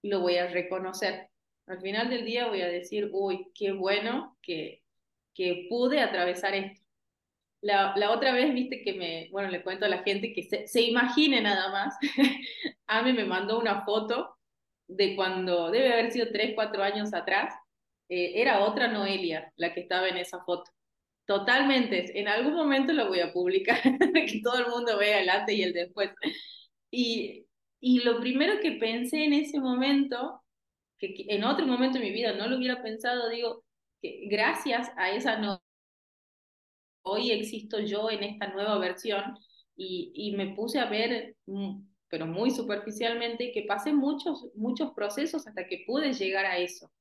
lo 0.03 0.21
voy 0.21 0.37
a 0.37 0.47
reconocer. 0.47 1.29
Al 1.67 1.81
final 1.81 2.09
del 2.09 2.25
día 2.25 2.47
voy 2.47 2.61
a 2.61 2.67
decir, 2.67 3.09
uy, 3.11 3.51
qué 3.53 3.73
bueno 3.73 4.37
que, 4.41 4.81
que 5.35 5.67
pude 5.69 5.99
atravesar 5.99 6.55
esto. 6.55 6.81
La, 7.61 7.93
la, 7.97 8.11
otra 8.11 8.31
vez, 8.31 8.53
viste 8.53 8.81
que 8.83 8.93
me, 8.93 9.29
bueno, 9.31 9.49
le 9.49 9.63
cuento 9.63 9.85
a 9.85 9.89
la 9.89 10.01
gente 10.03 10.33
que 10.33 10.43
se, 10.43 10.65
se 10.67 10.81
imagine 10.81 11.41
nada 11.41 11.69
más. 11.71 11.95
Ame 12.87 13.13
me 13.13 13.25
mandó 13.25 13.59
una 13.59 13.83
foto 13.83 14.37
de 14.87 15.15
cuando, 15.15 15.69
debe 15.69 15.93
haber 15.93 16.11
sido 16.11 16.27
tres, 16.31 16.53
cuatro 16.55 16.83
años 16.83 17.13
atrás, 17.13 17.53
eh, 18.09 18.41
era 18.41 18.61
otra 18.61 18.87
Noelia 18.87 19.53
la 19.55 19.73
que 19.73 19.81
estaba 19.81 20.07
en 20.09 20.17
esa 20.17 20.43
foto. 20.43 20.71
Totalmente. 21.29 22.19
En 22.19 22.27
algún 22.27 22.55
momento 22.55 22.91
lo 22.91 23.07
voy 23.07 23.19
a 23.19 23.31
publicar, 23.31 23.79
que 24.15 24.41
todo 24.43 24.57
el 24.57 24.67
mundo 24.67 24.97
vea 24.97 25.21
el 25.21 25.29
antes 25.29 25.55
y 25.55 25.61
el 25.61 25.73
después. 25.73 26.09
Y, 26.89 27.45
y 27.79 27.99
lo 27.99 28.19
primero 28.19 28.59
que 28.59 28.71
pensé 28.71 29.25
en 29.25 29.33
ese 29.33 29.59
momento, 29.59 30.41
que, 30.97 31.13
en 31.27 31.43
otro 31.43 31.67
momento 31.67 31.99
de 31.99 32.05
mi 32.05 32.11
vida 32.11 32.33
no 32.33 32.47
lo 32.47 32.57
hubiera 32.57 32.81
pensado, 32.81 33.29
digo, 33.29 33.63
que 34.01 34.27
gracias 34.27 34.89
a 34.97 35.11
esa 35.11 35.37
no 35.37 35.61
hoy 37.03 37.29
existo 37.29 37.79
yo 37.79 38.09
en 38.09 38.23
esta 38.23 38.47
nueva 38.47 38.79
versión 38.79 39.37
y, 39.75 40.11
y 40.15 40.35
me 40.35 40.55
puse 40.55 40.79
a 40.79 40.89
ver, 40.89 41.35
mm, 41.45 41.79
pero 42.09 42.25
muy 42.25 42.49
superficialmente, 42.49 43.51
que 43.51 43.65
pasé 43.67 43.93
muchos, 43.93 44.47
muchos 44.55 44.93
procesos 44.93 45.45
hasta 45.45 45.67
que 45.67 45.83
pude 45.85 46.11
llegar 46.13 46.47
a 46.47 46.57
eso. 46.57 46.91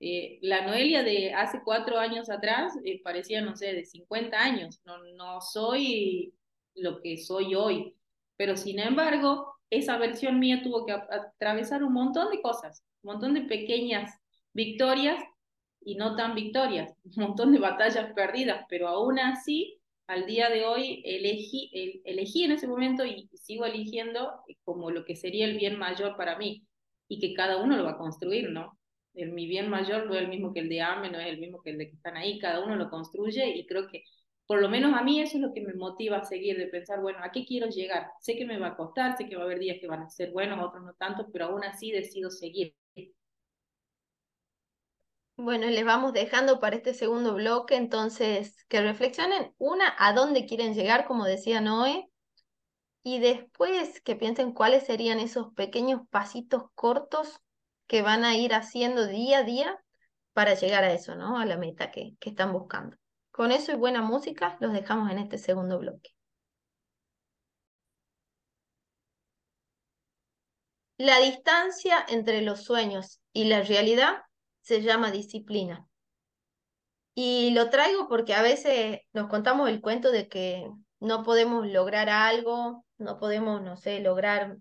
Eh, 0.00 0.38
la 0.42 0.64
Noelia 0.64 1.02
de 1.02 1.32
hace 1.34 1.60
cuatro 1.64 1.98
años 1.98 2.30
atrás 2.30 2.72
eh, 2.84 3.00
parecía, 3.02 3.40
no 3.40 3.56
sé, 3.56 3.72
de 3.74 3.84
50 3.84 4.38
años. 4.38 4.80
No, 4.84 4.98
no 5.16 5.40
soy 5.40 6.34
lo 6.74 7.00
que 7.00 7.16
soy 7.18 7.54
hoy. 7.54 7.96
Pero 8.36 8.56
sin 8.56 8.78
embargo, 8.78 9.54
esa 9.70 9.98
versión 9.98 10.38
mía 10.38 10.62
tuvo 10.62 10.86
que 10.86 10.92
atravesar 10.92 11.82
un 11.82 11.92
montón 11.92 12.30
de 12.30 12.40
cosas, 12.40 12.84
un 13.02 13.12
montón 13.12 13.34
de 13.34 13.42
pequeñas 13.42 14.14
victorias 14.52 15.22
y 15.80 15.96
no 15.96 16.16
tan 16.16 16.34
victorias, 16.34 16.94
un 17.16 17.24
montón 17.24 17.52
de 17.52 17.58
batallas 17.58 18.12
perdidas, 18.14 18.64
pero 18.68 18.88
aún 18.88 19.18
así, 19.18 19.80
al 20.06 20.26
día 20.26 20.48
de 20.48 20.64
hoy, 20.64 21.02
elegí, 21.04 21.70
elegí 22.04 22.44
en 22.44 22.52
ese 22.52 22.66
momento 22.66 23.04
y 23.04 23.28
sigo 23.34 23.66
eligiendo 23.66 24.40
como 24.64 24.90
lo 24.90 25.04
que 25.04 25.16
sería 25.16 25.44
el 25.44 25.58
bien 25.58 25.78
mayor 25.78 26.16
para 26.16 26.38
mí 26.38 26.64
y 27.08 27.18
que 27.20 27.34
cada 27.34 27.58
uno 27.58 27.76
lo 27.76 27.84
va 27.84 27.92
a 27.92 27.98
construir, 27.98 28.50
¿no? 28.50 28.78
El, 29.22 29.32
mi 29.32 29.46
bien 29.46 29.68
mayor 29.68 30.06
no 30.06 30.14
es 30.14 30.22
el 30.22 30.28
mismo 30.28 30.52
que 30.52 30.60
el 30.60 30.68
de 30.68 30.80
AME, 30.80 31.10
no 31.10 31.18
es 31.20 31.26
el 31.28 31.38
mismo 31.38 31.60
que 31.62 31.70
el 31.70 31.78
de 31.78 31.88
que 31.90 31.96
están 31.96 32.16
ahí, 32.16 32.38
cada 32.38 32.64
uno 32.64 32.76
lo 32.76 32.90
construye 32.90 33.46
y 33.48 33.66
creo 33.66 33.88
que 33.88 34.04
por 34.46 34.62
lo 34.62 34.70
menos 34.70 34.94
a 34.94 35.02
mí 35.02 35.20
eso 35.20 35.36
es 35.36 35.42
lo 35.42 35.52
que 35.52 35.60
me 35.60 35.74
motiva 35.74 36.18
a 36.18 36.24
seguir, 36.24 36.56
de 36.56 36.68
pensar, 36.68 37.00
bueno, 37.02 37.18
¿a 37.22 37.30
qué 37.30 37.44
quiero 37.44 37.68
llegar? 37.68 38.10
Sé 38.20 38.36
que 38.36 38.46
me 38.46 38.58
va 38.58 38.68
a 38.68 38.76
costar, 38.76 39.16
sé 39.16 39.28
que 39.28 39.36
va 39.36 39.42
a 39.42 39.44
haber 39.44 39.58
días 39.58 39.76
que 39.78 39.86
van 39.86 40.02
a 40.02 40.08
ser 40.08 40.30
buenos, 40.32 40.58
otros 40.64 40.82
no 40.84 40.94
tanto, 40.94 41.26
pero 41.30 41.46
aún 41.46 41.64
así 41.64 41.90
decido 41.92 42.30
seguir. 42.30 42.74
Bueno, 45.36 45.66
les 45.66 45.84
vamos 45.84 46.14
dejando 46.14 46.58
para 46.60 46.76
este 46.76 46.94
segundo 46.94 47.34
bloque, 47.34 47.76
entonces 47.76 48.64
que 48.68 48.80
reflexionen, 48.80 49.54
una, 49.58 49.94
a 49.98 50.12
dónde 50.14 50.46
quieren 50.46 50.74
llegar, 50.74 51.06
como 51.06 51.26
decía 51.26 51.60
Noé, 51.60 52.08
y 53.02 53.20
después 53.20 54.00
que 54.00 54.16
piensen 54.16 54.52
cuáles 54.52 54.84
serían 54.84 55.20
esos 55.20 55.52
pequeños 55.54 56.02
pasitos 56.10 56.64
cortos 56.74 57.40
que 57.88 58.02
van 58.02 58.24
a 58.24 58.36
ir 58.36 58.54
haciendo 58.54 59.06
día 59.06 59.38
a 59.38 59.42
día 59.42 59.76
para 60.32 60.54
llegar 60.54 60.84
a 60.84 60.92
eso, 60.92 61.16
¿no? 61.16 61.38
A 61.38 61.46
la 61.46 61.56
meta 61.56 61.90
que, 61.90 62.14
que 62.20 62.30
están 62.30 62.52
buscando. 62.52 62.96
Con 63.32 63.50
eso 63.50 63.72
y 63.72 63.76
buena 63.76 64.02
música, 64.02 64.56
los 64.60 64.72
dejamos 64.72 65.10
en 65.10 65.18
este 65.18 65.38
segundo 65.38 65.78
bloque. 65.80 66.10
La 70.98 71.20
distancia 71.20 72.04
entre 72.08 72.42
los 72.42 72.64
sueños 72.64 73.20
y 73.32 73.44
la 73.44 73.62
realidad 73.62 74.22
se 74.60 74.82
llama 74.82 75.10
disciplina. 75.10 75.86
Y 77.14 77.50
lo 77.50 77.70
traigo 77.70 78.08
porque 78.08 78.34
a 78.34 78.42
veces 78.42 79.00
nos 79.12 79.28
contamos 79.28 79.68
el 79.68 79.80
cuento 79.80 80.10
de 80.12 80.28
que 80.28 80.68
no 81.00 81.22
podemos 81.22 81.66
lograr 81.66 82.08
algo, 82.08 82.84
no 82.98 83.18
podemos, 83.18 83.62
no 83.62 83.76
sé, 83.76 84.00
lograr 84.00 84.58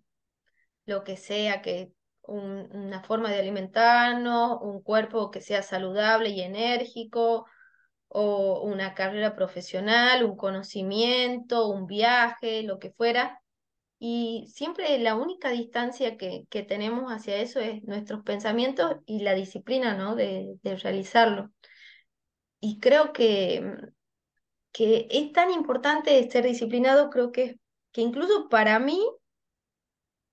lo 0.86 1.03
que 1.03 1.17
sea, 1.17 1.61
que 1.61 1.91
una 2.28 3.03
forma 3.03 3.32
de 3.32 3.39
alimentarnos, 3.39 4.59
un 4.61 4.82
cuerpo 4.82 5.32
que 5.32 5.41
sea 5.41 5.63
saludable 5.63 6.30
y 6.30 6.41
enérgico, 6.41 7.45
o 8.09 8.61
una 8.63 8.93
carrera 8.93 9.36
profesional, 9.36 10.23
un 10.23 10.38
conocimiento, 10.38 11.67
un 11.67 11.88
viaje, 11.88 12.63
lo 12.63 12.80
que 12.80 12.91
fuera. 12.91 13.41
Y 13.99 14.47
siempre 14.53 14.97
la 14.99 15.15
única 15.15 15.49
distancia 15.49 16.17
que, 16.17 16.45
que 16.49 16.63
tenemos 16.63 17.11
hacia 17.11 17.38
eso 17.38 17.59
es 17.59 17.84
nuestros 17.84 18.23
pensamientos 18.23 18.97
y 19.05 19.21
la 19.21 19.34
disciplina, 19.34 19.95
¿no? 19.95 20.15
De, 20.15 20.55
de 20.63 20.75
realizarlo. 20.78 21.51
Y 22.59 22.80
creo 22.80 23.13
que, 23.13 23.63
que 24.71 25.07
es 25.09 25.32
tan 25.32 25.51
importante 25.51 26.30
ser 26.30 26.45
disciplinado, 26.45 27.09
creo 27.09 27.32
que, 27.32 27.59
que 27.91 28.01
incluso 28.01 28.49
para 28.49 28.80
mí, 28.80 28.99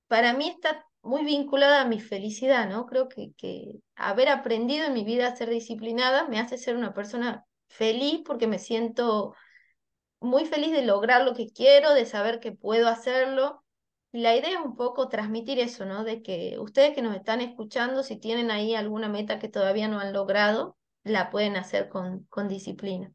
para 0.08 0.34
mí 0.34 0.48
está 0.48 0.83
muy 1.04 1.24
vinculada 1.24 1.82
a 1.82 1.86
mi 1.86 2.00
felicidad, 2.00 2.68
¿no? 2.68 2.86
Creo 2.86 3.08
que, 3.08 3.32
que 3.36 3.76
haber 3.94 4.28
aprendido 4.28 4.86
en 4.86 4.94
mi 4.94 5.04
vida 5.04 5.28
a 5.28 5.36
ser 5.36 5.50
disciplinada 5.50 6.26
me 6.28 6.38
hace 6.40 6.58
ser 6.58 6.76
una 6.76 6.94
persona 6.94 7.44
feliz 7.68 8.22
porque 8.24 8.46
me 8.46 8.58
siento 8.58 9.34
muy 10.20 10.46
feliz 10.46 10.72
de 10.72 10.84
lograr 10.84 11.24
lo 11.24 11.34
que 11.34 11.52
quiero, 11.52 11.94
de 11.94 12.06
saber 12.06 12.40
que 12.40 12.52
puedo 12.52 12.88
hacerlo. 12.88 13.62
Y 14.12 14.20
la 14.20 14.34
idea 14.36 14.50
es 14.50 14.64
un 14.64 14.76
poco 14.76 15.08
transmitir 15.08 15.58
eso, 15.58 15.84
¿no? 15.84 16.04
De 16.04 16.22
que 16.22 16.58
ustedes 16.58 16.94
que 16.94 17.02
nos 17.02 17.16
están 17.16 17.40
escuchando, 17.40 18.02
si 18.02 18.16
tienen 18.16 18.50
ahí 18.50 18.74
alguna 18.74 19.08
meta 19.08 19.38
que 19.38 19.48
todavía 19.48 19.88
no 19.88 20.00
han 20.00 20.12
logrado, 20.12 20.76
la 21.02 21.30
pueden 21.30 21.56
hacer 21.56 21.88
con, 21.88 22.24
con 22.30 22.48
disciplina. 22.48 23.12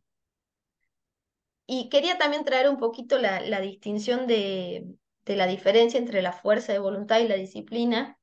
Y 1.66 1.90
quería 1.90 2.18
también 2.18 2.44
traer 2.44 2.70
un 2.70 2.78
poquito 2.78 3.18
la, 3.18 3.42
la 3.42 3.62
distinción 3.62 4.28
de, 4.28 4.86
de 5.30 5.36
la 5.36 5.46
diferencia 5.46 6.00
entre 6.00 6.24
la 6.24 6.34
fuerza 6.34 6.74
de 6.74 6.80
voluntad 6.80 7.20
y 7.20 7.28
la 7.28 7.36
disciplina. 7.36 8.18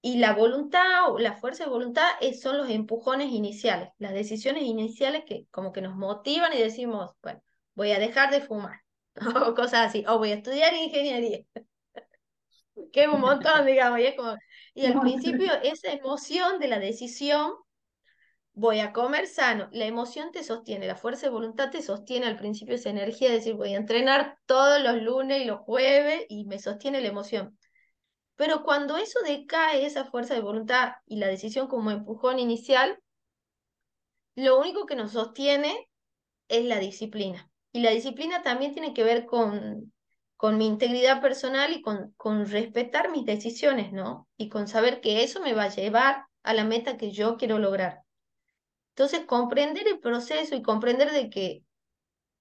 Y 0.00 0.18
la 0.18 0.32
voluntad 0.34 1.10
o 1.10 1.18
la 1.18 1.34
fuerza 1.34 1.64
de 1.64 1.70
voluntad 1.70 2.06
son 2.40 2.58
los 2.58 2.70
empujones 2.70 3.32
iniciales, 3.32 3.88
las 3.98 4.12
decisiones 4.12 4.62
iniciales 4.62 5.24
que 5.26 5.46
como 5.50 5.72
que 5.72 5.80
nos 5.80 5.96
motivan 5.96 6.52
y 6.52 6.58
decimos, 6.58 7.12
bueno, 7.22 7.42
voy 7.74 7.90
a 7.90 7.98
dejar 7.98 8.30
de 8.30 8.40
fumar, 8.40 8.80
o 9.46 9.54
cosas 9.54 9.88
así, 9.88 10.04
o 10.08 10.18
voy 10.18 10.30
a 10.30 10.36
estudiar 10.36 10.74
ingeniería, 10.74 11.40
que 12.92 13.02
es 13.02 13.08
un 13.08 13.20
montón, 13.20 13.66
digamos, 13.66 13.98
y 13.98 14.04
es 14.04 14.16
como, 14.16 14.36
y 14.74 14.86
al 14.86 15.00
principio 15.00 15.52
esa 15.62 15.92
emoción 15.92 16.60
de 16.60 16.68
la 16.68 16.78
decisión, 16.78 17.52
voy 18.54 18.80
a 18.80 18.92
comer 18.92 19.26
sano, 19.26 19.68
la 19.72 19.86
emoción 19.86 20.30
te 20.32 20.44
sostiene, 20.44 20.86
la 20.86 20.96
fuerza 20.96 21.26
de 21.26 21.32
voluntad 21.32 21.70
te 21.70 21.82
sostiene 21.82 22.26
al 22.26 22.36
principio 22.36 22.74
esa 22.74 22.90
energía 22.90 23.28
de 23.28 23.36
decir, 23.36 23.54
voy 23.54 23.74
a 23.74 23.78
entrenar 23.78 24.38
todos 24.46 24.80
los 24.82 25.00
lunes 25.02 25.42
y 25.42 25.46
los 25.46 25.60
jueves, 25.60 26.26
y 26.28 26.44
me 26.44 26.58
sostiene 26.58 27.00
la 27.00 27.08
emoción. 27.08 27.58
Pero 28.36 28.62
cuando 28.62 28.96
eso 28.96 29.20
decae, 29.24 29.86
esa 29.86 30.04
fuerza 30.04 30.34
de 30.34 30.40
voluntad 30.40 30.92
y 31.06 31.16
la 31.16 31.28
decisión 31.28 31.68
como 31.68 31.90
empujón 31.90 32.38
inicial, 32.38 32.98
lo 34.34 34.58
único 34.58 34.86
que 34.86 34.96
nos 34.96 35.12
sostiene 35.12 35.88
es 36.48 36.64
la 36.64 36.78
disciplina. 36.78 37.50
Y 37.72 37.80
la 37.80 37.90
disciplina 37.90 38.42
también 38.42 38.74
tiene 38.74 38.92
que 38.94 39.04
ver 39.04 39.26
con, 39.26 39.92
con 40.36 40.58
mi 40.58 40.66
integridad 40.66 41.20
personal 41.20 41.72
y 41.72 41.82
con, 41.82 42.12
con 42.16 42.46
respetar 42.46 43.10
mis 43.10 43.24
decisiones, 43.24 43.92
¿no? 43.92 44.28
Y 44.36 44.48
con 44.48 44.68
saber 44.68 45.00
que 45.00 45.22
eso 45.22 45.40
me 45.40 45.54
va 45.54 45.64
a 45.64 45.74
llevar 45.74 46.26
a 46.42 46.54
la 46.54 46.64
meta 46.64 46.96
que 46.96 47.12
yo 47.12 47.36
quiero 47.36 47.58
lograr. 47.58 48.01
Entonces, 48.94 49.24
comprender 49.26 49.88
el 49.88 50.00
proceso 50.00 50.54
y 50.54 50.62
comprender 50.62 51.12
de 51.12 51.30
que 51.30 51.64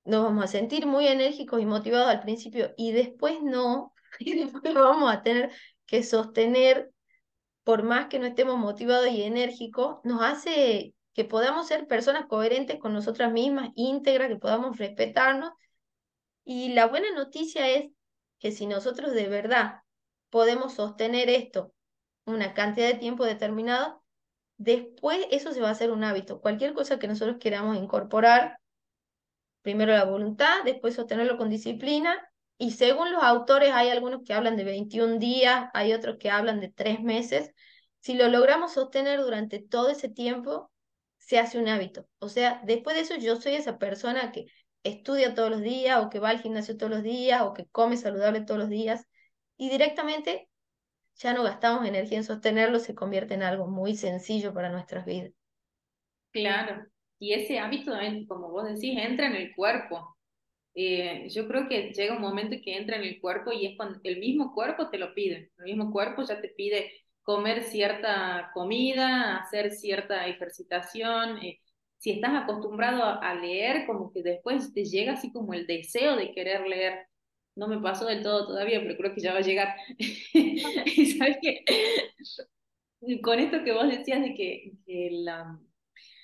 nos 0.04 0.24
vamos 0.24 0.46
a 0.46 0.48
sentir 0.48 0.86
muy 0.86 1.08
enérgicos 1.08 1.62
y 1.62 1.66
motivados 1.66 2.10
al 2.10 2.22
principio 2.22 2.74
y 2.78 2.92
después 2.92 3.42
no, 3.42 3.94
y 4.20 4.44
después 4.44 4.74
vamos 4.74 5.12
a 5.12 5.22
tener 5.22 5.52
que 5.86 6.04
sostener, 6.04 6.92
por 7.64 7.84
más 7.84 8.08
que 8.08 8.20
no 8.20 8.26
estemos 8.26 8.58
motivados 8.58 9.10
y 9.10 9.24
enérgicos, 9.24 9.98
nos 10.04 10.22
hace 10.22 10.96
que 11.14 11.26
podamos 11.26 11.68
ser 11.68 11.88
personas 11.88 12.26
coherentes 12.28 12.80
con 12.80 12.94
nosotras 12.94 13.32
mismas, 13.32 13.70
íntegras, 13.76 14.30
que 14.30 14.38
podamos 14.38 14.78
respetarnos. 14.78 15.52
Y 16.44 16.74
la 16.74 16.88
buena 16.88 17.12
noticia 17.14 17.70
es 17.70 17.92
que 18.40 18.52
si 18.52 18.66
nosotros 18.66 19.14
de 19.14 19.28
verdad 19.28 19.82
podemos 20.30 20.74
sostener 20.74 21.30
esto 21.30 21.74
una 22.26 22.54
cantidad 22.54 22.88
de 22.88 22.96
tiempo 22.96 23.26
determinado, 23.26 24.01
después 24.64 25.26
eso 25.32 25.54
se 25.54 25.62
va 25.62 25.70
a 25.70 25.72
hacer 25.72 25.92
un 25.92 26.04
hábito. 26.04 26.40
Cualquier 26.40 26.74
cosa 26.74 27.00
que 27.00 27.08
nosotros 27.08 27.38
queramos 27.40 27.78
incorporar, 27.78 28.60
primero 29.62 29.92
la 29.94 30.06
voluntad, 30.06 30.64
después 30.66 30.96
sostenerlo 30.96 31.38
con 31.38 31.50
disciplina 31.50 32.20
y 32.60 32.72
según 32.72 33.12
los 33.12 33.24
autores, 33.24 33.72
hay 33.74 33.90
algunos 33.90 34.22
que 34.24 34.34
hablan 34.34 34.56
de 34.58 34.64
21 34.64 35.18
días, 35.18 35.70
hay 35.74 35.94
otros 35.94 36.18
que 36.20 36.30
hablan 36.30 36.60
de 36.60 36.70
tres 36.70 37.02
meses. 37.02 37.52
Si 38.02 38.14
lo 38.14 38.28
logramos 38.28 38.74
sostener 38.74 39.20
durante 39.20 39.60
todo 39.60 39.90
ese 39.90 40.10
tiempo, 40.10 40.72
se 41.18 41.40
hace 41.40 41.58
un 41.60 41.68
hábito. 41.68 42.08
O 42.20 42.30
sea, 42.30 42.62
después 42.64 42.96
de 42.96 43.02
eso 43.02 43.16
yo 43.16 43.36
soy 43.38 43.56
esa 43.56 43.80
persona 43.80 44.32
que 44.32 44.46
estudia 44.84 45.34
todos 45.34 45.50
los 45.50 45.62
días 45.62 46.04
o 46.04 46.10
que 46.10 46.20
va 46.20 46.30
al 46.30 46.40
gimnasio 46.42 46.78
todos 46.78 46.92
los 46.92 47.04
días 47.04 47.42
o 47.42 47.54
que 47.54 47.66
come 47.68 47.98
saludable 47.98 48.42
todos 48.42 48.60
los 48.60 48.70
días 48.70 49.08
y 49.58 49.70
directamente 49.70 50.51
ya 51.22 51.34
no 51.34 51.44
gastamos 51.44 51.88
energía 51.88 52.18
en 52.18 52.24
sostenerlo, 52.24 52.80
se 52.80 52.96
convierte 52.96 53.36
en 53.36 53.44
algo 53.44 53.68
muy 53.68 53.96
sencillo 53.96 54.54
para 54.54 54.70
nuestras 54.70 55.06
vidas. 55.06 55.32
Claro, 56.32 56.86
y 57.20 57.34
ese 57.34 57.60
hábito, 57.60 57.94
como 58.28 58.50
vos 58.50 58.66
decís, 58.66 58.98
entra 58.98 59.28
en 59.28 59.36
el 59.36 59.54
cuerpo. 59.56 60.18
Eh, 60.74 61.28
yo 61.30 61.48
creo 61.48 61.68
que 61.68 61.92
llega 61.92 62.16
un 62.16 62.22
momento 62.22 62.56
que 62.64 62.78
entra 62.78 62.96
en 62.96 63.04
el 63.04 63.20
cuerpo 63.20 63.52
y 63.52 63.66
es 63.68 63.78
cuando 63.78 64.00
el 64.04 64.20
mismo 64.20 64.54
cuerpo 64.54 64.90
te 64.90 64.98
lo 64.98 65.14
pide, 65.14 65.52
el 65.58 65.66
mismo 65.66 65.92
cuerpo 65.92 66.24
ya 66.24 66.40
te 66.40 66.48
pide 66.48 66.92
comer 67.24 67.64
cierta 67.64 68.52
comida, 68.54 69.38
hacer 69.38 69.72
cierta 69.72 70.28
ejercitación. 70.28 71.38
Eh, 71.40 71.60
si 71.98 72.12
estás 72.12 72.44
acostumbrado 72.44 73.04
a, 73.04 73.36
leer, 73.36 73.86
como 73.86 74.12
que 74.12 74.24
después 74.24 74.74
te 74.74 74.86
llega 74.86 75.14
así 75.14 75.32
como 75.32 75.54
el 75.54 75.68
deseo 75.68 76.16
de 76.16 76.32
querer 76.34 76.66
leer. 76.68 77.06
No 77.56 77.68
me 77.68 77.80
pasó 77.80 78.06
del 78.06 78.24
todo 78.24 78.48
todavía, 78.48 78.80
pero 78.82 78.98
creo 78.98 79.14
que 79.14 79.22
ya 79.22 79.34
va 79.34 79.40
a 79.40 79.42
llegar. 79.42 79.76
y 80.34 81.06
sabes 81.18 81.38
que 81.42 81.64
con 83.22 83.40
esto 83.40 83.64
que 83.64 83.74
vos 83.74 83.88
decías 83.88 84.22
de 84.22 84.34
que, 84.36 84.74
que 84.86 85.10
la, 85.12 85.60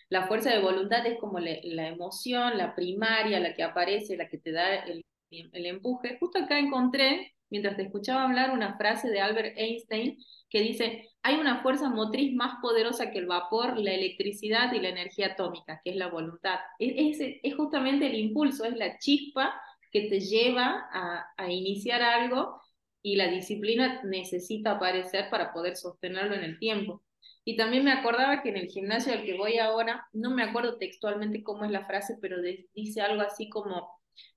la 0.09 0.27
fuerza 0.27 0.51
de 0.51 0.61
voluntad 0.61 1.05
es 1.05 1.19
como 1.19 1.39
la 1.39 1.87
emoción, 1.87 2.57
la 2.57 2.75
primaria, 2.75 3.39
la 3.39 3.55
que 3.55 3.63
aparece, 3.63 4.17
la 4.17 4.29
que 4.29 4.37
te 4.37 4.51
da 4.51 4.75
el, 4.75 5.03
el 5.31 5.65
empuje. 5.65 6.17
Justo 6.19 6.39
acá 6.39 6.59
encontré, 6.59 7.33
mientras 7.49 7.75
te 7.75 7.83
escuchaba 7.83 8.23
hablar, 8.23 8.51
una 8.51 8.77
frase 8.77 9.09
de 9.09 9.21
Albert 9.21 9.57
Einstein 9.57 10.17
que 10.49 10.61
dice, 10.61 11.09
hay 11.23 11.35
una 11.35 11.61
fuerza 11.61 11.89
motriz 11.89 12.33
más 12.33 12.55
poderosa 12.61 13.11
que 13.11 13.19
el 13.19 13.25
vapor, 13.25 13.77
la 13.77 13.93
electricidad 13.93 14.71
y 14.73 14.79
la 14.79 14.89
energía 14.89 15.27
atómica, 15.33 15.81
que 15.83 15.91
es 15.91 15.95
la 15.97 16.07
voluntad. 16.07 16.59
Es, 16.79 17.19
es, 17.19 17.39
es 17.43 17.55
justamente 17.55 18.07
el 18.07 18.15
impulso, 18.15 18.63
es 18.63 18.77
la 18.77 18.97
chispa 18.97 19.59
que 19.91 20.09
te 20.09 20.19
lleva 20.19 20.87
a, 20.91 21.25
a, 21.37 21.51
iniciar 21.51 22.01
algo 22.01 22.61
y 23.01 23.15
la 23.15 23.27
disciplina 23.27 24.01
necesita 24.03 24.71
aparecer 24.71 25.29
para 25.29 25.53
poder 25.53 25.75
sostenerlo 25.75 26.35
en 26.35 26.43
el 26.43 26.59
tiempo. 26.59 27.03
Y 27.45 27.55
también 27.55 27.85
me 27.85 27.93
acordaba 27.93 28.41
que 28.41 28.49
en 28.49 28.57
el 28.57 28.67
gimnasio 28.67 29.13
al 29.13 29.23
que 29.23 29.37
voy 29.37 29.57
ahora, 29.57 30.07
no 30.13 30.31
me 30.31 30.43
acuerdo 30.43 30.77
textualmente 30.77 31.43
cómo 31.43 31.63
es 31.65 31.71
la 31.71 31.85
frase, 31.85 32.17
pero 32.21 32.37
dice 32.73 33.01
algo 33.01 33.21
así 33.21 33.49
como, 33.49 33.89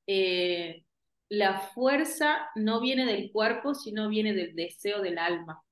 eh, 0.06 0.84
la 1.30 1.60
fuerza 1.60 2.48
no 2.56 2.80
viene 2.80 3.06
del 3.06 3.30
cuerpo, 3.32 3.74
sino 3.74 4.08
viene 4.08 4.34
del 4.34 4.54
deseo 4.54 5.00
del 5.00 5.18
alma. 5.18 5.62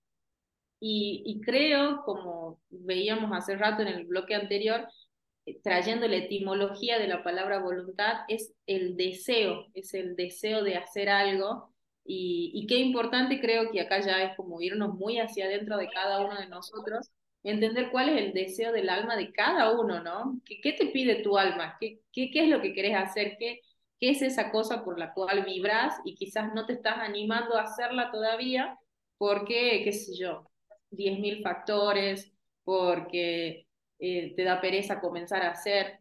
Y, 0.81 1.41
creo, 1.45 2.03
como 2.05 2.61
veíamos 2.71 3.33
hace 3.37 3.57
rato 3.57 3.83
en 3.83 3.89
el 3.89 4.07
bloque 4.07 4.35
anterior, 4.37 4.87
trayendo 5.63 6.09
la 6.09 6.17
etimología 6.17 6.99
de 6.99 7.09
la 7.09 7.23
palabra 7.23 7.61
voluntad, 7.61 8.21
es 8.29 8.55
el 8.67 8.97
deseo, 8.97 9.67
es 9.75 9.95
el 9.95 10.17
deseo 10.17 10.63
de 10.63 10.77
hacer 10.77 11.09
algo. 11.09 11.75
Y, 12.05 12.53
y 12.55 12.67
qué 12.67 12.79
importante 12.79 13.41
creo 13.41 13.71
que 13.71 13.81
acá 13.81 14.01
ya 14.01 14.23
es 14.25 14.37
como 14.37 14.61
irnos 14.63 14.95
muy 14.95 15.19
hacia 15.19 15.47
adentro 15.47 15.77
de 15.77 15.89
cada 15.91 16.25
uno 16.25 16.41
de 16.41 16.49
nosotros 16.49 17.11
entender 17.43 17.91
cuál 17.91 18.09
es 18.11 18.23
el 18.23 18.33
deseo 18.33 18.73
del 18.73 18.89
alma 18.89 19.17
de 19.17 19.33
cada 19.33 19.79
uno, 19.79 20.03
¿no? 20.03 20.41
¿Qué, 20.45 20.61
qué 20.61 20.73
te 20.73 20.87
pide 20.87 21.23
tu 21.23 21.39
alma? 21.39 21.77
¿Qué, 21.81 22.01
¿Qué, 22.13 22.31
qué, 22.31 22.45
es 22.45 22.49
lo 22.49 22.61
que 22.61 22.73
querés 22.73 22.97
hacer? 22.97 23.37
¿Qué, 23.39 23.61
¿Qué 24.01 24.11
es 24.11 24.23
esa 24.23 24.51
cosa 24.51 24.85
por 24.85 24.99
la 24.99 25.13
cual 25.13 25.45
vibras 25.45 25.95
y 26.05 26.15
quizás 26.15 26.53
no 26.55 26.67
te 26.67 26.75
estás 26.75 26.99
animando 26.99 27.57
a 27.57 27.63
hacerla 27.63 28.11
todavía 28.11 28.79
porque, 29.17 29.83
qué 29.85 29.93
sé 29.93 30.17
yo, 30.17 30.49
10.000 30.91 31.43
factores, 31.43 32.33
porque 32.65 33.67
eh, 33.99 34.35
te 34.37 34.45
da 34.45 34.61
pereza 34.61 35.01
comenzar 35.01 35.43
a 35.43 35.51
hacer, 35.51 36.01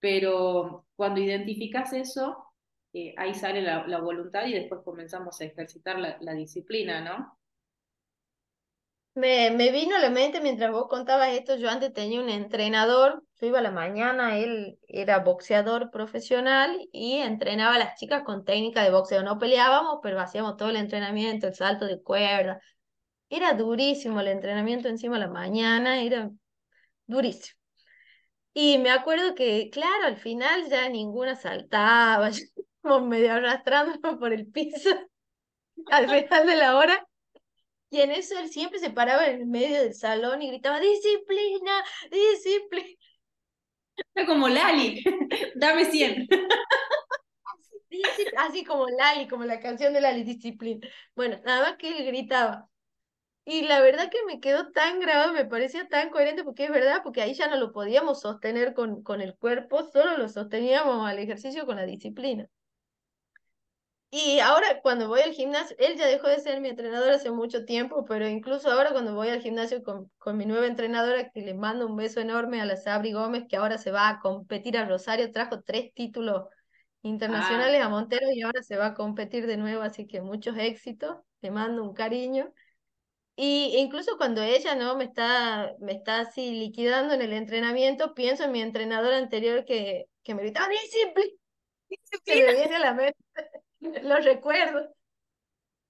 pero 0.00 0.86
cuando 0.96 1.20
identificas 1.20 1.92
eso, 1.92 2.44
eh, 2.92 3.14
ahí 3.16 3.34
sale 3.34 3.62
la, 3.62 4.00
voluntad 4.00 4.46
y 4.46 4.54
después 4.54 4.80
comenzamos 4.84 5.40
a 5.40 5.44
ejercitar 5.44 5.98
la, 5.98 6.18
la 6.20 6.32
disciplina, 6.32 7.00
¿no? 7.00 7.38
Me, 9.14 9.50
me 9.50 9.72
vino 9.72 9.96
a 9.96 9.98
la 9.98 10.10
mente 10.10 10.40
mientras 10.40 10.70
vos 10.70 10.86
contabas 10.88 11.30
esto, 11.30 11.56
yo 11.56 11.68
antes 11.68 11.92
tenía 11.92 12.20
un 12.20 12.28
entrenador, 12.28 13.24
yo 13.40 13.48
iba 13.48 13.58
a 13.58 13.62
la 13.62 13.72
mañana, 13.72 14.38
él 14.38 14.78
era 14.86 15.18
boxeador 15.18 15.90
profesional 15.90 16.88
y 16.92 17.16
entrenaba 17.16 17.74
a 17.74 17.78
las 17.78 17.98
chicas 17.98 18.22
con 18.24 18.44
técnica 18.44 18.84
de 18.84 18.92
boxeo. 18.92 19.24
No 19.24 19.38
peleábamos, 19.38 19.98
pero 20.04 20.20
hacíamos 20.20 20.56
todo 20.56 20.70
el 20.70 20.76
entrenamiento, 20.76 21.48
el 21.48 21.54
salto 21.54 21.86
de 21.86 22.00
cuerda. 22.00 22.60
Era 23.28 23.54
durísimo 23.54 24.20
el 24.20 24.28
entrenamiento 24.28 24.88
encima 24.88 25.16
a 25.16 25.20
la 25.20 25.28
mañana, 25.28 26.00
era 26.02 26.30
durísimo. 27.08 27.58
Y 28.54 28.78
me 28.78 28.90
acuerdo 28.90 29.34
que, 29.34 29.70
claro, 29.70 30.06
al 30.06 30.16
final 30.16 30.68
ya 30.68 30.88
ninguna 30.88 31.36
saltaba, 31.36 32.30
como 32.82 33.06
medio 33.06 33.32
arrastrando 33.32 34.18
por 34.18 34.32
el 34.32 34.46
piso 34.46 34.90
al 35.90 36.08
final 36.08 36.46
de 36.46 36.56
la 36.56 36.76
hora. 36.76 37.06
Y 37.90 38.00
en 38.00 38.10
eso 38.10 38.38
él 38.38 38.50
siempre 38.50 38.78
se 38.78 38.90
paraba 38.90 39.26
en 39.26 39.40
el 39.40 39.46
medio 39.46 39.80
del 39.80 39.94
salón 39.94 40.42
y 40.42 40.48
gritaba, 40.48 40.78
disciplina, 40.78 41.82
disciplina. 42.10 42.98
como 44.26 44.48
Lali, 44.48 45.02
dame 45.56 45.86
100. 45.86 46.28
Así 48.36 48.64
como 48.64 48.86
Lali, 48.88 49.26
como 49.26 49.44
la 49.44 49.60
canción 49.60 49.94
de 49.94 50.02
Lali, 50.02 50.22
disciplina. 50.22 50.86
Bueno, 51.14 51.40
nada 51.44 51.62
más 51.62 51.76
que 51.78 51.96
él 51.96 52.04
gritaba. 52.06 52.68
Y 53.50 53.62
la 53.62 53.80
verdad 53.80 54.10
que 54.10 54.18
me 54.26 54.40
quedó 54.40 54.72
tan 54.72 55.00
grabado, 55.00 55.32
me 55.32 55.46
parecía 55.46 55.88
tan 55.88 56.10
coherente, 56.10 56.44
porque 56.44 56.64
es 56.66 56.70
verdad, 56.70 57.00
porque 57.02 57.22
ahí 57.22 57.32
ya 57.32 57.48
no 57.48 57.56
lo 57.56 57.72
podíamos 57.72 58.20
sostener 58.20 58.74
con, 58.74 59.02
con 59.02 59.22
el 59.22 59.34
cuerpo, 59.36 59.84
solo 59.90 60.18
lo 60.18 60.28
sosteníamos 60.28 61.08
al 61.08 61.18
ejercicio 61.18 61.64
con 61.64 61.76
la 61.76 61.86
disciplina. 61.86 62.46
Y 64.10 64.40
ahora 64.40 64.82
cuando 64.82 65.08
voy 65.08 65.20
al 65.22 65.32
gimnasio, 65.32 65.74
él 65.78 65.96
ya 65.96 66.06
dejó 66.06 66.28
de 66.28 66.40
ser 66.40 66.60
mi 66.60 66.68
entrenador 66.68 67.10
hace 67.10 67.30
mucho 67.30 67.64
tiempo, 67.64 68.04
pero 68.04 68.28
incluso 68.28 68.70
ahora 68.70 68.92
cuando 68.92 69.14
voy 69.14 69.28
al 69.30 69.40
gimnasio 69.40 69.82
con, 69.82 70.10
con 70.18 70.36
mi 70.36 70.44
nueva 70.44 70.66
entrenadora, 70.66 71.30
que 71.30 71.40
le 71.40 71.54
mando 71.54 71.86
un 71.86 71.96
beso 71.96 72.20
enorme 72.20 72.60
a 72.60 72.66
la 72.66 72.76
Sabri 72.76 73.12
Gómez, 73.12 73.44
que 73.48 73.56
ahora 73.56 73.78
se 73.78 73.90
va 73.90 74.10
a 74.10 74.20
competir 74.20 74.76
a 74.76 74.84
Rosario, 74.84 75.32
trajo 75.32 75.62
tres 75.62 75.94
títulos 75.94 76.48
internacionales 77.00 77.80
a 77.80 77.86
ah. 77.86 77.88
Montero 77.88 78.26
y 78.30 78.42
ahora 78.42 78.62
se 78.62 78.76
va 78.76 78.88
a 78.88 78.94
competir 78.94 79.46
de 79.46 79.56
nuevo, 79.56 79.80
así 79.80 80.06
que 80.06 80.20
muchos 80.20 80.58
éxitos, 80.58 81.16
te 81.40 81.50
mando 81.50 81.82
un 81.82 81.94
cariño. 81.94 82.52
Y 83.40 83.76
incluso 83.76 84.16
cuando 84.16 84.42
ella 84.42 84.74
no 84.74 84.96
me 84.96 85.04
está, 85.04 85.76
me 85.78 85.92
está 85.92 86.22
así 86.22 86.50
liquidando 86.50 87.14
en 87.14 87.22
el 87.22 87.32
entrenamiento, 87.32 88.12
pienso 88.12 88.42
en 88.42 88.50
mi 88.50 88.60
entrenador 88.60 89.14
anterior 89.14 89.64
que, 89.64 90.06
que 90.24 90.34
me 90.34 90.42
gritaba, 90.42 90.66
disciplina, 90.68 91.36
que 92.24 92.34
me 92.34 92.54
viene 92.54 92.74
a 92.74 92.80
la 92.80 92.94
mente. 92.94 93.16
lo 94.02 94.16
recuerdo. 94.16 94.92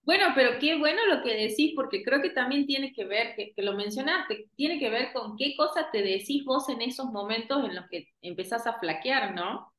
Bueno, 0.02 0.26
pero 0.34 0.58
qué 0.58 0.76
bueno 0.76 1.06
lo 1.06 1.22
que 1.22 1.34
decís, 1.34 1.72
porque 1.74 2.02
creo 2.02 2.20
que 2.20 2.30
también 2.30 2.66
tiene 2.66 2.92
que 2.92 3.06
ver, 3.06 3.34
que, 3.34 3.54
lo 3.62 3.72
mencionaste, 3.72 4.50
tiene 4.54 4.78
que 4.78 4.90
ver 4.90 5.14
con 5.14 5.34
qué 5.38 5.56
cosas 5.56 5.90
te 5.90 6.02
decís 6.02 6.44
vos 6.44 6.68
en 6.68 6.82
esos 6.82 7.06
momentos 7.06 7.64
en 7.64 7.74
los 7.74 7.86
que 7.88 8.08
empezás 8.20 8.66
a 8.66 8.78
flaquear, 8.78 9.34
¿no? 9.34 9.72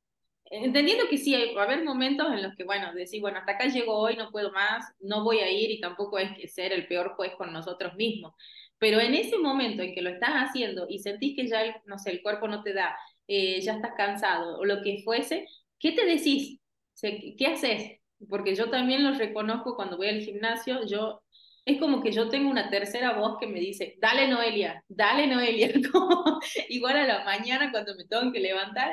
Entendiendo 0.52 1.06
que 1.10 1.18
sí, 1.18 1.36
va 1.56 1.62
a 1.62 1.66
haber 1.66 1.84
momentos 1.84 2.28
en 2.32 2.42
los 2.42 2.56
que, 2.56 2.64
bueno, 2.64 2.94
decís, 2.94 3.22
bueno, 3.22 3.38
hasta 3.40 3.52
acá 3.54 3.68
llego 3.68 3.96
hoy, 3.96 4.16
no 4.16 4.32
puedo 4.32 4.52
más, 4.52 4.86
no 5.00 5.24
voy 5.24 5.40
a 5.40 5.52
ir 5.52 5.70
y 5.72 5.80
tampoco 5.80 6.18
es 6.18 6.32
que 6.38 6.48
ser 6.48 6.74
el 6.74 6.88
peor 6.88 7.14
juez 7.16 7.34
con 7.38 7.54
nosotros 7.54 7.96
mismos. 7.96 8.34
Pero 8.80 9.00
en 9.00 9.14
ese 9.14 9.38
momento 9.38 9.84
en 9.84 9.94
que 9.94 10.02
lo 10.02 10.10
estás 10.10 10.32
haciendo 10.32 10.88
y 10.90 11.00
sentís 11.00 11.36
que 11.36 11.48
ya, 11.48 11.64
el, 11.64 11.76
no 11.86 12.00
sé, 12.00 12.12
el 12.12 12.22
cuerpo 12.24 12.48
no 12.48 12.64
te 12.64 12.74
da, 12.74 12.98
eh, 13.28 13.62
ya 13.62 13.74
estás 13.76 13.92
cansado 13.96 14.58
o 14.58 14.66
lo 14.66 14.82
que 14.82 15.02
fuese, 15.04 15.48
¿qué 15.80 15.92
te 15.92 16.06
decís? 16.06 16.60
¿Qué 17.02 17.48
haces? 17.48 18.00
porque 18.28 18.56
yo 18.56 18.70
también 18.70 19.04
lo 19.04 19.18
reconozco 19.18 19.76
cuando 19.76 19.98
voy 19.98 20.10
al 20.10 20.22
gimnasio, 20.22 20.86
yo 20.86 21.22
es 21.70 21.80
como 21.80 22.02
que 22.02 22.12
yo 22.12 22.30
tengo 22.30 22.50
una 22.50 22.72
tercera 22.72 23.14
voz 23.14 23.38
que 23.40 23.46
me 23.46 23.60
dice, 23.60 23.96
dale 24.00 24.28
Noelia, 24.28 24.84
dale 24.88 25.28
Noelia, 25.28 25.72
igual 26.70 26.98
a 26.98 27.06
la 27.06 27.24
mañana 27.24 27.70
cuando 27.70 27.96
me 27.96 28.06
tengo 28.06 28.32
que 28.32 28.40
levantar, 28.40 28.92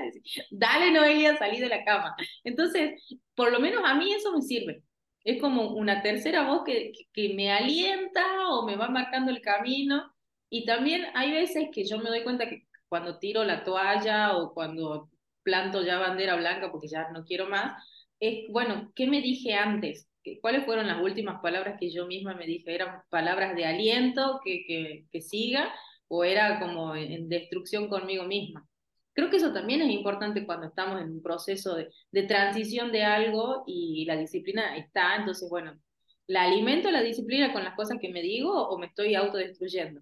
dale 0.50 0.90
Noelia, 0.90 1.38
salí 1.38 1.58
de 1.58 1.70
la 1.70 1.84
cama. 1.84 2.14
Entonces, 2.44 3.02
por 3.34 3.50
lo 3.50 3.60
menos 3.60 3.82
a 3.82 3.94
mí 3.94 4.12
eso 4.12 4.30
me 4.30 4.42
sirve. 4.42 4.82
Es 5.24 5.40
como 5.40 5.70
una 5.70 6.02
tercera 6.02 6.46
voz 6.46 6.64
que, 6.64 6.92
que 7.14 7.32
me 7.34 7.50
alienta 7.50 8.22
o 8.50 8.66
me 8.66 8.76
va 8.76 8.88
marcando 8.88 9.30
el 9.32 9.40
camino. 9.40 10.12
Y 10.50 10.66
también 10.66 11.06
hay 11.14 11.32
veces 11.32 11.68
que 11.72 11.84
yo 11.84 11.98
me 11.98 12.10
doy 12.10 12.24
cuenta 12.24 12.46
que 12.48 12.66
cuando 12.88 13.18
tiro 13.18 13.42
la 13.42 13.64
toalla 13.64 14.36
o 14.36 14.52
cuando 14.52 15.08
planto 15.42 15.82
ya 15.82 15.98
bandera 15.98 16.36
blanca 16.36 16.70
porque 16.70 16.88
ya 16.88 17.08
no 17.10 17.24
quiero 17.24 17.48
más, 17.48 17.82
es, 18.20 18.44
bueno, 18.50 18.92
¿qué 18.94 19.06
me 19.06 19.22
dije 19.22 19.54
antes? 19.54 20.08
¿Cuáles 20.40 20.64
fueron 20.64 20.86
las 20.86 21.02
últimas 21.02 21.40
palabras 21.40 21.76
que 21.78 21.90
yo 21.90 22.06
misma 22.06 22.34
me 22.34 22.46
dije? 22.46 22.74
¿Eran 22.74 23.02
palabras 23.10 23.54
de 23.56 23.64
aliento, 23.64 24.40
que, 24.44 24.64
que, 24.66 25.04
que 25.10 25.20
siga, 25.20 25.72
o 26.08 26.24
era 26.24 26.60
como 26.60 26.94
en 26.96 27.28
destrucción 27.28 27.88
conmigo 27.88 28.24
misma? 28.24 28.66
Creo 29.14 29.30
que 29.30 29.36
eso 29.36 29.52
también 29.52 29.80
es 29.80 29.90
importante 29.90 30.44
cuando 30.44 30.66
estamos 30.66 31.00
en 31.00 31.10
un 31.10 31.22
proceso 31.22 31.74
de, 31.74 31.88
de 32.12 32.22
transición 32.24 32.92
de 32.92 33.04
algo 33.04 33.64
y 33.66 34.04
la 34.04 34.16
disciplina 34.16 34.76
está, 34.76 35.16
entonces, 35.16 35.48
bueno, 35.48 35.78
¿la 36.26 36.44
alimento 36.44 36.90
la 36.90 37.02
disciplina 37.02 37.52
con 37.52 37.64
las 37.64 37.74
cosas 37.74 37.98
que 38.00 38.10
me 38.12 38.22
digo 38.22 38.52
o 38.68 38.78
me 38.78 38.86
estoy 38.86 39.14
autodestruyendo? 39.14 40.00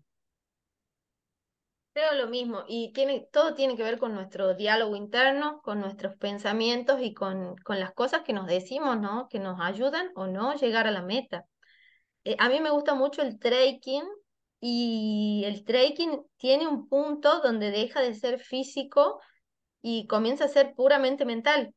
Creo 1.95 2.13
lo 2.15 2.27
mismo, 2.27 2.65
y 2.67 2.93
tiene, 2.93 3.29
todo 3.33 3.55
tiene 3.55 3.77
que 3.77 3.85
ver 3.85 3.99
con 4.01 4.15
nuestro 4.15 4.55
diálogo 4.55 4.97
interno, 4.97 5.61
con 5.63 5.79
nuestros 5.79 6.17
pensamientos 6.17 7.01
y 7.01 7.15
con, 7.15 7.55
con 7.59 7.79
las 7.79 7.93
cosas 7.95 8.23
que 8.23 8.33
nos 8.33 8.49
decimos, 8.49 9.01
¿no? 9.01 9.29
Que 9.29 9.39
nos 9.39 9.61
ayudan 9.61 10.11
o 10.17 10.27
no 10.27 10.55
llegar 10.57 10.89
a 10.89 10.91
la 10.91 11.03
meta. 11.03 11.45
Eh, 12.25 12.35
a 12.41 12.49
mí 12.49 12.59
me 12.61 12.71
gusta 12.71 12.95
mucho 12.95 13.23
el 13.23 13.39
trekking 13.39 14.03
y 14.61 15.45
el 15.47 15.65
trekking 15.65 16.21
tiene 16.37 16.67
un 16.67 16.89
punto 16.89 17.41
donde 17.43 17.71
deja 17.71 18.01
de 18.01 18.15
ser 18.15 18.41
físico 18.41 19.21
y 19.81 20.09
comienza 20.09 20.47
a 20.47 20.49
ser 20.49 20.75
puramente 20.75 21.25
mental. 21.25 21.73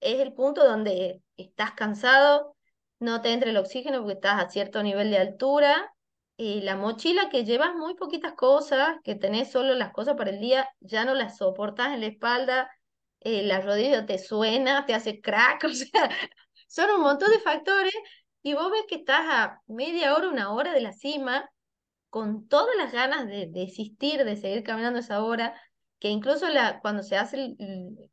Es 0.00 0.20
el 0.20 0.34
punto 0.34 0.64
donde 0.64 1.20
estás 1.36 1.72
cansado, 1.72 2.54
no 3.00 3.22
te 3.22 3.32
entra 3.32 3.50
el 3.50 3.56
oxígeno 3.56 4.00
porque 4.02 4.14
estás 4.14 4.40
a 4.40 4.50
cierto 4.50 4.84
nivel 4.84 5.10
de 5.10 5.18
altura 5.18 5.92
la 6.38 6.76
mochila 6.76 7.28
que 7.30 7.44
llevas 7.44 7.74
muy 7.74 7.94
poquitas 7.94 8.34
cosas, 8.34 8.98
que 9.02 9.16
tenés 9.16 9.50
solo 9.50 9.74
las 9.74 9.92
cosas 9.92 10.14
para 10.16 10.30
el 10.30 10.38
día, 10.40 10.68
ya 10.80 11.04
no 11.04 11.14
las 11.14 11.36
soportas 11.38 11.92
en 11.92 12.00
la 12.00 12.06
espalda, 12.06 12.70
eh, 13.20 13.42
la 13.42 13.60
rodilla 13.60 14.06
te 14.06 14.18
suena, 14.18 14.86
te 14.86 14.94
hace 14.94 15.20
crack, 15.20 15.64
o 15.64 15.70
sea, 15.70 16.10
son 16.68 16.90
un 16.90 17.00
montón 17.02 17.30
de 17.32 17.40
factores 17.40 17.94
y 18.42 18.54
vos 18.54 18.70
ves 18.70 18.84
que 18.88 18.96
estás 18.96 19.22
a 19.28 19.62
media 19.66 20.14
hora, 20.14 20.28
una 20.28 20.52
hora 20.52 20.72
de 20.72 20.80
la 20.80 20.92
cima, 20.92 21.50
con 22.08 22.46
todas 22.48 22.76
las 22.76 22.92
ganas 22.92 23.26
de, 23.26 23.48
desistir, 23.48 24.24
de 24.24 24.36
seguir 24.36 24.62
caminando 24.62 25.00
esa 25.00 25.22
hora, 25.24 25.60
que 25.98 26.08
incluso 26.08 26.46
cuando 26.80 27.02
se 27.02 27.16
hace 27.16 27.56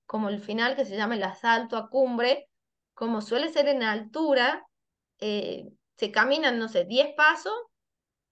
como 0.07 0.29
el 0.29 0.41
final 0.41 0.75
que 0.75 0.85
se 0.85 0.97
llama 0.97 1.15
el 1.15 1.23
asalto 1.23 1.77
a 1.77 1.89
cumbre, 1.89 2.49
como 2.95 3.21
suele 3.21 3.49
ser 3.49 3.67
en 3.67 3.83
altura, 3.83 4.65
eh, 5.19 5.65
se 5.97 6.11
caminan, 6.11 6.57
no 6.57 6.67
sé, 6.67 6.85
10 6.85 7.13
pasos 7.15 7.53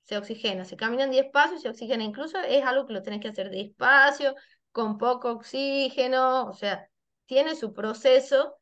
se 0.04 0.18
oxigena, 0.18 0.66
se 0.66 0.78
caminan 0.78 1.12
10 1.12 1.28
pasos 1.32 1.62
se 1.62 1.70
oxigena. 1.70 2.04
Incluso 2.04 2.40
es 2.40 2.64
algo 2.66 2.86
que 2.86 2.94
lo 2.94 3.04
tenés 3.04 3.22
que 3.22 3.30
hacer 3.30 3.50
despacio, 3.50 4.36
con 4.72 4.98
poco 4.98 5.32
oxígeno, 5.32 6.48
o 6.50 6.54
sea, 6.54 6.90
tiene 7.26 7.56
su 7.56 7.74
proceso 7.74 8.56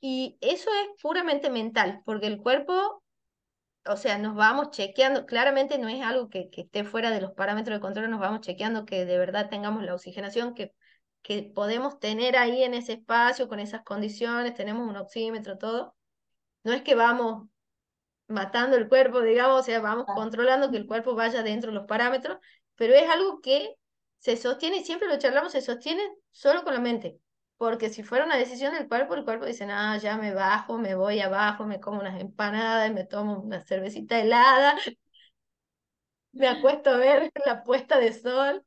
y 0.00 0.38
eso 0.40 0.70
es 0.70 1.02
puramente 1.02 1.50
mental, 1.50 2.02
porque 2.04 2.26
el 2.26 2.38
cuerpo, 2.38 3.02
o 3.86 3.96
sea, 3.96 4.18
nos 4.18 4.34
vamos 4.34 4.70
chequeando, 4.70 5.26
claramente 5.26 5.78
no 5.78 5.88
es 5.88 6.02
algo 6.02 6.28
que, 6.28 6.50
esté 6.52 6.84
fuera 6.84 7.10
de 7.10 7.20
los 7.20 7.32
parámetros 7.32 7.76
de 7.76 7.80
control, 7.80 8.10
nos 8.10 8.20
vamos 8.20 8.40
chequeando 8.40 8.84
que 8.84 9.04
de 9.04 9.18
verdad 9.18 9.48
tengamos 9.50 9.82
la 9.84 9.94
oxigenación 9.94 10.54
que 10.54 10.72
podemos 11.54 11.98
tener 12.00 12.36
ahí 12.36 12.62
en 12.64 12.74
ese 12.74 12.94
espacio, 12.94 13.48
con 13.48 13.60
esas 13.60 13.82
condiciones, 13.82 14.54
tenemos 14.54 14.88
un 14.88 14.96
oxímetro, 14.96 15.58
todo. 15.58 15.96
No 16.64 16.72
es 16.72 16.82
que 16.82 16.94
vamos 16.94 17.48
matando 18.28 18.76
el 18.76 18.88
cuerpo, 18.88 19.20
digamos, 19.20 19.60
o 19.60 19.62
sea, 19.62 19.80
vamos 19.80 20.06
controlando 20.06 20.70
que 20.70 20.76
el 20.78 20.86
cuerpo 20.86 21.14
vaya 21.14 21.42
dentro 21.42 21.70
de 21.70 21.76
los 21.78 21.86
parámetros, 21.86 22.38
pero 22.76 22.94
es 22.94 23.08
algo 23.08 23.40
que 23.40 23.74
se 24.18 24.36
sostiene, 24.36 24.84
siempre 24.84 25.08
lo 25.08 25.18
charlamos, 25.18 25.52
se 25.52 25.60
sostiene 25.60 26.02
solo 26.30 26.64
con 26.64 26.74
la 26.74 26.80
mente, 26.80 27.18
porque 27.56 27.90
si 27.90 28.02
fuera 28.02 28.24
una 28.24 28.36
decisión 28.36 28.74
del 28.74 28.88
cuerpo, 28.88 29.14
el 29.14 29.24
cuerpo 29.24 29.44
dice, 29.46 29.66
ah, 29.70 29.96
ya 29.98 30.16
me 30.16 30.32
bajo, 30.34 30.78
me 30.78 30.94
voy 30.94 31.20
abajo, 31.20 31.66
me 31.66 31.80
como 31.80 32.00
unas 32.00 32.20
empanadas, 32.20 32.92
me 32.92 33.04
tomo 33.04 33.40
una 33.40 33.62
cervecita 33.64 34.18
helada, 34.20 34.76
me 36.32 36.48
acuesto 36.48 36.90
a 36.90 36.96
ver 36.98 37.30
la 37.46 37.62
puesta 37.64 37.98
de 37.98 38.12
sol. 38.12 38.64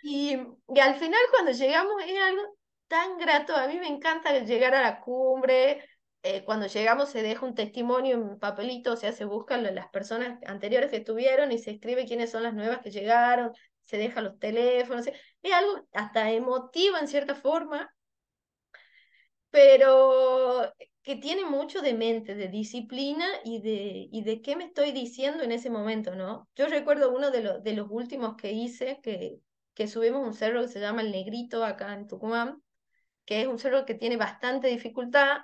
Y, 0.00 0.34
y 0.68 0.80
al 0.80 0.94
final 0.96 1.20
cuando 1.32 1.52
llegamos 1.52 2.02
es 2.06 2.20
algo 2.22 2.42
tan 2.88 3.18
grato, 3.18 3.54
a 3.56 3.66
mí 3.66 3.78
me 3.78 3.88
encanta 3.88 4.38
llegar 4.40 4.74
a 4.74 4.82
la 4.82 5.00
cumbre, 5.00 5.84
eh, 6.26 6.44
cuando 6.44 6.66
llegamos 6.66 7.10
se 7.10 7.22
deja 7.22 7.46
un 7.46 7.54
testimonio 7.54 8.16
en 8.16 8.38
papelito, 8.38 8.92
o 8.92 8.96
sea, 8.96 9.12
se 9.12 9.24
buscan 9.24 9.62
las 9.74 9.88
personas 9.88 10.40
anteriores 10.46 10.90
que 10.90 10.96
estuvieron 10.96 11.52
y 11.52 11.58
se 11.58 11.70
escribe 11.70 12.06
quiénes 12.06 12.30
son 12.30 12.42
las 12.42 12.54
nuevas 12.54 12.80
que 12.80 12.90
llegaron, 12.90 13.52
se 13.84 13.96
dejan 13.96 14.24
los 14.24 14.38
teléfonos, 14.38 15.06
es 15.06 15.52
algo 15.52 15.86
hasta 15.92 16.30
emotivo 16.32 16.96
en 16.98 17.08
cierta 17.08 17.34
forma, 17.36 17.94
pero 19.50 20.72
que 21.02 21.16
tiene 21.16 21.44
mucho 21.44 21.80
de 21.80 21.94
mente, 21.94 22.34
de 22.34 22.48
disciplina 22.48 23.26
y 23.44 23.60
de, 23.60 24.08
y 24.10 24.22
de 24.22 24.42
qué 24.42 24.56
me 24.56 24.64
estoy 24.64 24.90
diciendo 24.90 25.44
en 25.44 25.52
ese 25.52 25.70
momento, 25.70 26.16
¿no? 26.16 26.48
Yo 26.56 26.66
recuerdo 26.66 27.14
uno 27.14 27.30
de, 27.30 27.42
los 27.42 27.62
de 27.62 27.72
los 27.74 27.86
últimos 27.88 28.34
que 28.36 28.50
hice, 28.52 28.98
que, 29.02 29.38
que 29.74 29.86
subimos 29.86 30.26
un 30.26 30.34
cerro 30.34 30.62
que 30.62 30.68
se 30.68 30.80
llama 30.80 31.02
El 31.02 31.12
Negrito 31.12 31.64
acá 31.64 31.94
en 31.94 32.08
Tucumán, 32.08 32.60
que 33.24 33.42
es 33.42 33.46
un 33.46 33.58
cerro 33.58 33.86
que 33.86 33.94
tiene 33.94 34.16
bastante 34.16 34.66
dificultad. 34.68 35.38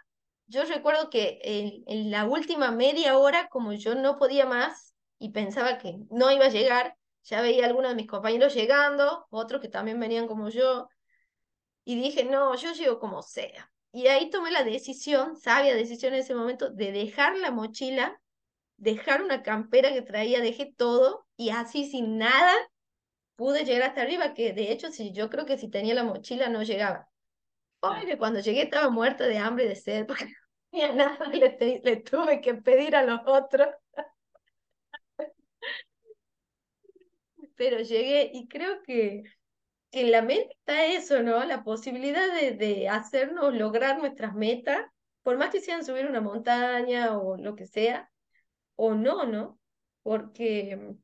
Yo 0.47 0.65
recuerdo 0.65 1.09
que 1.11 1.41
en, 1.43 1.85
en 1.87 2.11
la 2.11 2.25
última 2.27 2.71
media 2.71 3.17
hora, 3.19 3.49
como 3.49 3.73
yo 3.73 3.95
no 3.95 4.19
podía 4.19 4.47
más 4.47 4.95
y 5.19 5.31
pensaba 5.31 5.79
que 5.79 5.99
no 6.11 6.31
iba 6.31 6.47
a 6.47 6.51
llegar, 6.51 6.97
ya 7.25 7.41
veía 7.41 7.65
a 7.65 7.69
algunos 7.69 7.91
de 7.91 7.97
mis 7.97 8.07
compañeros 8.09 8.55
llegando, 8.55 9.27
otros 9.31 9.61
que 9.61 9.69
también 9.69 9.99
venían 10.01 10.27
como 10.27 10.49
yo, 10.51 10.89
y 11.85 11.97
dije, 11.97 12.25
no, 12.25 12.55
yo 12.57 12.73
llego 12.73 12.99
como 12.99 13.23
sea. 13.23 13.73
Y 13.93 14.07
ahí 14.07 14.31
tomé 14.31 14.51
la 14.51 14.65
decisión, 14.65 15.37
sabia 15.37 15.75
decisión 15.75 16.15
en 16.15 16.21
ese 16.21 16.35
momento, 16.35 16.71
de 16.71 16.93
dejar 16.93 17.37
la 17.37 17.51
mochila, 17.51 18.21
dejar 18.79 19.23
una 19.23 19.43
campera 19.43 19.93
que 19.93 20.03
traía, 20.03 20.41
dejé 20.41 20.75
todo, 20.77 21.27
y 21.37 21.51
así 21.51 21.85
sin 21.91 22.19
nada 22.19 22.53
pude 23.37 23.65
llegar 23.67 23.91
hasta 23.91 24.03
arriba, 24.03 24.35
que 24.35 24.55
de 24.55 24.73
hecho 24.73 24.93
si 24.93 25.13
yo 25.13 25.31
creo 25.31 25.47
que 25.47 25.59
si 25.59 25.69
tenía 25.71 25.95
la 25.95 26.05
mochila 26.05 26.49
no 26.51 26.65
llegaba. 26.65 27.12
Oye, 27.83 28.17
cuando 28.19 28.41
llegué 28.41 28.63
estaba 28.63 28.91
muerta 28.91 29.27
de 29.27 29.39
hambre 29.39 29.65
y 29.65 29.69
de 29.69 29.75
sed, 29.77 30.07
porque 30.07 30.25
no 30.27 30.31
tenía 30.71 30.93
nada, 30.95 31.27
le, 31.29 31.81
le 31.85 31.97
tuve 31.99 32.41
que 32.41 32.55
pedir 32.55 32.95
a 32.97 33.03
los 33.05 33.21
otros. 33.27 33.69
Pero 37.57 37.81
llegué 37.81 38.31
y 38.33 38.49
creo 38.49 38.83
que, 38.83 39.23
que 39.93 40.03
en 40.03 40.13
la 40.13 40.23
mente 40.23 40.55
está 40.59 40.87
eso, 40.87 41.23
¿no? 41.23 41.45
La 41.45 41.65
posibilidad 41.65 42.35
de, 42.35 42.53
de 42.55 42.89
hacernos 42.89 43.55
lograr 43.55 43.99
nuestras 44.01 44.35
metas, 44.35 44.81
por 45.23 45.39
más 45.39 45.51
que 45.51 45.61
sean 45.63 45.85
subir 45.85 46.07
una 46.07 46.23
montaña 46.23 47.19
o 47.19 47.39
lo 47.39 47.57
que 47.57 47.67
sea, 47.67 48.11
o 48.77 48.95
no, 48.95 49.27
¿no? 49.27 49.59
Porque 50.03 50.97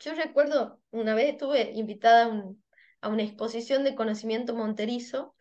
yo 0.00 0.14
recuerdo, 0.14 0.80
una 0.90 1.14
vez 1.14 1.30
estuve 1.32 1.72
invitada 1.72 2.24
a, 2.24 2.28
un, 2.28 2.64
a 3.00 3.08
una 3.08 3.22
exposición 3.22 3.84
de 3.84 3.94
conocimiento 3.94 4.54
monterizo, 4.54 5.34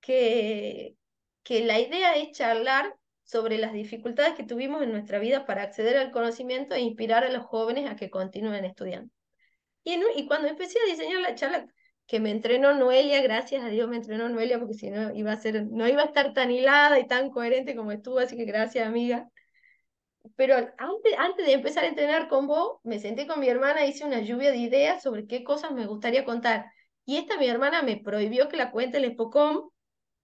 que, 0.00 0.96
que 1.42 1.64
la 1.64 1.78
idea 1.78 2.16
es 2.16 2.32
charlar 2.32 2.94
sobre 3.24 3.58
las 3.58 3.72
dificultades 3.72 4.34
que 4.34 4.44
tuvimos 4.44 4.82
en 4.82 4.92
nuestra 4.92 5.18
vida 5.18 5.46
para 5.46 5.62
acceder 5.62 5.96
al 5.96 6.10
conocimiento 6.10 6.74
e 6.74 6.80
inspirar 6.80 7.24
a 7.24 7.30
los 7.30 7.44
jóvenes 7.44 7.88
a 7.90 7.96
que 7.96 8.10
continúen 8.10 8.64
estudiando. 8.64 9.12
Y, 9.84 9.98
y 10.16 10.26
cuando 10.26 10.48
empecé 10.48 10.78
a 10.80 10.90
diseñar 10.90 11.20
la 11.20 11.34
charla, 11.34 11.66
que 12.10 12.18
me 12.18 12.32
entrenó 12.32 12.74
Noelia, 12.74 13.22
gracias 13.22 13.62
a 13.62 13.68
Dios 13.68 13.88
me 13.88 13.96
entrenó 13.96 14.28
Noelia, 14.28 14.58
porque 14.58 14.74
si 14.74 14.90
no 14.90 15.14
iba 15.14 15.30
a 15.30 15.36
ser, 15.36 15.66
no 15.70 15.86
iba 15.86 16.02
a 16.02 16.06
estar 16.06 16.32
tan 16.34 16.50
hilada 16.50 16.98
y 16.98 17.06
tan 17.06 17.30
coherente 17.30 17.76
como 17.76 17.92
estuvo, 17.92 18.18
así 18.18 18.36
que 18.36 18.46
gracias 18.46 18.84
amiga. 18.84 19.28
Pero 20.36 20.56
antes, 20.56 21.14
antes 21.18 21.46
de 21.46 21.52
empezar 21.52 21.84
a 21.84 21.86
entrenar 21.86 22.28
con 22.28 22.48
vos, 22.48 22.78
me 22.82 22.98
senté 22.98 23.28
con 23.28 23.38
mi 23.38 23.48
hermana, 23.48 23.86
hice 23.86 24.04
una 24.04 24.20
lluvia 24.20 24.50
de 24.50 24.58
ideas 24.58 25.02
sobre 25.02 25.26
qué 25.28 25.44
cosas 25.44 25.70
me 25.70 25.86
gustaría 25.86 26.24
contar. 26.24 26.66
Y 27.04 27.16
esta 27.16 27.38
mi 27.38 27.46
hermana 27.46 27.82
me 27.82 27.96
prohibió 27.96 28.48
que 28.48 28.56
la 28.56 28.72
cuente 28.72 28.98
el 28.98 29.04
Espocom, 29.04 29.70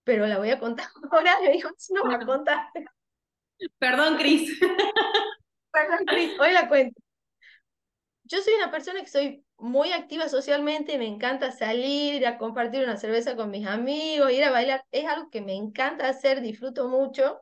pero 0.06 0.24
la 0.28 0.38
voy 0.38 0.50
a 0.50 0.60
contar 0.60 0.86
ahora. 1.10 1.36
Me 1.42 1.52
dijo, 1.52 1.68
no 1.90 2.04
va 2.04 2.14
a 2.14 2.24
contar. 2.24 2.70
Perdón, 3.78 4.16
Cris. 4.16 4.58
Perdón, 5.72 6.06
Cris, 6.06 6.38
hoy 6.40 6.52
la 6.52 6.68
cuento. 6.68 7.00
Yo 8.22 8.40
soy 8.40 8.54
una 8.54 8.70
persona 8.70 9.00
que 9.00 9.08
soy 9.08 9.44
muy 9.58 9.92
activa 9.92 10.28
socialmente, 10.28 10.98
me 10.98 11.06
encanta 11.06 11.50
salir, 11.50 12.14
ir 12.14 12.26
a 12.26 12.38
compartir 12.38 12.82
una 12.82 12.96
cerveza 12.96 13.36
con 13.36 13.50
mis 13.50 13.66
amigos, 13.66 14.32
ir 14.32 14.44
a 14.44 14.50
bailar, 14.50 14.84
es 14.90 15.06
algo 15.06 15.30
que 15.30 15.40
me 15.40 15.54
encanta 15.54 16.08
hacer, 16.08 16.40
disfruto 16.40 16.88
mucho. 16.88 17.40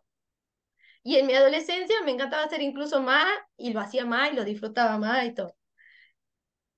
Y 1.02 1.16
en 1.16 1.26
mi 1.26 1.34
adolescencia 1.34 1.96
me 2.04 2.12
encantaba 2.12 2.44
hacer 2.44 2.62
incluso 2.62 3.02
más 3.02 3.26
y 3.58 3.72
lo 3.72 3.80
hacía 3.80 4.06
más 4.06 4.32
y 4.32 4.36
lo 4.36 4.44
disfrutaba 4.44 4.96
más 4.98 5.24
y 5.26 5.34
todo. 5.34 5.54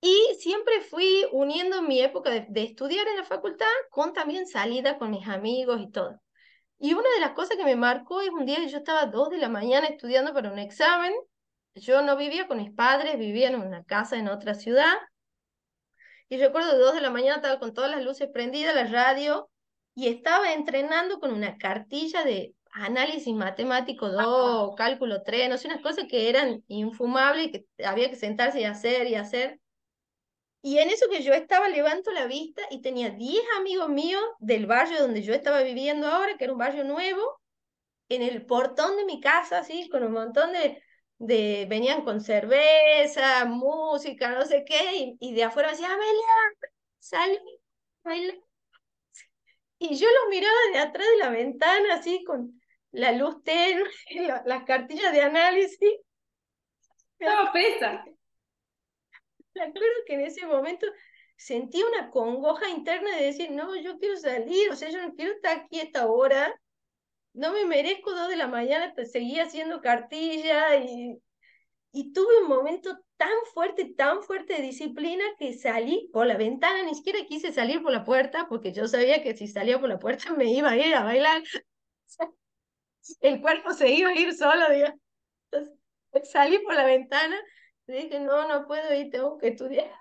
Y 0.01 0.35
siempre 0.39 0.81
fui 0.81 1.25
uniendo 1.31 1.81
mi 1.81 2.01
época 2.01 2.29
de, 2.29 2.45
de, 2.49 2.63
estudiar 2.63 3.07
en 3.07 3.17
la 3.17 3.23
facultad 3.23 3.65
con 3.89 4.13
también 4.13 4.45
salida 4.47 4.97
con 4.97 5.11
mis 5.11 5.27
amigos 5.27 5.81
y 5.81 5.91
todo. 5.91 6.21
Y 6.79 6.93
una 6.93 7.09
de 7.15 7.19
las 7.19 7.31
cosas 7.31 7.57
que 7.57 7.63
me 7.63 7.75
marcó 7.75 8.21
es 8.21 8.29
un 8.29 8.45
día 8.45 8.57
que 8.57 8.69
yo 8.69 8.77
estaba 8.77 9.01
a 9.01 9.05
dos 9.07 9.29
de 9.29 9.37
la 9.37 9.49
mañana 9.49 9.87
estudiando 9.87 10.33
para 10.33 10.51
un 10.51 10.59
examen. 10.59 11.13
Yo 11.73 12.01
no 12.03 12.15
vivía 12.15 12.47
con 12.47 12.57
mis 12.57 12.71
padres, 12.71 13.17
vivía 13.17 13.49
en 13.49 13.55
una 13.55 13.83
casa 13.83 14.17
en 14.17 14.27
otra 14.27 14.53
ciudad. 14.53 14.93
Y 16.29 16.37
recuerdo 16.37 16.73
de 16.73 16.79
dos 16.79 16.93
de 16.93 17.01
la 17.01 17.09
mañana 17.09 17.37
estaba 17.37 17.59
con 17.59 17.73
todas 17.73 17.89
las 17.89 18.03
luces 18.03 18.29
prendidas, 18.31 18.75
la 18.75 18.85
radio, 18.85 19.49
y 19.95 20.07
estaba 20.09 20.53
entrenando 20.53 21.19
con 21.19 21.31
una 21.31 21.57
cartilla 21.57 22.23
de 22.23 22.53
análisis 22.71 23.33
matemático 23.33 24.09
2, 24.09 24.75
cálculo 24.75 25.23
3, 25.23 25.49
no 25.49 25.57
sé, 25.57 25.67
unas 25.67 25.81
cosas 25.81 26.05
que 26.07 26.29
eran 26.29 26.63
infumables 26.67 27.47
y 27.47 27.51
que 27.51 27.65
había 27.83 28.09
que 28.09 28.15
sentarse 28.15 28.61
y 28.61 28.65
hacer 28.65 29.07
y 29.07 29.15
hacer. 29.15 29.59
Y 30.67 30.79
en 30.79 30.89
eso 30.89 31.07
que 31.09 31.23
yo 31.23 31.31
estaba, 31.31 31.69
levanto 31.69 32.11
la 32.11 32.25
vista 32.25 32.61
y 32.69 32.81
tenía 32.81 33.09
10 33.09 33.41
amigos 33.57 33.87
míos 33.87 34.21
del 34.39 34.65
barrio 34.65 34.99
donde 34.99 35.21
yo 35.21 35.33
estaba 35.33 35.61
viviendo 35.63 36.07
ahora, 36.07 36.35
que 36.37 36.43
era 36.43 36.51
un 36.51 36.59
barrio 36.59 36.83
nuevo, 36.83 37.39
en 38.09 38.21
el 38.21 38.45
portón 38.45 38.97
de 38.97 39.05
mi 39.05 39.21
casa, 39.21 39.59
así, 39.59 39.87
con 39.87 40.03
un 40.03 40.11
montón 40.11 40.51
de, 40.51 40.83
de 41.19 41.67
venían 41.69 42.03
con 42.03 42.19
cerveza, 42.19 43.45
música, 43.45 44.35
no 44.35 44.45
sé 44.45 44.65
qué, 44.65 45.15
y, 45.17 45.33
de 45.33 45.43
afuera 45.45 45.69
me 45.69 45.71
decían, 45.71 45.91
Amelia, 45.93 46.27
sal, 46.99 47.39
baila. 48.03 48.33
Y 49.79 49.95
yo 49.95 50.07
los 50.07 50.29
miraba 50.29 50.57
de 50.73 50.79
atrás 50.79 51.07
de 51.07 51.17
la 51.17 51.29
ventana, 51.29 51.93
así, 51.93 52.25
con 52.25 52.61
la 52.91 53.13
luz 53.13 53.41
tenue, 53.45 53.89
la, 54.27 54.43
las 54.45 54.63
cartillas 54.65 55.13
de 55.13 55.21
análisis. 55.21 55.95
No, 57.21 57.53
pesa. 57.53 58.03
Me 59.57 59.73
que 60.05 60.13
en 60.13 60.21
ese 60.21 60.45
momento 60.45 60.87
sentí 61.35 61.81
una 61.83 62.09
congoja 62.09 62.69
interna 62.69 63.15
de 63.15 63.25
decir, 63.25 63.51
no, 63.51 63.75
yo 63.75 63.97
quiero 63.99 64.17
salir, 64.17 64.69
o 64.71 64.75
sea, 64.75 64.89
yo 64.89 65.01
no 65.01 65.13
quiero 65.13 65.33
estar 65.33 65.57
aquí 65.57 65.79
esta 65.79 66.07
hora, 66.07 66.59
no 67.33 67.53
me 67.53 67.65
merezco 67.65 68.11
dos 68.11 68.29
de 68.29 68.35
la 68.35 68.47
mañana, 68.47 68.93
te 68.93 69.05
seguí 69.05 69.39
haciendo 69.39 69.81
cartilla 69.81 70.75
y, 70.77 71.21
y 71.91 72.13
tuve 72.13 72.41
un 72.41 72.47
momento 72.47 72.97
tan 73.17 73.31
fuerte, 73.53 73.93
tan 73.95 74.23
fuerte 74.23 74.53
de 74.53 74.61
disciplina 74.61 75.23
que 75.37 75.53
salí 75.53 76.09
por 76.13 76.25
la 76.25 76.37
ventana, 76.37 76.83
ni 76.83 76.95
siquiera 76.95 77.25
quise 77.27 77.51
salir 77.51 77.81
por 77.81 77.91
la 77.91 78.03
puerta, 78.03 78.47
porque 78.47 78.73
yo 78.73 78.87
sabía 78.87 79.21
que 79.21 79.35
si 79.35 79.47
salía 79.47 79.79
por 79.79 79.89
la 79.89 79.99
puerta 79.99 80.33
me 80.33 80.45
iba 80.45 80.71
a 80.71 80.77
ir 80.77 80.93
a 80.95 81.03
bailar. 81.03 81.43
El 83.21 83.41
cuerpo 83.41 83.73
se 83.73 83.89
iba 83.89 84.09
a 84.09 84.15
ir 84.15 84.33
solo. 84.33 84.65
Entonces, 85.51 85.77
salí 86.23 86.59
por 86.59 86.75
la 86.75 86.85
ventana 86.85 87.39
le 87.87 88.03
dije, 88.03 88.19
no, 88.19 88.47
no 88.47 88.67
puedo 88.67 88.93
ir, 88.93 89.09
tengo 89.09 89.37
que 89.37 89.49
estudiar. 89.49 89.91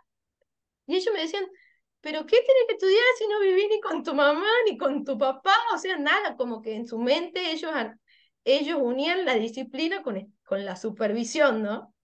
Y 0.87 0.97
ellos 0.97 1.13
me 1.15 1.21
decían, 1.23 1.47
pero 2.01 2.27
¿qué 2.27 2.37
tienes 2.37 2.65
que 2.69 2.75
estudiar 2.75 3.05
si 3.19 3.27
no 3.29 3.41
vivís 3.41 3.69
ni 3.69 3.81
con 3.81 4.03
tu 4.03 4.15
mamá 4.15 4.47
ni 4.69 4.77
con 4.77 5.05
tu 5.05 5.19
papá? 5.19 5.55
O 5.75 5.79
sea, 5.79 5.97
nada, 5.97 6.37
como 6.37 6.63
que 6.63 6.75
en 6.75 6.87
su 6.87 6.99
mente 6.99 7.51
ellos, 7.51 7.73
ellos 8.45 8.79
unían 8.81 9.25
la 9.25 9.35
disciplina 9.35 10.03
con, 10.03 10.35
con 10.45 10.65
la 10.65 10.77
supervisión, 10.77 11.63
¿no? 11.63 11.95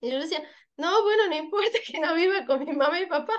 Y 0.00 0.10
yo 0.10 0.20
decía, 0.20 0.42
no, 0.76 1.02
bueno, 1.02 1.28
no 1.28 1.36
importa 1.36 1.78
que 1.86 2.00
no 2.00 2.14
viva 2.14 2.46
con 2.46 2.64
mi 2.64 2.72
mamá 2.72 3.00
y 3.00 3.06
papá, 3.06 3.34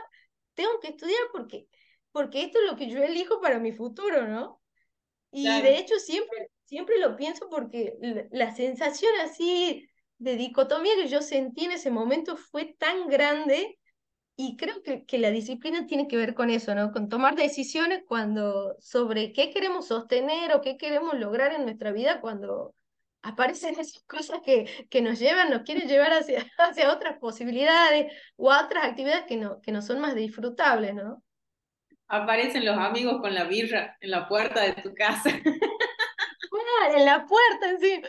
tengo 0.54 0.80
que 0.80 0.90
estudiar 0.90 1.22
porque, 1.32 1.68
porque 2.12 2.44
esto 2.44 2.60
es 2.60 2.72
lo 2.72 2.78
que 2.78 2.90
yo 2.90 3.04
elijo 3.04 3.40
para 3.42 3.60
mi 3.60 3.72
futuro, 3.72 4.28
¿no? 4.28 4.62
Y 5.32 5.46
de 5.46 5.78
hecho 5.78 6.00
siempre, 6.00 6.50
siempre 6.66 7.00
lo 7.00 7.16
pienso 7.16 7.48
porque 7.50 7.96
la 8.32 8.56
sensación 8.56 9.12
así 9.22 9.88
de 10.20 10.36
dicotomía 10.36 10.96
que 10.96 11.08
yo 11.08 11.22
sentí 11.22 11.66
en 11.66 11.72
ese 11.72 11.92
momento 11.92 12.38
fue 12.38 12.76
tan 12.78 13.08
grande 13.08 13.78
y 14.36 14.56
creo 14.56 14.84
que, 14.84 15.06
que, 15.06 15.18
la 15.18 15.32
disciplina 15.32 15.88
tiene 15.88 16.08
que 16.08 16.18
ver 16.18 16.36
con 16.36 16.50
eso, 16.52 16.76
¿no? 16.76 16.92
Con 16.92 17.10
tomar 17.10 17.36
decisiones 17.36 18.04
cuando 18.08 18.76
sobre 18.80 19.34
qué 19.34 19.50
queremos 19.50 19.88
sostener 19.88 20.54
o 20.54 20.62
qué 20.62 20.78
queremos 20.78 21.16
lograr 21.16 21.54
en 21.54 21.64
nuestra 21.64 21.92
vida 21.92 22.22
cuando 22.22 22.76
aparecen 23.24 23.74
esas 23.80 24.04
cosas 24.08 24.42
que, 24.44 24.88
que 24.90 25.02
nos 25.02 25.20
llevan, 25.20 25.50
nos 25.50 25.64
quieren 25.64 25.88
llevar 25.88 26.14
hacia, 26.14 26.46
hacia 26.58 26.92
otras 26.92 27.18
posibilidades 27.20 28.12
o 28.36 28.52
a 28.52 28.66
otras 28.66 28.86
actividades 28.86 29.26
que 29.26 29.38
no, 29.38 29.62
que 29.62 29.72
no 29.72 29.82
son 29.82 30.00
más 30.00 30.16
disfrutables, 30.16 30.94
¿no? 30.94 31.24
Aparecen 32.10 32.64
los 32.64 32.78
amigos 32.78 33.20
con 33.20 33.34
la 33.34 33.44
birra 33.44 33.98
en 34.00 34.12
la 34.12 34.30
puerta 34.30 34.62
de 34.62 34.82
tu 34.82 34.94
casa. 34.94 35.30
en 36.96 37.06
la 37.06 37.26
puerta 37.26 37.70
encima. 37.70 38.08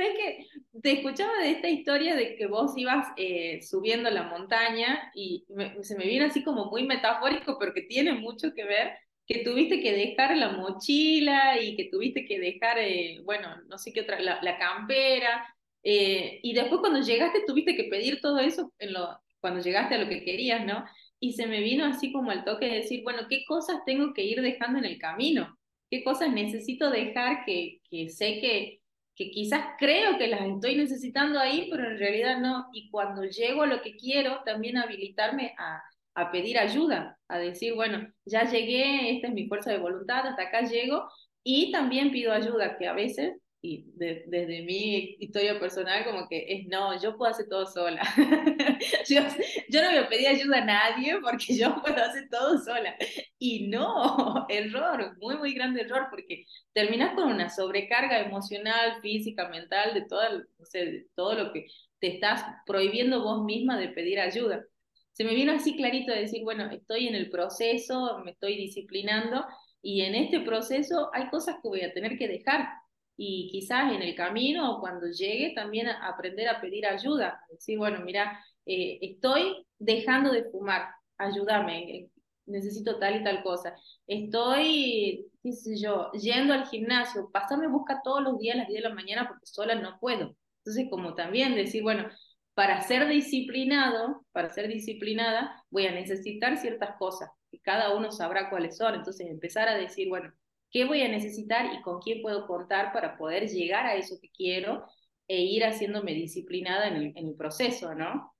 ¿Sabes 0.00 0.16
que 0.16 0.80
Te 0.80 0.92
escuchaba 0.92 1.36
de 1.42 1.50
esta 1.50 1.68
historia 1.68 2.16
de 2.16 2.34
que 2.36 2.46
vos 2.46 2.72
ibas 2.76 3.08
eh, 3.18 3.60
subiendo 3.60 4.08
la 4.08 4.22
montaña 4.22 5.10
y 5.14 5.44
me, 5.50 5.82
se 5.84 5.94
me 5.94 6.06
viene 6.06 6.24
así 6.26 6.42
como 6.42 6.70
muy 6.70 6.84
metafórico, 6.86 7.58
pero 7.58 7.74
que 7.74 7.82
tiene 7.82 8.14
mucho 8.14 8.54
que 8.54 8.64
ver, 8.64 8.92
que 9.26 9.44
tuviste 9.44 9.82
que 9.82 9.92
dejar 9.92 10.34
la 10.38 10.52
mochila 10.52 11.60
y 11.60 11.76
que 11.76 11.90
tuviste 11.90 12.24
que 12.24 12.38
dejar, 12.40 12.78
eh, 12.78 13.20
bueno, 13.24 13.48
no 13.68 13.76
sé 13.76 13.92
qué 13.92 14.00
otra, 14.00 14.20
la, 14.20 14.40
la 14.42 14.58
campera, 14.58 15.46
eh, 15.82 16.40
y 16.42 16.54
después 16.54 16.80
cuando 16.80 17.00
llegaste 17.02 17.44
tuviste 17.46 17.76
que 17.76 17.84
pedir 17.84 18.20
todo 18.22 18.38
eso 18.38 18.72
en 18.78 18.94
lo, 18.94 19.20
cuando 19.40 19.60
llegaste 19.60 19.96
a 19.96 19.98
lo 19.98 20.08
que 20.08 20.24
querías, 20.24 20.64
¿no? 20.64 20.82
Y 21.18 21.34
se 21.34 21.46
me 21.46 21.60
vino 21.60 21.84
así 21.84 22.10
como 22.10 22.30
al 22.30 22.44
toque 22.44 22.66
de 22.66 22.76
decir, 22.76 23.02
bueno, 23.02 23.26
¿qué 23.28 23.44
cosas 23.46 23.80
tengo 23.84 24.14
que 24.14 24.24
ir 24.24 24.40
dejando 24.40 24.78
en 24.78 24.86
el 24.86 24.98
camino? 24.98 25.58
¿Qué 25.90 26.02
cosas 26.02 26.32
necesito 26.32 26.90
dejar 26.90 27.44
que, 27.44 27.80
que 27.90 28.08
sé 28.08 28.40
que 28.40 28.79
que 29.20 29.30
quizás 29.30 29.74
creo 29.78 30.16
que 30.16 30.28
las 30.28 30.40
estoy 30.40 30.76
necesitando 30.76 31.38
ahí, 31.38 31.68
pero 31.70 31.90
en 31.90 31.98
realidad 31.98 32.40
no. 32.40 32.68
Y 32.72 32.90
cuando 32.90 33.22
llego 33.24 33.64
a 33.64 33.66
lo 33.66 33.82
que 33.82 33.94
quiero, 33.94 34.40
también 34.46 34.78
habilitarme 34.78 35.54
a, 35.58 35.82
a 36.14 36.32
pedir 36.32 36.58
ayuda, 36.58 37.18
a 37.28 37.38
decir, 37.38 37.74
bueno, 37.74 38.10
ya 38.24 38.44
llegué, 38.44 39.14
esta 39.14 39.28
es 39.28 39.34
mi 39.34 39.46
fuerza 39.46 39.72
de 39.72 39.76
voluntad, 39.76 40.26
hasta 40.26 40.44
acá 40.44 40.62
llego, 40.62 41.06
y 41.44 41.70
también 41.70 42.12
pido 42.12 42.32
ayuda, 42.32 42.78
que 42.78 42.88
a 42.88 42.94
veces 42.94 43.36
y 43.62 43.92
desde 43.94 44.62
mi 44.62 45.16
historia 45.18 45.60
personal 45.60 46.04
como 46.04 46.26
que 46.28 46.46
es 46.48 46.66
no, 46.68 46.98
yo 47.00 47.16
puedo 47.18 47.30
hacer 47.30 47.46
todo 47.46 47.66
sola. 47.66 48.02
yo, 49.08 49.20
yo, 49.68 49.82
no 49.82 50.00
a 50.00 50.08
pedir 50.08 50.28
ayuda 50.28 50.62
a 50.62 50.64
nadie 50.64 51.18
porque 51.20 51.54
yo 51.56 51.74
puedo 51.82 52.02
hacer 52.02 52.28
todo 52.30 52.56
sola. 52.58 52.96
Y 53.38 53.68
no, 53.68 54.46
error, 54.48 55.14
muy, 55.20 55.36
muy 55.36 55.52
grande 55.52 55.82
error, 55.82 56.06
porque 56.10 56.46
terminas 56.72 57.14
con 57.14 57.30
una 57.30 57.50
sobrecarga 57.50 58.20
emocional, 58.20 59.00
física, 59.02 59.48
mental, 59.48 59.92
de 59.92 60.06
todo, 60.06 60.22
no 60.58 60.64
sé, 60.64 60.78
de 60.86 61.06
todo 61.14 61.34
lo 61.34 61.52
que 61.52 61.66
te 61.98 62.14
estás 62.14 62.42
prohibiendo 62.64 63.22
vos 63.22 63.44
misma 63.44 63.78
de 63.78 63.88
pedir 63.88 64.20
ayuda. 64.20 64.64
Se 65.12 65.22
me 65.22 65.34
vino 65.34 65.52
así 65.52 65.76
clarito 65.76 66.12
de 66.12 66.20
decir, 66.20 66.42
bueno, 66.44 66.70
estoy 66.70 67.08
en 67.08 67.14
el 67.14 67.28
proceso, 67.28 68.22
me 68.24 68.30
estoy 68.30 68.56
disciplinando 68.56 69.44
y 69.82 70.00
en 70.00 70.14
este 70.14 70.40
proceso 70.40 71.10
hay 71.12 71.28
cosas 71.28 71.56
que 71.62 71.68
voy 71.68 71.82
a 71.82 71.92
tener 71.92 72.16
que 72.16 72.26
dejar 72.26 72.79
y 73.22 73.48
quizás 73.50 73.92
en 73.92 74.00
el 74.00 74.14
camino 74.14 74.72
o 74.72 74.80
cuando 74.80 75.06
llegue 75.08 75.52
también 75.54 75.88
a 75.88 76.08
aprender 76.08 76.48
a 76.48 76.58
pedir 76.58 76.86
ayuda, 76.86 77.38
decir, 77.50 77.76
bueno, 77.76 78.00
mira, 78.02 78.42
eh, 78.64 78.98
estoy 79.02 79.66
dejando 79.78 80.32
de 80.32 80.44
fumar, 80.44 80.88
ayúdame, 81.18 82.08
necesito 82.46 82.98
tal 82.98 83.20
y 83.20 83.24
tal 83.24 83.42
cosa. 83.42 83.74
Estoy, 84.06 85.26
qué 85.42 85.52
sé 85.52 85.76
yo, 85.76 86.10
yendo 86.12 86.54
al 86.54 86.66
gimnasio, 86.68 87.28
pásame 87.30 87.68
busca 87.68 88.00
todos 88.02 88.22
los 88.22 88.38
días 88.38 88.54
a 88.54 88.58
las 88.60 88.68
10 88.68 88.82
de 88.82 88.88
la 88.88 88.94
mañana 88.94 89.28
porque 89.28 89.44
sola 89.44 89.74
no 89.74 89.98
puedo. 90.00 90.34
Entonces, 90.64 90.86
como 90.88 91.14
también 91.14 91.54
decir, 91.54 91.82
bueno, 91.82 92.08
para 92.54 92.80
ser 92.80 93.06
disciplinado, 93.06 94.24
para 94.32 94.48
ser 94.48 94.66
disciplinada, 94.66 95.62
voy 95.68 95.86
a 95.86 95.92
necesitar 95.92 96.56
ciertas 96.56 96.96
cosas 96.96 97.28
y 97.50 97.58
cada 97.58 97.94
uno 97.94 98.12
sabrá 98.12 98.48
cuáles 98.48 98.78
son. 98.78 98.94
Entonces, 98.94 99.26
empezar 99.28 99.68
a 99.68 99.76
decir, 99.76 100.08
bueno, 100.08 100.32
qué 100.70 100.84
voy 100.84 101.02
a 101.02 101.08
necesitar 101.08 101.72
y 101.74 101.82
con 101.82 102.00
quién 102.00 102.22
puedo 102.22 102.46
contar 102.46 102.92
para 102.92 103.16
poder 103.16 103.48
llegar 103.48 103.86
a 103.86 103.96
eso 103.96 104.16
que 104.20 104.30
quiero 104.30 104.86
e 105.26 105.42
ir 105.42 105.64
haciéndome 105.64 106.12
disciplinada 106.14 106.88
en 106.88 106.96
el, 106.96 107.12
en 107.16 107.28
el 107.28 107.34
proceso, 107.34 107.94
¿no? 107.94 108.34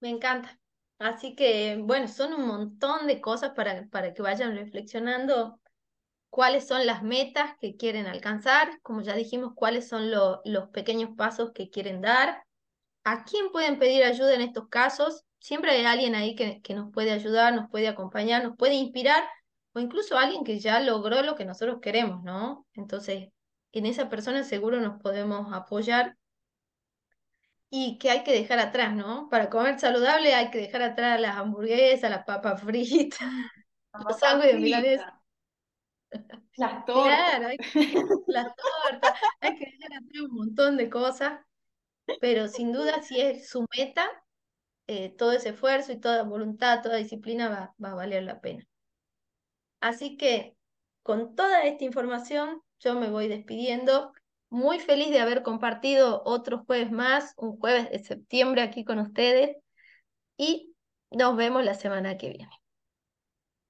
Me 0.00 0.10
encanta. 0.10 0.60
Así 0.98 1.34
que, 1.34 1.76
bueno, 1.80 2.08
son 2.08 2.34
un 2.34 2.46
montón 2.46 3.06
de 3.06 3.20
cosas 3.20 3.52
para, 3.54 3.88
para 3.88 4.14
que 4.14 4.22
vayan 4.22 4.54
reflexionando 4.54 5.60
cuáles 6.30 6.66
son 6.66 6.86
las 6.86 7.02
metas 7.02 7.56
que 7.60 7.76
quieren 7.76 8.06
alcanzar, 8.06 8.80
como 8.82 9.02
ya 9.02 9.14
dijimos, 9.14 9.52
cuáles 9.54 9.88
son 9.88 10.10
los 10.10 10.68
pequeños 10.70 11.10
pasos 11.16 11.52
que 11.52 11.70
quieren 11.70 12.00
dar, 12.00 12.44
a 13.04 13.24
quién 13.24 13.50
pueden 13.52 13.78
pedir 13.78 14.04
ayuda 14.04 14.34
en 14.34 14.40
estos 14.40 14.68
casos. 14.68 15.24
Siempre 15.38 15.72
hay 15.72 15.84
alguien 15.84 16.14
ahí 16.14 16.34
que, 16.34 16.60
que 16.62 16.74
nos 16.74 16.90
puede 16.92 17.12
ayudar, 17.12 17.54
nos 17.54 17.70
puede 17.70 17.88
acompañar, 17.88 18.42
nos 18.42 18.56
puede 18.56 18.74
inspirar 18.74 19.24
o 19.74 19.80
incluso 19.80 20.16
alguien 20.16 20.44
que 20.44 20.60
ya 20.60 20.80
logró 20.80 21.22
lo 21.22 21.34
que 21.34 21.44
nosotros 21.44 21.80
queremos, 21.82 22.22
¿no? 22.22 22.66
Entonces, 22.74 23.28
en 23.72 23.86
esa 23.86 24.08
persona 24.08 24.44
seguro 24.44 24.80
nos 24.80 25.00
podemos 25.02 25.52
apoyar 25.52 26.16
y 27.70 27.98
que 27.98 28.10
hay 28.10 28.22
que 28.22 28.32
dejar 28.32 28.60
atrás, 28.60 28.94
¿no? 28.94 29.28
Para 29.28 29.50
comer 29.50 29.80
saludable 29.80 30.32
hay 30.32 30.50
que 30.50 30.58
dejar 30.58 30.82
atrás 30.82 31.20
las 31.20 31.36
hamburguesas, 31.36 32.08
las 32.08 32.24
papas 32.24 32.62
fritas, 32.64 33.28
los 33.92 34.18
sándwiches 34.18 34.54
de 34.54 34.60
milanesa. 34.60 35.20
Las 36.56 36.84
tortas. 36.86 37.30
Claro, 37.30 37.46
hay 37.48 37.56
que, 37.58 37.64
las 38.28 38.46
tortas, 38.54 39.12
hay 39.40 39.56
que 39.56 39.64
dejar 39.64 39.92
atrás 39.92 40.22
un 40.22 40.34
montón 40.36 40.76
de 40.76 40.88
cosas, 40.88 41.40
pero 42.20 42.46
sin 42.46 42.72
duda 42.72 43.02
si 43.02 43.20
es 43.20 43.48
su 43.48 43.66
meta, 43.76 44.08
eh, 44.86 45.10
todo 45.16 45.32
ese 45.32 45.48
esfuerzo 45.48 45.90
y 45.90 46.00
toda 46.00 46.22
voluntad, 46.22 46.80
toda 46.80 46.96
disciplina 46.96 47.48
va, 47.48 47.74
va 47.82 47.90
a 47.90 47.94
valer 47.94 48.22
la 48.22 48.40
pena. 48.40 48.64
Así 49.84 50.16
que 50.16 50.56
con 51.02 51.36
toda 51.36 51.64
esta 51.64 51.84
información 51.84 52.62
yo 52.80 52.94
me 52.94 53.10
voy 53.10 53.28
despidiendo. 53.28 54.14
Muy 54.48 54.78
feliz 54.78 55.10
de 55.10 55.20
haber 55.20 55.42
compartido 55.42 56.22
otros 56.24 56.62
jueves 56.64 56.90
más, 56.90 57.34
un 57.36 57.58
jueves 57.58 57.90
de 57.90 57.98
septiembre 57.98 58.62
aquí 58.62 58.86
con 58.86 58.98
ustedes 58.98 59.58
y 60.38 60.74
nos 61.10 61.36
vemos 61.36 61.66
la 61.66 61.74
semana 61.74 62.16
que 62.16 62.30
viene. 62.30 62.48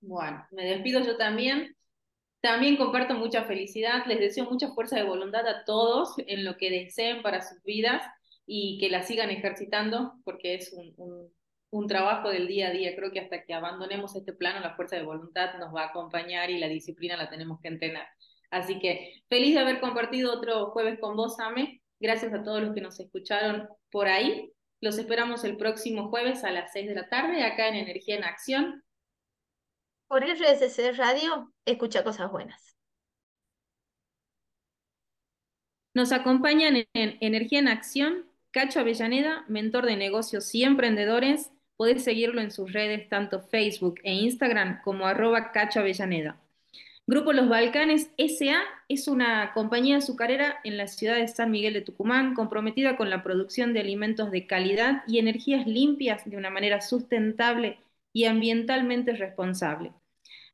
Bueno, 0.02 0.46
me 0.52 0.64
despido 0.64 1.00
yo 1.00 1.16
también. 1.16 1.74
También 2.40 2.76
comparto 2.76 3.14
mucha 3.14 3.42
felicidad, 3.42 4.06
les 4.06 4.20
deseo 4.20 4.48
mucha 4.48 4.68
fuerza 4.68 4.94
de 4.94 5.02
voluntad 5.02 5.44
a 5.48 5.64
todos 5.64 6.14
en 6.18 6.44
lo 6.44 6.56
que 6.56 6.70
deseen 6.70 7.22
para 7.22 7.42
sus 7.42 7.60
vidas 7.64 8.04
y 8.46 8.78
que 8.78 8.88
la 8.88 9.02
sigan 9.02 9.30
ejercitando 9.30 10.12
porque 10.24 10.54
es 10.54 10.72
un, 10.74 10.94
un 10.96 11.34
trabajo 11.86 12.30
del 12.30 12.46
día 12.46 12.68
a 12.68 12.70
día. 12.70 12.94
Creo 12.94 13.10
que 13.10 13.20
hasta 13.20 13.42
que 13.42 13.52
abandonemos 13.52 14.14
este 14.14 14.32
plano, 14.32 14.60
la 14.60 14.76
fuerza 14.76 14.96
de 14.96 15.02
voluntad 15.02 15.54
nos 15.58 15.74
va 15.74 15.82
a 15.82 15.86
acompañar 15.88 16.50
y 16.50 16.58
la 16.58 16.68
disciplina 16.68 17.16
la 17.16 17.28
tenemos 17.28 17.60
que 17.60 17.68
entrenar. 17.68 18.06
Así 18.50 18.78
que 18.78 19.22
feliz 19.28 19.54
de 19.54 19.60
haber 19.60 19.80
compartido 19.80 20.32
otro 20.32 20.70
jueves 20.70 20.98
con 21.00 21.16
vos, 21.16 21.38
Ame. 21.40 21.82
Gracias 21.98 22.32
a 22.32 22.42
todos 22.42 22.62
los 22.62 22.74
que 22.74 22.80
nos 22.80 22.98
escucharon 23.00 23.68
por 23.90 24.06
ahí. 24.06 24.52
Los 24.80 24.98
esperamos 24.98 25.44
el 25.44 25.56
próximo 25.56 26.08
jueves 26.10 26.44
a 26.44 26.50
las 26.50 26.72
6 26.72 26.88
de 26.88 26.94
la 26.94 27.08
tarde 27.08 27.42
acá 27.42 27.68
en 27.68 27.76
Energía 27.76 28.16
en 28.16 28.24
Acción. 28.24 28.84
Por 30.06 30.22
RSC 30.22 30.92
Radio, 30.96 31.52
escucha 31.64 32.04
cosas 32.04 32.30
buenas. 32.30 32.76
Nos 35.94 36.12
acompañan 36.12 36.76
en 36.92 37.18
Energía 37.20 37.60
en 37.60 37.68
Acción 37.68 38.26
Cacho 38.54 38.78
Avellaneda, 38.78 39.44
mentor 39.48 39.84
de 39.84 39.96
negocios 39.96 40.54
y 40.54 40.62
emprendedores, 40.62 41.50
Podés 41.76 42.04
seguirlo 42.04 42.40
en 42.40 42.50
sus 42.50 42.72
redes, 42.72 43.08
tanto 43.08 43.40
Facebook 43.40 43.96
e 44.04 44.12
Instagram, 44.14 44.80
como 44.82 45.06
arroba 45.06 45.52
Cacho 45.52 45.80
Avellaneda. 45.80 46.40
Grupo 47.06 47.34
Los 47.34 47.50
Balcanes 47.50 48.10
SA 48.16 48.62
es 48.88 49.08
una 49.08 49.52
compañía 49.52 49.98
azucarera 49.98 50.56
en 50.64 50.78
la 50.78 50.86
ciudad 50.86 51.16
de 51.16 51.28
San 51.28 51.50
Miguel 51.50 51.74
de 51.74 51.82
Tucumán, 51.82 52.34
comprometida 52.34 52.96
con 52.96 53.10
la 53.10 53.22
producción 53.22 53.74
de 53.74 53.80
alimentos 53.80 54.30
de 54.30 54.46
calidad 54.46 55.02
y 55.06 55.18
energías 55.18 55.66
limpias 55.66 56.22
de 56.24 56.38
una 56.38 56.48
manera 56.48 56.80
sustentable 56.80 57.78
y 58.14 58.24
ambientalmente 58.24 59.12
responsable. 59.12 59.92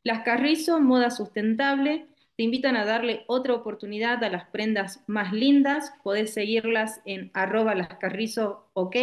Las 0.03 0.23
Carrizo, 0.25 0.81
moda 0.81 1.11
sustentable, 1.11 2.07
te 2.37 2.43
invitan 2.43 2.75
a 2.75 2.85
darle 2.85 3.23
otra 3.27 3.55
oportunidad 3.55 4.25
a 4.25 4.31
las 4.31 4.47
prendas 4.49 5.05
más 5.07 5.33
lindas. 5.33 5.93
Podés 6.03 6.33
seguirlas 6.33 7.01
en 7.05 7.31
arroba 7.35 7.75
lascarrizo, 7.75 8.67
ok. 8.73 8.97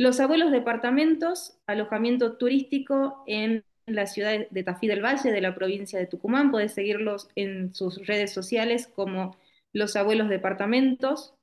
Los 0.00 0.18
abuelos 0.18 0.50
departamentos, 0.50 1.58
alojamiento 1.66 2.38
turístico 2.38 3.22
en 3.26 3.66
la 3.84 4.06
ciudad 4.06 4.48
de 4.48 4.62
Tafí 4.62 4.86
del 4.86 5.04
Valle, 5.04 5.30
de 5.30 5.42
la 5.42 5.54
provincia 5.54 5.98
de 5.98 6.06
Tucumán. 6.06 6.50
Podés 6.50 6.72
seguirlos 6.72 7.28
en 7.34 7.74
sus 7.74 8.06
redes 8.06 8.32
sociales 8.32 8.86
como 8.86 9.36
Los 9.74 9.96
Abuelos 9.96 10.30
Departamentos. 10.30 11.34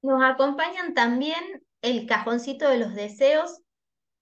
Nos 0.00 0.22
acompañan 0.24 0.94
también 0.94 1.62
el 1.82 2.06
cajoncito 2.06 2.70
de 2.70 2.78
los 2.78 2.94
deseos, 2.94 3.60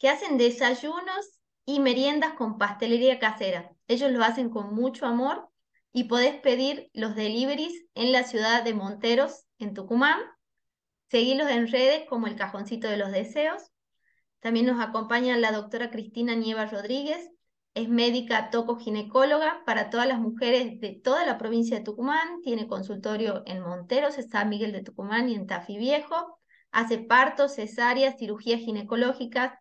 que 0.01 0.09
hacen 0.09 0.37
desayunos 0.37 1.39
y 1.65 1.79
meriendas 1.79 2.33
con 2.33 2.59
pastelería 2.59 3.21
casera. 3.21 3.71
Ellos 3.87 4.11
lo 4.11 4.25
hacen 4.25 4.51
con 4.51 4.75
mucho 4.75 5.07
amor 5.07 5.49
y 5.93 6.09
podés 6.09 6.35
pedir 6.41 6.91
los 6.95 7.15
deliveries 7.15 7.85
en 7.95 8.11
la 8.11 8.25
ciudad 8.25 8.65
de 8.65 8.75
Monteros, 8.75 9.45
en 9.61 9.73
Tucumán, 9.73 10.19
Seguilos 11.11 11.51
en 11.51 11.69
redes 11.69 12.07
como 12.09 12.27
el 12.27 12.37
Cajoncito 12.37 12.89
de 12.89 12.99
los 12.99 13.11
Deseos. 13.13 13.63
También 14.41 14.67
nos 14.67 14.81
acompaña 14.81 15.37
la 15.37 15.53
doctora 15.53 15.91
Cristina 15.91 16.35
Nieva 16.35 16.67
Rodríguez, 16.67 17.31
es 17.75 17.89
médica 17.89 18.51
toco-ginecóloga 18.51 19.63
para 19.65 19.89
todas 19.89 20.07
las 20.09 20.19
mujeres 20.19 20.81
de 20.81 20.95
toda 20.95 21.25
la 21.25 21.39
provincia 21.39 21.79
de 21.79 21.85
Tucumán, 21.85 22.41
tiene 22.43 22.67
consultorio 22.67 23.43
en 23.47 23.61
Monteros, 23.61 24.19
en 24.19 24.29
San 24.29 24.49
Miguel 24.49 24.73
de 24.73 24.83
Tucumán 24.83 25.29
y 25.29 25.35
en 25.35 25.47
Tafí 25.47 25.79
Viejo, 25.79 26.39
hace 26.73 26.99
partos, 26.99 27.55
cesáreas, 27.55 28.17
cirugías 28.19 28.61
ginecológicas 28.61 29.53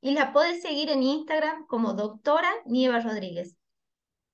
y 0.00 0.12
la 0.12 0.32
puedes 0.32 0.62
seguir 0.62 0.88
en 0.90 1.02
Instagram 1.02 1.66
como 1.66 1.94
doctora 1.94 2.50
Nieva 2.64 3.00
Rodríguez. 3.00 3.56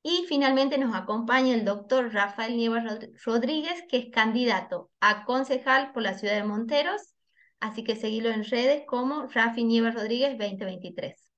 Y 0.02 0.24
finalmente 0.28 0.78
nos 0.78 0.94
acompaña 0.94 1.54
el 1.54 1.64
doctor 1.64 2.12
Rafael 2.12 2.56
Nieva 2.56 2.82
Rodríguez, 3.24 3.84
que 3.88 3.98
es 3.98 4.10
candidato 4.10 4.90
a 5.00 5.24
concejal 5.24 5.92
por 5.92 6.02
la 6.02 6.14
ciudad 6.14 6.34
de 6.34 6.44
Monteros. 6.44 7.14
Así 7.60 7.84
que 7.84 7.96
seguilo 7.96 8.30
en 8.30 8.44
redes 8.44 8.84
como 8.86 9.26
Rafi 9.26 9.64
Nieva 9.64 9.90
Rodríguez 9.90 10.38
2023. 10.38 11.29